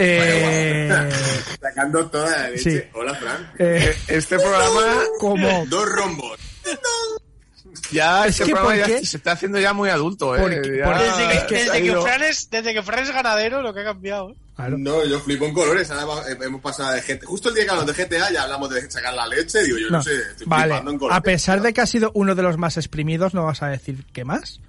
eh, 0.00 1.08
Sacando 1.60 2.06
toda 2.08 2.30
la 2.30 2.50
leche. 2.50 2.70
Sí. 2.80 2.82
Hola, 2.94 3.14
Fran. 3.14 3.52
eh, 3.58 3.94
Este 4.08 4.36
programa 4.38 4.82
como... 5.18 5.66
Dos 5.66 5.86
rombos. 5.88 6.38
ya, 7.92 8.26
Es 8.26 8.32
este 8.40 8.44
que 8.46 8.52
programa 8.58 8.86
se 9.02 9.16
está 9.16 9.32
haciendo 9.32 9.58
ya 9.60 9.72
muy 9.72 9.90
adulto, 9.90 10.34
¿eh? 10.36 10.40
Porque- 10.40 10.78
Ya- 10.78 10.84
porque- 10.84 11.04
Desde 11.04 11.46
que, 11.46 11.54
desde, 11.82 12.00
Fran 12.02 12.22
es, 12.22 12.50
desde 12.50 12.74
que 12.74 12.82
Fran 12.82 13.02
es 13.04 13.10
ganadero, 13.12 13.62
lo 13.62 13.74
que 13.74 13.80
ha 13.80 13.84
cambiado. 13.84 14.30
¿eh? 14.30 14.34
Claro. 14.56 14.76
No, 14.78 15.04
yo 15.06 15.18
flipo 15.20 15.46
en 15.46 15.54
colores. 15.54 15.90
Ahora 15.90 16.28
eh, 16.30 16.36
hemos 16.42 16.60
pasado 16.60 16.92
de 16.92 17.00
GTA. 17.00 17.26
Justo 17.26 17.48
el 17.48 17.54
día 17.54 17.64
que 17.64 17.70
hablamos 17.70 17.96
de 17.96 18.04
GTA 18.04 18.30
ya 18.30 18.42
hablamos 18.42 18.68
de 18.70 18.90
sacar 18.90 19.14
la 19.14 19.26
leche. 19.26 19.62
Digo, 19.64 19.78
yo 19.78 19.88
no, 19.90 19.98
No. 19.98 20.02
sé, 20.02 20.14
estoy 20.14 20.46
Vale, 20.46 20.64
flipando 20.64 20.90
en 20.92 20.98
colores. 20.98 21.16
a 21.18 21.22
pesar 21.22 21.62
de 21.62 21.72
que 21.72 21.80
ha 21.80 21.86
sido 21.86 22.10
uno 22.14 22.34
de 22.34 22.42
los 22.42 22.58
más 22.58 22.76
exprimidos, 22.76 23.32
no 23.34 23.44
vas 23.44 23.62
a 23.62 23.68
decir 23.68 24.04
qué 24.12 24.24
más. 24.24 24.60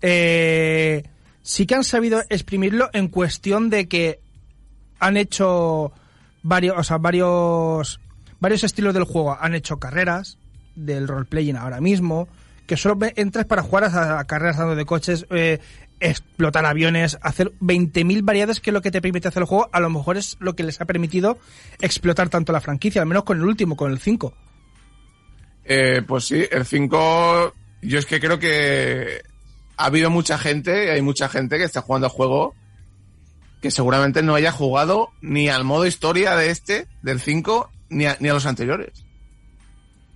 Eh, 0.00 1.02
sí 1.42 1.66
que 1.66 1.74
han 1.74 1.82
sabido 1.84 2.22
exprimirlo 2.28 2.88
en 2.92 3.08
cuestión 3.08 3.68
de 3.68 3.88
que 3.88 4.20
han 5.02 5.16
hecho 5.16 5.92
varios, 6.42 6.78
o 6.78 6.84
sea, 6.84 6.98
varios, 6.98 8.00
varios 8.38 8.62
estilos 8.62 8.94
del 8.94 9.04
juego. 9.04 9.36
Han 9.38 9.54
hecho 9.54 9.78
carreras 9.78 10.38
del 10.76 11.08
roleplaying 11.08 11.56
ahora 11.56 11.80
mismo, 11.80 12.28
que 12.66 12.76
solo 12.76 12.96
entras 13.16 13.44
para 13.46 13.62
jugar 13.62 13.84
a, 13.84 14.20
a 14.20 14.24
carreras 14.24 14.58
dando 14.58 14.76
de 14.76 14.84
coches, 14.84 15.26
eh, 15.30 15.58
explotar 15.98 16.64
aviones, 16.64 17.18
hacer 17.20 17.52
20.000 17.60 18.24
variedades 18.24 18.60
que 18.60 18.70
es 18.70 18.74
lo 18.74 18.80
que 18.80 18.92
te 18.92 19.02
permite 19.02 19.26
hacer 19.26 19.42
el 19.42 19.48
juego. 19.48 19.68
A 19.72 19.80
lo 19.80 19.90
mejor 19.90 20.16
es 20.16 20.36
lo 20.38 20.54
que 20.54 20.62
les 20.62 20.80
ha 20.80 20.84
permitido 20.84 21.38
explotar 21.80 22.28
tanto 22.28 22.52
la 22.52 22.60
franquicia, 22.60 23.02
al 23.02 23.08
menos 23.08 23.24
con 23.24 23.38
el 23.38 23.44
último, 23.44 23.76
con 23.76 23.90
el 23.90 23.98
5. 23.98 24.32
Eh, 25.64 26.02
pues 26.06 26.26
sí, 26.26 26.44
el 26.48 26.64
5, 26.64 27.54
yo 27.82 27.98
es 27.98 28.06
que 28.06 28.20
creo 28.20 28.38
que 28.38 29.20
ha 29.76 29.86
habido 29.86 30.10
mucha 30.10 30.38
gente, 30.38 30.92
hay 30.92 31.02
mucha 31.02 31.28
gente 31.28 31.58
que 31.58 31.64
está 31.64 31.80
jugando 31.82 32.06
al 32.06 32.12
juego 32.12 32.54
que 33.62 33.70
seguramente 33.70 34.22
no 34.22 34.34
haya 34.34 34.50
jugado 34.50 35.10
ni 35.20 35.48
al 35.48 35.64
modo 35.64 35.86
historia 35.86 36.34
de 36.34 36.50
este, 36.50 36.88
del 37.00 37.20
5, 37.20 37.70
ni 37.90 38.06
a, 38.06 38.16
ni 38.18 38.28
a 38.28 38.34
los 38.34 38.44
anteriores. 38.44 39.04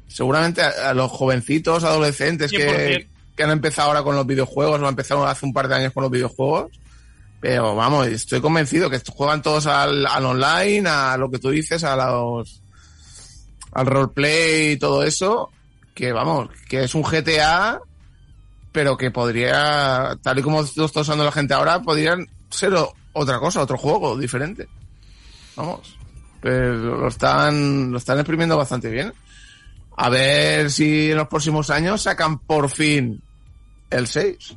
Seguramente 0.08 0.62
a, 0.62 0.90
a 0.90 0.94
los 0.94 1.10
jovencitos, 1.12 1.84
adolescentes 1.84 2.50
que, 2.50 3.06
100%. 3.06 3.08
que 3.36 3.42
han 3.44 3.50
empezado 3.50 3.88
ahora 3.88 4.02
con 4.02 4.16
los 4.16 4.26
videojuegos, 4.26 4.80
o 4.80 4.84
han 4.84 4.90
empezado 4.90 5.24
hace 5.26 5.46
un 5.46 5.52
par 5.52 5.68
de 5.68 5.76
años 5.76 5.92
con 5.92 6.02
los 6.02 6.10
videojuegos. 6.10 6.72
Pero 7.40 7.76
vamos, 7.76 8.08
estoy 8.08 8.40
convencido 8.40 8.90
que 8.90 9.00
juegan 9.08 9.42
todos 9.42 9.66
al, 9.66 10.04
al 10.06 10.26
online, 10.26 10.88
a 10.88 11.16
lo 11.16 11.30
que 11.30 11.38
tú 11.38 11.50
dices, 11.50 11.84
a 11.84 11.94
los 11.94 12.62
al 13.72 13.86
roleplay 13.86 14.72
y 14.72 14.76
todo 14.78 15.04
eso, 15.04 15.50
que 15.94 16.10
vamos, 16.10 16.48
que 16.66 16.84
es 16.84 16.94
un 16.94 17.02
GTA, 17.02 17.78
pero 18.72 18.96
que 18.96 19.10
podría, 19.10 20.16
tal 20.22 20.38
y 20.38 20.42
como 20.42 20.64
lo 20.76 20.86
está 20.86 21.00
usando 21.00 21.24
la 21.24 21.32
gente 21.32 21.52
ahora, 21.52 21.82
podrían 21.82 22.26
ser 22.48 22.72
otra 23.16 23.38
cosa, 23.38 23.62
otro 23.62 23.78
juego 23.78 24.16
diferente. 24.16 24.68
Vamos. 25.56 25.96
Pero 26.40 26.74
lo 26.74 27.08
están, 27.08 27.90
lo 27.90 27.98
están 27.98 28.18
exprimiendo 28.18 28.56
bastante 28.56 28.90
bien. 28.90 29.12
A 29.96 30.10
ver 30.10 30.70
si 30.70 31.10
en 31.10 31.16
los 31.16 31.28
próximos 31.28 31.70
años 31.70 32.02
sacan 32.02 32.38
por 32.38 32.68
fin 32.68 33.20
el 33.90 34.06
6. 34.06 34.56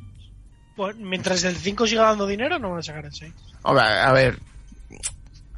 Pues, 0.76 0.96
mientras 0.96 1.42
el 1.44 1.56
5 1.56 1.86
siga 1.86 2.02
dando 2.04 2.26
dinero, 2.26 2.58
no 2.58 2.70
van 2.70 2.80
a 2.80 2.82
sacar 2.82 3.06
el 3.06 3.14
6. 3.14 3.32
Hombre, 3.62 3.84
a 3.84 4.12
ver. 4.12 4.38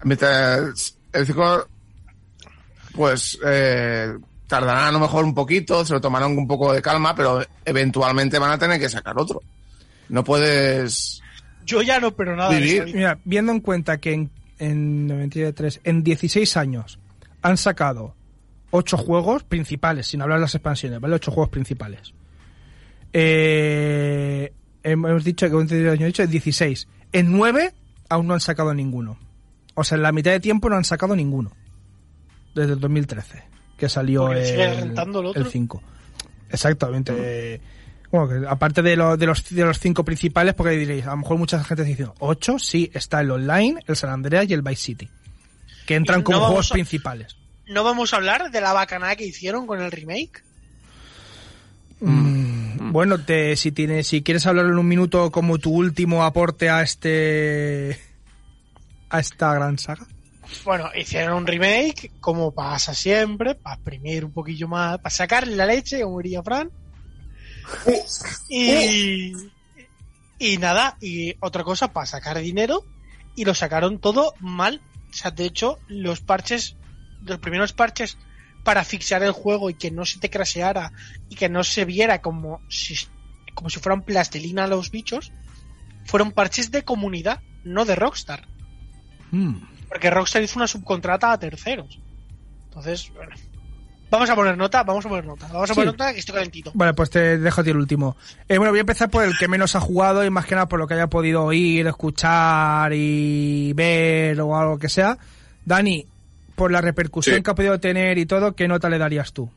Mientras 0.04 0.96
el 1.12 1.26
5, 1.26 1.68
pues, 2.94 3.38
eh, 3.44 4.16
tardarán 4.46 4.84
a 4.84 4.92
lo 4.92 5.00
mejor 5.00 5.24
un 5.24 5.34
poquito, 5.34 5.84
se 5.84 5.92
lo 5.92 6.00
tomarán 6.00 6.36
un 6.38 6.46
poco 6.46 6.72
de 6.72 6.82
calma, 6.82 7.14
pero 7.14 7.44
eventualmente 7.64 8.38
van 8.38 8.52
a 8.52 8.58
tener 8.58 8.78
que 8.78 8.88
sacar 8.88 9.18
otro. 9.18 9.42
No 10.08 10.22
puedes 10.22 11.21
Yo 11.66 11.82
ya 11.82 12.00
no, 12.00 12.12
pero 12.14 12.36
nada. 12.36 12.50
de 12.50 12.60
Vivir. 12.60 12.94
Mira, 12.94 13.18
viendo 13.24 13.52
en 13.52 13.60
cuenta 13.60 13.98
que 13.98 14.12
en, 14.12 14.30
en 14.58 15.06
93, 15.06 15.80
en 15.84 16.02
16 16.02 16.56
años 16.56 16.98
han 17.42 17.56
sacado 17.56 18.14
8 18.70 18.96
juegos 18.96 19.44
principales, 19.44 20.06
sin 20.06 20.22
hablar 20.22 20.38
de 20.38 20.42
las 20.42 20.54
expansiones, 20.54 21.00
¿vale? 21.00 21.14
8 21.14 21.30
juegos 21.30 21.50
principales. 21.50 22.14
Eh, 23.12 24.52
hemos 24.82 25.24
dicho 25.24 25.48
que 25.48 25.74
en 25.74 25.88
años 25.88 26.00
he 26.00 26.06
dicho 26.06 26.26
16. 26.26 26.88
En 27.12 27.32
9 27.32 27.72
aún 28.08 28.26
no 28.26 28.34
han 28.34 28.40
sacado 28.40 28.74
ninguno. 28.74 29.18
O 29.74 29.84
sea, 29.84 29.96
en 29.96 30.02
la 30.02 30.12
mitad 30.12 30.30
de 30.30 30.40
tiempo 30.40 30.68
no 30.68 30.76
han 30.76 30.84
sacado 30.84 31.14
ninguno. 31.16 31.52
Desde 32.54 32.74
el 32.74 32.80
2013. 32.80 33.42
que 33.76 33.88
salió 33.88 34.30
el, 34.32 34.38
el 34.38 34.98
otro. 34.98 35.32
el 35.34 35.46
5. 35.46 35.82
Exactamente. 36.50 37.12
eh, 37.16 37.60
Bueno, 38.12 38.28
que 38.28 38.46
aparte 38.46 38.82
de, 38.82 38.94
lo- 38.94 39.16
de, 39.16 39.26
los, 39.26 39.48
de 39.48 39.64
los 39.64 39.78
cinco 39.80 40.04
principales, 40.04 40.54
porque 40.54 40.76
diréis, 40.76 41.04
a 41.06 41.10
lo 41.12 41.16
mejor 41.16 41.38
mucha 41.38 41.64
gente 41.64 41.82
dice, 41.82 42.06
8, 42.20 42.58
sí, 42.60 42.90
está 42.94 43.20
el 43.22 43.30
online, 43.32 43.82
el 43.88 43.96
San 43.96 44.10
Andreas 44.10 44.46
y 44.48 44.52
el 44.54 44.62
Vice 44.62 44.82
City. 44.82 45.08
Que 45.86 45.94
entran 45.96 46.22
como 46.22 46.40
juegos 46.46 46.70
a- 46.70 46.74
principales. 46.74 47.36
¿No 47.68 47.82
vamos 47.84 48.12
a 48.12 48.16
hablar 48.16 48.50
de 48.50 48.60
la 48.60 48.72
bacanada 48.74 49.16
que 49.16 49.24
hicieron 49.26 49.66
con 49.66 49.80
el 49.80 49.90
remake? 49.90 50.42
Mm, 52.00 52.92
Bueno, 52.92 53.18
te, 53.24 53.56
si 53.56 53.72
tienes, 53.72 54.08
si 54.08 54.22
quieres 54.22 54.46
hablar 54.46 54.66
en 54.66 54.76
un 54.78 54.86
minuto 54.88 55.30
como 55.30 55.58
tu 55.58 55.72
último 55.72 56.24
aporte 56.24 56.68
a 56.68 56.82
este 56.82 57.98
a 59.08 59.20
esta 59.20 59.54
gran 59.54 59.78
saga. 59.78 60.06
Bueno, 60.64 60.90
hicieron 60.94 61.34
un 61.38 61.46
remake, 61.46 62.10
como 62.20 62.52
pasa 62.52 62.92
siempre, 62.94 63.54
para 63.54 63.76
exprimir 63.76 64.24
un 64.24 64.32
poquillo 64.32 64.68
más, 64.68 64.98
para 64.98 65.10
sacarle 65.14 65.56
la 65.56 65.64
leche, 65.66 66.02
como 66.02 66.18
diría 66.20 66.42
Fran. 66.42 66.70
Y, 68.48 69.32
y 70.38 70.58
nada, 70.58 70.96
y 71.00 71.36
otra 71.40 71.64
cosa, 71.64 71.92
para 71.92 72.06
sacar 72.06 72.38
dinero, 72.38 72.84
y 73.34 73.44
lo 73.44 73.54
sacaron 73.54 73.98
todo 73.98 74.34
mal. 74.40 74.80
O 75.10 75.14
sea, 75.14 75.30
de 75.30 75.44
hecho, 75.44 75.78
los 75.88 76.20
parches, 76.20 76.76
los 77.24 77.38
primeros 77.38 77.72
parches 77.72 78.18
para 78.64 78.80
asfixiar 78.80 79.22
el 79.22 79.32
juego 79.32 79.70
y 79.70 79.74
que 79.74 79.90
no 79.90 80.04
se 80.04 80.20
te 80.20 80.30
craseara 80.30 80.92
y 81.28 81.34
que 81.34 81.48
no 81.48 81.64
se 81.64 81.84
viera 81.84 82.20
como 82.20 82.60
si, 82.68 82.96
como 83.54 83.70
si 83.70 83.80
fueran 83.80 84.02
plastilina 84.02 84.66
los 84.66 84.90
bichos, 84.90 85.32
fueron 86.04 86.32
parches 86.32 86.70
de 86.70 86.84
comunidad, 86.84 87.40
no 87.64 87.84
de 87.84 87.96
Rockstar. 87.96 88.46
Mm. 89.30 89.54
Porque 89.88 90.10
Rockstar 90.10 90.42
hizo 90.42 90.58
una 90.58 90.66
subcontrata 90.66 91.32
a 91.32 91.38
terceros. 91.38 91.98
Entonces, 92.64 93.12
bueno. 93.14 93.34
Vamos 94.12 94.28
a 94.28 94.34
poner 94.36 94.58
nota, 94.58 94.82
vamos 94.82 95.06
a 95.06 95.08
poner 95.08 95.24
nota. 95.24 95.48
Vamos 95.50 95.70
a 95.70 95.72
Sí. 95.72 95.80
poner 95.80 95.86
nota 95.94 96.12
que 96.12 96.18
estoy 96.20 96.34
calentito. 96.34 96.70
Vale, 96.74 96.92
pues 96.92 97.08
te 97.08 97.38
dejo 97.38 97.62
a 97.62 97.64
ti 97.64 97.70
el 97.70 97.78
último. 97.78 98.14
Eh, 98.46 98.58
bueno, 98.58 98.70
voy 98.70 98.78
a 98.78 98.82
empezar 98.82 99.08
por 99.08 99.24
el 99.24 99.32
que 99.38 99.48
menos 99.48 99.74
ha 99.74 99.80
jugado 99.80 100.22
y 100.22 100.28
más 100.28 100.44
que 100.44 100.54
nada 100.54 100.68
por 100.68 100.78
lo 100.78 100.86
que 100.86 100.92
haya 100.92 101.06
podido 101.06 101.44
oír, 101.44 101.86
escuchar 101.86 102.92
y 102.92 103.72
ver 103.72 104.38
o 104.42 104.54
algo 104.54 104.78
que 104.78 104.90
sea. 104.90 105.16
Dani, 105.64 106.06
por 106.54 106.70
la 106.70 106.82
repercusión 106.82 107.36
Sí. 107.36 107.42
que 107.42 107.50
ha 107.50 107.54
podido 107.54 107.80
tener 107.80 108.18
y 108.18 108.26
todo, 108.26 108.54
¿qué 108.54 108.68
nota 108.68 108.90
le 108.90 108.98
darías 108.98 109.32
tú? 109.32 109.50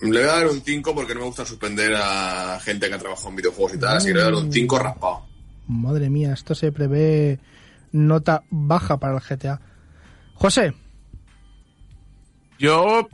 Le 0.00 0.08
voy 0.20 0.22
a 0.30 0.32
dar 0.32 0.46
un 0.46 0.62
5 0.62 0.94
porque 0.94 1.12
no 1.12 1.20
me 1.20 1.26
gusta 1.26 1.44
suspender 1.44 1.92
a 1.94 2.58
gente 2.64 2.88
que 2.88 2.94
ha 2.94 2.98
trabajado 2.98 3.28
en 3.28 3.36
videojuegos 3.36 3.74
y 3.74 3.78
tal, 3.78 3.96
así 3.98 4.06
que 4.06 4.14
le 4.14 4.20
voy 4.20 4.28
a 4.28 4.34
dar 4.36 4.42
un 4.44 4.50
5 4.50 4.78
raspado. 4.78 5.26
Madre 5.68 6.08
mía, 6.08 6.32
esto 6.32 6.54
se 6.54 6.72
prevé 6.72 7.38
nota 7.92 8.42
baja 8.48 8.96
para 8.96 9.16
el 9.16 9.20
GTA. 9.20 9.60
José, 10.32 10.72
Yo, 12.60 13.08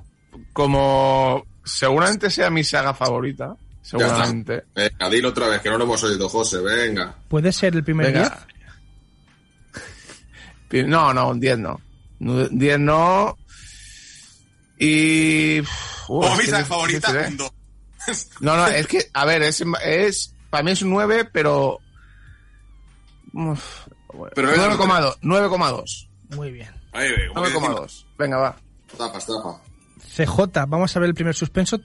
como 0.53 1.47
seguramente 1.65 2.29
sea 2.31 2.51
mi 2.51 2.63
saga 2.65 2.93
favorita, 2.93 3.57
seguramente. 3.81 4.65
Venga, 4.75 5.09
dilo 5.09 5.29
otra 5.31 5.49
vez, 5.49 5.61
que 5.63 5.71
no 5.71 5.79
lo 5.79 5.85
hemos 5.85 6.03
oído, 6.05 6.29
José, 6.29 6.61
venga. 6.61 7.15
¿puede 7.29 7.53
ser 7.53 7.75
el 7.77 7.85
primer 7.85 8.13
día? 8.13 8.23
Venga. 8.23 8.47
Pi- 10.69 10.83
No, 10.85 11.15
no, 11.15 11.29
un 11.31 11.41
10 11.41 11.59
no. 11.59 11.81
Un 12.21 12.59
10 12.59 12.79
no. 12.81 13.39
Y. 14.79 15.61
uf, 15.61 15.71
Como 16.07 16.27
es 16.33 16.39
mi 16.39 16.45
saga 16.47 16.61
es 16.63 16.69
favorita, 16.69 17.25
¿eh? 17.25 17.29
un 17.29 17.37
2. 17.37 17.53
No, 18.41 18.57
no, 18.57 18.67
es 18.67 18.87
que, 18.87 19.09
a 19.15 19.25
ver, 19.25 19.43
es, 19.43 19.63
es 19.85 20.35
para 20.51 20.63
mí 20.63 20.71
es 20.73 20.83
un 20.83 20.91
9, 20.91 21.29
pero... 21.33 21.81
Uf, 23.33 23.87
Pero 24.35 24.47
no 24.49 24.53
es 24.55 24.61
9,2. 24.79 25.19
9,2. 25.23 26.09
Muy 26.37 26.51
bien. 26.53 26.71
Ahí, 26.93 27.09
ve, 27.11 27.29
como 27.35 27.45
que 27.47 27.53
9,2. 27.53 28.05
Venga, 28.19 28.37
va. 28.39 28.57
Tapas, 28.97 29.26
tapa. 29.26 29.61
CJ, 30.14 30.66
vamos 30.68 30.97
a 30.97 31.01
ver 31.01 31.09
el 31.09 31.14
primer 31.14 31.34
suspenso. 31.34 31.78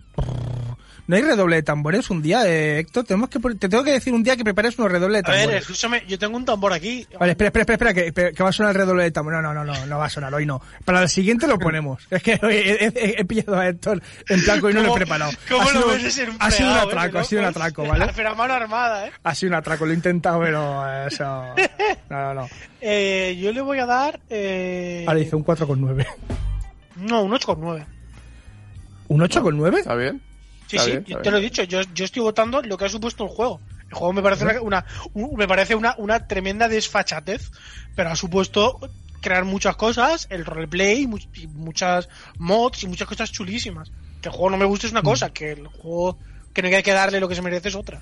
¿No 1.07 1.15
hay 1.15 1.23
redoble 1.23 1.57
de 1.57 1.63
tambores 1.63 2.09
un 2.09 2.21
día, 2.21 2.47
eh, 2.47 2.79
Héctor? 2.79 3.03
Tenemos 3.03 3.27
que, 3.27 3.39
te 3.39 3.67
tengo 3.67 3.83
que 3.83 3.91
decir 3.91 4.13
un 4.13 4.23
día 4.23 4.37
que 4.37 4.43
prepares 4.45 4.77
unos 4.77 4.91
redobles 4.91 5.23
de 5.23 5.29
A 5.29 5.31
ver, 5.33 5.41
tambores. 5.41 5.61
escúchame, 5.63 6.03
yo 6.07 6.17
tengo 6.17 6.37
un 6.37 6.45
tambor 6.45 6.71
aquí. 6.71 7.05
Vale, 7.19 7.31
espera, 7.31 7.47
espera, 7.49 7.63
espera, 7.73 7.89
espera, 7.91 8.11
que, 8.29 8.33
que 8.35 8.43
va 8.43 8.49
a 8.49 8.53
sonar 8.53 8.71
el 8.71 8.77
redoble 8.77 9.03
de 9.03 9.11
tambor. 9.11 9.33
No, 9.33 9.41
no, 9.41 9.53
no, 9.53 9.65
no, 9.65 9.85
no 9.87 9.97
va 9.97 10.05
a 10.05 10.09
sonar, 10.09 10.33
hoy 10.33 10.45
no. 10.45 10.61
Para 10.85 11.01
el 11.01 11.09
siguiente 11.09 11.47
lo 11.47 11.57
ponemos. 11.59 12.05
Es 12.11 12.21
que 12.23 12.39
hoy 12.41 12.53
he, 12.55 12.85
he- 12.85 13.15
he 13.19 13.25
pillado 13.25 13.57
a 13.57 13.67
Héctor 13.67 14.01
en 14.29 14.43
plan 14.43 14.59
que 14.59 14.65
hoy 14.67 14.73
no 14.73 14.79
lo 14.81 14.85
he 14.85 14.87
¿Cómo- 14.89 14.95
preparado. 14.97 15.31
¿Cómo 15.49 15.61
ha 15.61 15.65
lo 15.65 15.71
sido, 15.71 15.87
ves 15.87 16.03
de 16.03 16.11
ser 16.11 16.29
un 16.29 16.37
ha 16.39 16.51
sido 16.51 16.69
un 16.71 16.77
eh, 16.77 16.81
atraco, 16.81 17.17
ha 17.17 17.23
sido 17.25 17.41
un 17.41 17.47
locos? 17.47 17.61
atraco, 17.61 17.85
¿vale? 17.87 18.11
Pero 18.15 18.29
a 18.29 18.35
mano 18.35 18.53
armada, 18.53 19.07
¿eh? 19.07 19.11
Ha 19.23 19.35
sido 19.35 19.49
un 19.49 19.55
atraco, 19.55 19.85
lo 19.85 19.91
he 19.91 19.95
intentado, 19.95 20.39
pero 20.39 21.07
eso... 21.07 21.25
No, 22.09 22.17
no, 22.21 22.33
no. 22.35 22.49
Eh, 22.79 23.37
Yo 23.41 23.51
le 23.51 23.61
voy 23.61 23.79
a 23.79 23.85
dar... 23.85 24.19
Eh... 24.29 25.03
Ahora 25.07 25.19
dice 25.19 25.35
un 25.35 25.43
4,9. 25.43 26.05
No, 27.01 27.21
un 27.23 27.31
8,9. 27.31 27.85
¿Un 29.07 29.19
8,9? 29.21 29.79
¿Está 29.79 29.95
bien? 29.95 30.21
Sí, 30.67 30.77
Está 30.77 30.85
sí, 30.85 30.91
bien, 30.99 31.21
te 31.21 31.31
lo 31.31 31.37
he 31.37 31.41
dicho, 31.41 31.63
yo, 31.63 31.81
yo 31.93 32.05
estoy 32.05 32.21
votando 32.21 32.61
lo 32.61 32.77
que 32.77 32.85
ha 32.85 32.89
supuesto 32.89 33.23
el 33.25 33.29
juego. 33.29 33.59
El 33.89 33.95
juego 33.95 34.13
me 34.13 34.21
parece 34.21 34.45
una, 34.45 34.61
una- 34.61 34.85
un- 35.13 35.35
me 35.35 35.47
parece 35.47 35.75
una, 35.75 35.95
una 35.97 36.27
tremenda 36.27 36.69
desfachatez, 36.69 37.51
pero 37.95 38.09
ha 38.09 38.15
supuesto 38.15 38.79
crear 39.19 39.43
muchas 39.43 39.75
cosas, 39.75 40.27
el 40.29 40.45
roleplay, 40.45 41.05
much- 41.07 41.27
y 41.33 41.47
muchas 41.47 42.07
mods 42.37 42.83
y 42.83 42.87
muchas 42.87 43.07
cosas 43.07 43.31
chulísimas. 43.31 43.91
Que 44.21 44.29
el 44.29 44.33
juego 44.33 44.51
no 44.51 44.57
me 44.57 44.65
guste 44.65 44.87
es 44.87 44.93
una 44.93 45.01
cosa, 45.01 45.31
que 45.33 45.51
el 45.51 45.67
juego 45.67 46.17
que 46.53 46.61
no 46.61 46.69
hay 46.69 46.83
que 46.83 46.93
darle 46.93 47.19
lo 47.19 47.27
que 47.27 47.35
se 47.35 47.41
merece 47.41 47.67
es 47.67 47.75
otra. 47.75 48.01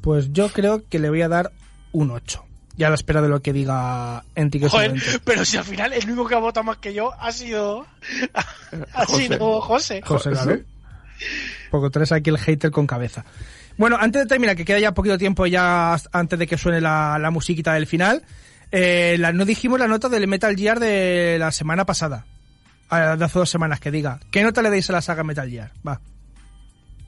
Pues 0.00 0.32
yo 0.32 0.48
creo 0.48 0.82
que 0.88 0.98
le 0.98 1.10
voy 1.10 1.20
a 1.22 1.28
dar 1.28 1.52
un 1.92 2.10
8. 2.10 2.42
Ya 2.76 2.86
a 2.86 2.90
la 2.90 2.94
espera 2.94 3.20
de 3.20 3.28
lo 3.28 3.40
que 3.42 3.52
diga 3.52 4.24
Enti 4.34 4.58
que 4.58 4.66
es 4.66 4.72
un 4.72 4.78
Joder, 4.80 5.20
pero 5.24 5.44
si 5.44 5.56
al 5.58 5.64
final 5.64 5.92
el 5.92 6.04
único 6.06 6.26
que 6.26 6.34
ha 6.34 6.38
votado 6.38 6.64
más 6.64 6.78
que 6.78 6.94
yo 6.94 7.12
ha 7.20 7.30
sido 7.30 7.86
ha 8.94 9.04
José. 9.04 9.26
sido 9.28 9.60
José. 9.60 10.00
José, 10.04 10.30
claro. 10.30 10.58
Porque 11.70 11.90
tú 11.90 11.98
eres 11.98 12.12
aquí 12.12 12.30
el 12.30 12.38
hater 12.38 12.70
con 12.70 12.86
cabeza. 12.86 13.24
Bueno, 13.76 13.96
antes 14.00 14.22
de 14.22 14.26
terminar, 14.26 14.56
que 14.56 14.64
queda 14.64 14.78
ya 14.78 14.92
poquito 14.92 15.16
tiempo 15.18 15.46
ya 15.46 15.96
antes 16.12 16.38
de 16.38 16.46
que 16.46 16.58
suene 16.58 16.80
la, 16.80 17.18
la 17.20 17.30
musiquita 17.30 17.74
del 17.74 17.86
final, 17.86 18.22
eh, 18.70 19.16
la- 19.18 19.32
no 19.32 19.44
dijimos 19.44 19.78
la 19.78 19.86
nota 19.88 20.08
del 20.08 20.26
Metal 20.26 20.54
Gear 20.56 20.80
de 20.80 21.36
la 21.38 21.52
semana 21.52 21.84
pasada. 21.86 22.24
Ah, 22.88 23.16
De 23.16 23.24
hace 23.24 23.38
dos 23.38 23.48
semanas, 23.50 23.80
que 23.80 23.90
diga. 23.90 24.18
¿Qué 24.30 24.42
nota 24.42 24.60
le 24.62 24.68
dais 24.70 24.88
a 24.90 24.92
la 24.94 25.00
saga 25.02 25.24
Metal 25.24 25.48
Gear? 25.48 25.72
Va. 25.86 26.00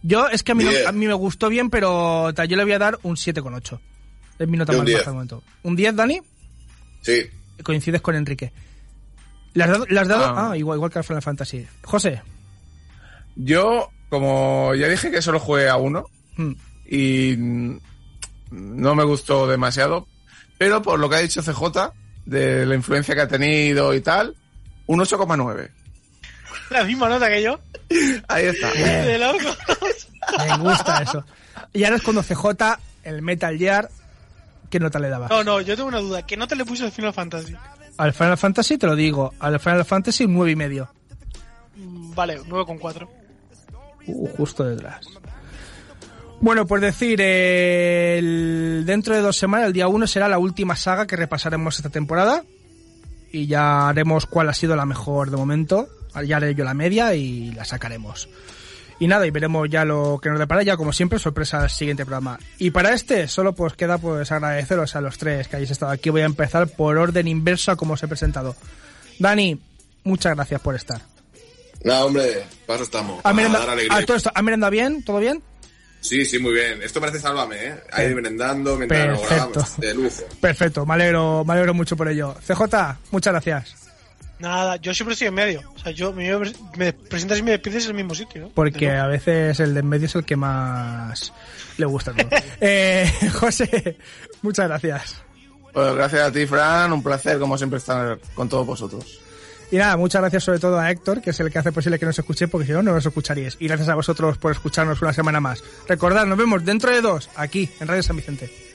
Yo, 0.03 0.29
es 0.29 0.43
que 0.43 0.53
a 0.53 0.55
mí, 0.55 0.65
no- 0.65 0.89
a 0.89 0.93
mí 0.93 1.07
me 1.07 1.15
gustó 1.15 1.49
bien, 1.49 1.69
pero 1.71 2.31
yo 2.31 2.57
le 2.57 2.65
voy 2.65 2.73
a 2.75 2.79
dar 2.79 2.99
un 3.03 3.17
7,8. 3.17 3.81
Es 4.39 4.49
mi 4.49 4.57
nota 4.57 4.73
Yo 4.73 4.79
más 4.79 4.87
un 4.89 4.93
baja 4.93 4.97
10. 4.99 5.07
de 5.07 5.13
momento. 5.13 5.43
¿Un 5.63 5.77
10, 5.77 5.97
Dani? 5.97 6.21
Sí. 7.03 7.27
Coincides 7.63 8.01
con 8.01 8.15
Enrique. 8.17 8.53
¿Le 9.55 9.65
has 9.65 9.71
dado? 9.71 9.87
le 9.89 10.01
has 10.01 10.09
dado? 10.09 10.25
Ah. 10.25 10.51
Ah, 10.51 10.57
igual, 10.57 10.77
igual 10.79 10.91
que 10.91 10.99
al 10.99 11.05
Final 11.05 11.23
Fantasy. 11.23 11.67
José. 11.85 12.23
Yo, 13.37 13.91
como 14.11 14.75
ya 14.75 14.89
dije 14.89 15.11
que 15.11 15.23
solo 15.23 15.39
jugué 15.41 15.69
a 15.69 15.77
uno 15.77 16.07
Hmm. 16.37 16.53
y 16.91 17.37
no 18.51 18.95
me 18.97 19.05
gustó 19.05 19.47
demasiado, 19.47 20.09
pero 20.59 20.83
por 20.83 20.99
lo 20.99 21.09
que 21.09 21.17
ha 21.17 21.21
dicho 21.21 21.43
CJ, 21.43 21.93
de 22.27 22.67
la 22.67 22.75
influencia 22.75 23.15
que 23.15 23.21
ha 23.21 23.29
tenido 23.29 23.95
y 23.95 24.01
tal, 24.01 24.35
un 24.87 24.99
8,9. 25.01 25.71
La 26.71 26.83
misma 26.85 27.09
nota 27.09 27.29
que 27.29 27.43
yo. 27.43 27.61
Ahí 28.29 28.47
está. 28.47 28.73
De. 28.73 29.19
Me 30.39 30.57
gusta 30.59 31.03
eso. 31.03 31.25
Y 31.73 31.85
ahora 31.85 31.97
es 31.97 32.03
cuando 32.03 32.23
CJ, 32.23 32.79
el 33.05 33.23
Metal 33.23 33.57
Gear, 33.59 33.89
¿qué 34.75 34.81
nota 34.81 34.99
le? 34.99 35.09
No, 35.09 35.45
no, 35.45 35.61
yo 35.61 35.77
tengo 35.77 35.89
una 35.89 36.01
duda. 36.01 36.27
¿Qué 36.27 36.37
nota 36.37 36.57
le 36.57 36.65
puse 36.65 36.85
al 36.85 36.91
Final 36.91 37.13
Fantasy? 37.13 37.55
Al 37.97 38.13
Final 38.13 38.37
Fantasy 38.37 38.77
te 38.77 38.89
lo 38.89 38.97
digo, 38.97 39.33
al 39.39 39.61
Final 39.61 39.85
Fantasy 39.85 40.25
un 40.25 40.35
9 40.35 40.51
y 40.51 40.57
medio. 40.57 40.89
Mm, 41.77 42.13
Vale, 42.13 42.41
9,4. 42.43 43.09
Uh, 44.09 44.27
justo 44.37 44.65
detrás. 44.65 45.07
Bueno, 46.41 46.67
pues 46.67 46.83
decir, 46.83 47.21
eh, 47.23 48.17
el- 48.19 48.83
dentro 48.85 49.15
de 49.15 49.21
dos 49.23 49.37
semanas, 49.37 49.69
el 49.69 49.73
día 49.73 49.87
1 49.87 50.09
será 50.09 50.29
la 50.29 50.39
última 50.39 50.75
saga 50.75 51.07
que 51.07 51.15
repasaremos 51.15 51.77
esta 51.77 51.89
temporada. 51.91 52.43
Y 53.31 53.47
ya 53.47 53.89
haremos 53.89 54.27
cuál 54.27 54.49
ha 54.49 54.55
sido 54.55 54.75
la 54.75 54.87
mejor 54.87 55.31
de 55.31 55.37
momento. 55.37 55.89
Ya 56.27 56.39
haré 56.39 56.55
yo 56.57 56.65
la 56.65 56.75
media 56.75 57.15
y 57.15 57.53
la 57.53 57.65
sacaremos. 57.65 58.29
Y 59.01 59.09
nada, 59.09 59.27
y 59.27 59.31
veremos 59.31 59.69
ya 59.69 59.85
lo 59.85 60.21
que 60.23 60.29
nos 60.31 60.39
depara, 60.39 60.63
ya 60.63 60.77
como 60.77 60.93
siempre, 60.93 61.19
sorpresa 61.19 61.63
al 61.63 61.71
siguiente 61.71 62.05
programa. 62.05 62.39
Y 62.59 62.71
para 62.71 62.93
este, 62.93 63.27
solo 63.29 63.53
pues 63.53 63.73
queda 63.75 63.99
pues 63.99 64.31
agradeceros 64.31 64.95
a 64.95 65.01
los 65.01 65.19
tres 65.19 65.49
que 65.49 65.57
hayáis 65.57 65.73
estado 65.73 65.91
aquí. 65.93 66.11
Voy 66.11 66.21
a 66.23 66.27
empezar 66.27 66.69
por 66.69 66.97
orden 66.97 67.27
inverso 67.27 67.73
a 67.73 67.77
como 67.77 67.95
os 67.95 68.03
he 68.03 68.09
presentado. 68.09 68.55
Dani, 69.19 69.61
muchas 70.05 70.35
gracias 70.37 70.61
por 70.61 70.75
estar. 70.77 71.01
Nada, 71.83 72.05
hombre, 72.05 72.45
paso 72.67 72.85
estamos. 72.85 73.19
¿Ha 73.19 73.23
Para 73.23 73.35
merendado, 73.35 73.67
a 73.91 74.03
todo 74.07 74.17
esto, 74.17 74.31
¿ha 74.35 74.43
merendado 74.43 74.71
bien? 74.71 75.03
¿Todo 75.05 75.19
bien? 75.19 75.43
Sí, 76.01 76.25
sí, 76.25 76.39
muy 76.39 76.53
bien. 76.55 76.83
Esto 76.83 77.01
parece 77.01 77.19
sálvame, 77.19 77.57
¿eh? 77.57 77.75
Ahí 77.93 78.07
Per- 78.07 78.15
merendando 78.15 78.77
mientras 78.77 79.07
perfecto. 79.19 79.35
grabamos. 79.35 79.77
De 79.81 79.95
lujo. 79.95 80.23
Perfecto, 80.41 80.87
me 80.87 80.95
alegro, 80.95 81.45
me 81.45 81.53
alegro 81.55 81.75
mucho 81.75 81.97
por 81.97 82.09
ello. 82.09 82.35
CJ, 82.47 82.63
muchas 83.11 83.33
gracias. 83.33 83.75
Nada, 84.39 84.77
yo 84.77 84.93
siempre 84.95 85.13
estoy 85.13 85.29
en 85.29 85.35
medio. 85.35 85.63
O 85.75 85.79
sea, 85.79 85.93
yo 85.93 86.13
me, 86.13 86.31
me 86.77 86.93
presentas 86.93 87.39
y 87.39 87.43
me 87.43 87.53
despides 87.53 87.85
en 87.85 87.91
el 87.91 87.97
mismo 87.97 88.15
sitio. 88.15 88.43
¿no? 88.43 88.49
Porque 88.49 88.91
a 88.91 89.07
veces 89.07 89.61
el 89.61 89.75
de 89.75 89.81
en 89.81 89.89
medio 89.89 90.07
es 90.07 90.15
el 90.15 90.25
que 90.25 90.37
más 90.37 91.33
le 91.77 91.87
gusta. 91.87 92.13
todo. 92.13 92.29
eh, 92.61 93.11
José, 93.33 93.97
muchas 94.43 94.69
gracias. 94.69 95.23
Pues 95.73 95.95
gracias 95.95 96.23
a 96.23 96.33
ti, 96.33 96.47
Fran. 96.47 96.93
Un 96.93 97.03
placer, 97.03 97.39
como 97.39 97.57
siempre, 97.59 97.79
estar 97.79 98.19
con 98.35 98.49
todos 98.49 98.67
vosotros. 98.67 99.21
Y 99.71 99.77
nada, 99.77 99.97
muchas 99.97 100.21
gracias 100.21 100.45
sobre 100.45 100.59
todo 100.59 100.79
a 100.79 100.91
Héctor, 100.91 101.21
que 101.21 101.31
es 101.31 101.41
el 101.41 101.51
que 101.51 101.59
hace 101.59 101.73
posible 101.73 101.99
que 101.99 102.07
nos 102.07 102.19
escuche, 102.19 102.47
porque 102.47 102.67
si 102.67 102.73
no, 102.73 102.83
no 102.83 102.93
nos 102.93 103.07
escucharíais. 103.07 103.57
Y 103.59 103.67
gracias 103.67 103.89
a 103.89 103.95
vosotros 103.95 104.39
por 104.39 104.53
escucharnos 104.53 105.03
una 105.03 105.13
semana 105.13 105.41
más. 105.41 105.65
Recordad, 105.89 106.27
nos 106.27 106.39
vemos 106.39 106.65
dentro 106.65 106.93
de 106.93 107.01
dos, 107.01 107.29
aquí, 107.35 107.69
en 107.81 107.89
Radio 107.89 108.03
San 108.03 108.17
Vicente. 108.17 108.74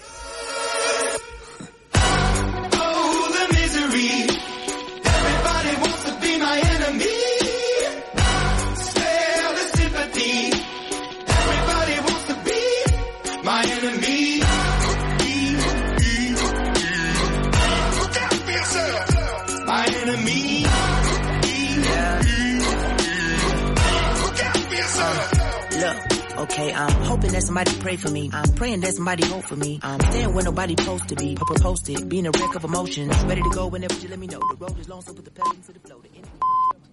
Okay, 26.44 26.74
I'm 26.74 27.02
hoping 27.04 27.32
that 27.32 27.44
somebody 27.44 27.72
pray 27.80 27.96
for 27.96 28.10
me. 28.10 28.30
I'm 28.34 28.54
praying 28.54 28.82
that 28.82 28.94
somebody 28.94 29.26
hope 29.26 29.46
for 29.46 29.56
me. 29.56 29.80
I'm 29.82 30.00
staying 30.00 30.34
where 30.34 30.44
nobody 30.44 30.76
supposed 30.78 31.08
to 31.10 31.16
be. 31.16 31.36
Posted, 31.36 32.10
being 32.10 32.28
a 32.28 32.32
wreck 32.32 32.56
of 32.56 32.64
emotions. 32.64 33.16
Ready 33.26 33.42
to 33.42 33.50
go 33.50 33.68
whenever 33.68 33.94
you 33.96 34.08
let 34.10 34.20
me 34.20 34.28
know. 34.28 34.40
The 34.40 34.58
road 34.58 34.80
is 34.80 34.90
long, 34.90 35.02
so 35.02 35.14
put 35.14 35.26
the 35.26 35.32
pedal 35.32 35.54
into 35.54 35.74
the 35.74 35.80
flow. 35.80 36.02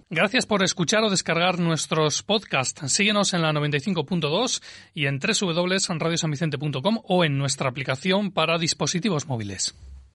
Gracias 0.08 0.46
por 0.46 0.62
escuchar 0.62 1.02
o 1.02 1.10
descargar 1.10 1.58
nuestros 1.58 2.22
podcasts. 2.22 2.92
Síguenos 2.92 3.34
en 3.34 3.42
la 3.42 3.52
95.2 3.52 4.62
y 4.94 5.06
en 5.06 5.18
www.radiosanvicente.com 5.18 7.00
o 7.02 7.24
en 7.24 7.38
nuestra 7.38 7.68
aplicación 7.68 8.30
para 8.30 8.56
dispositivos 8.56 9.26
móviles. 9.26 9.74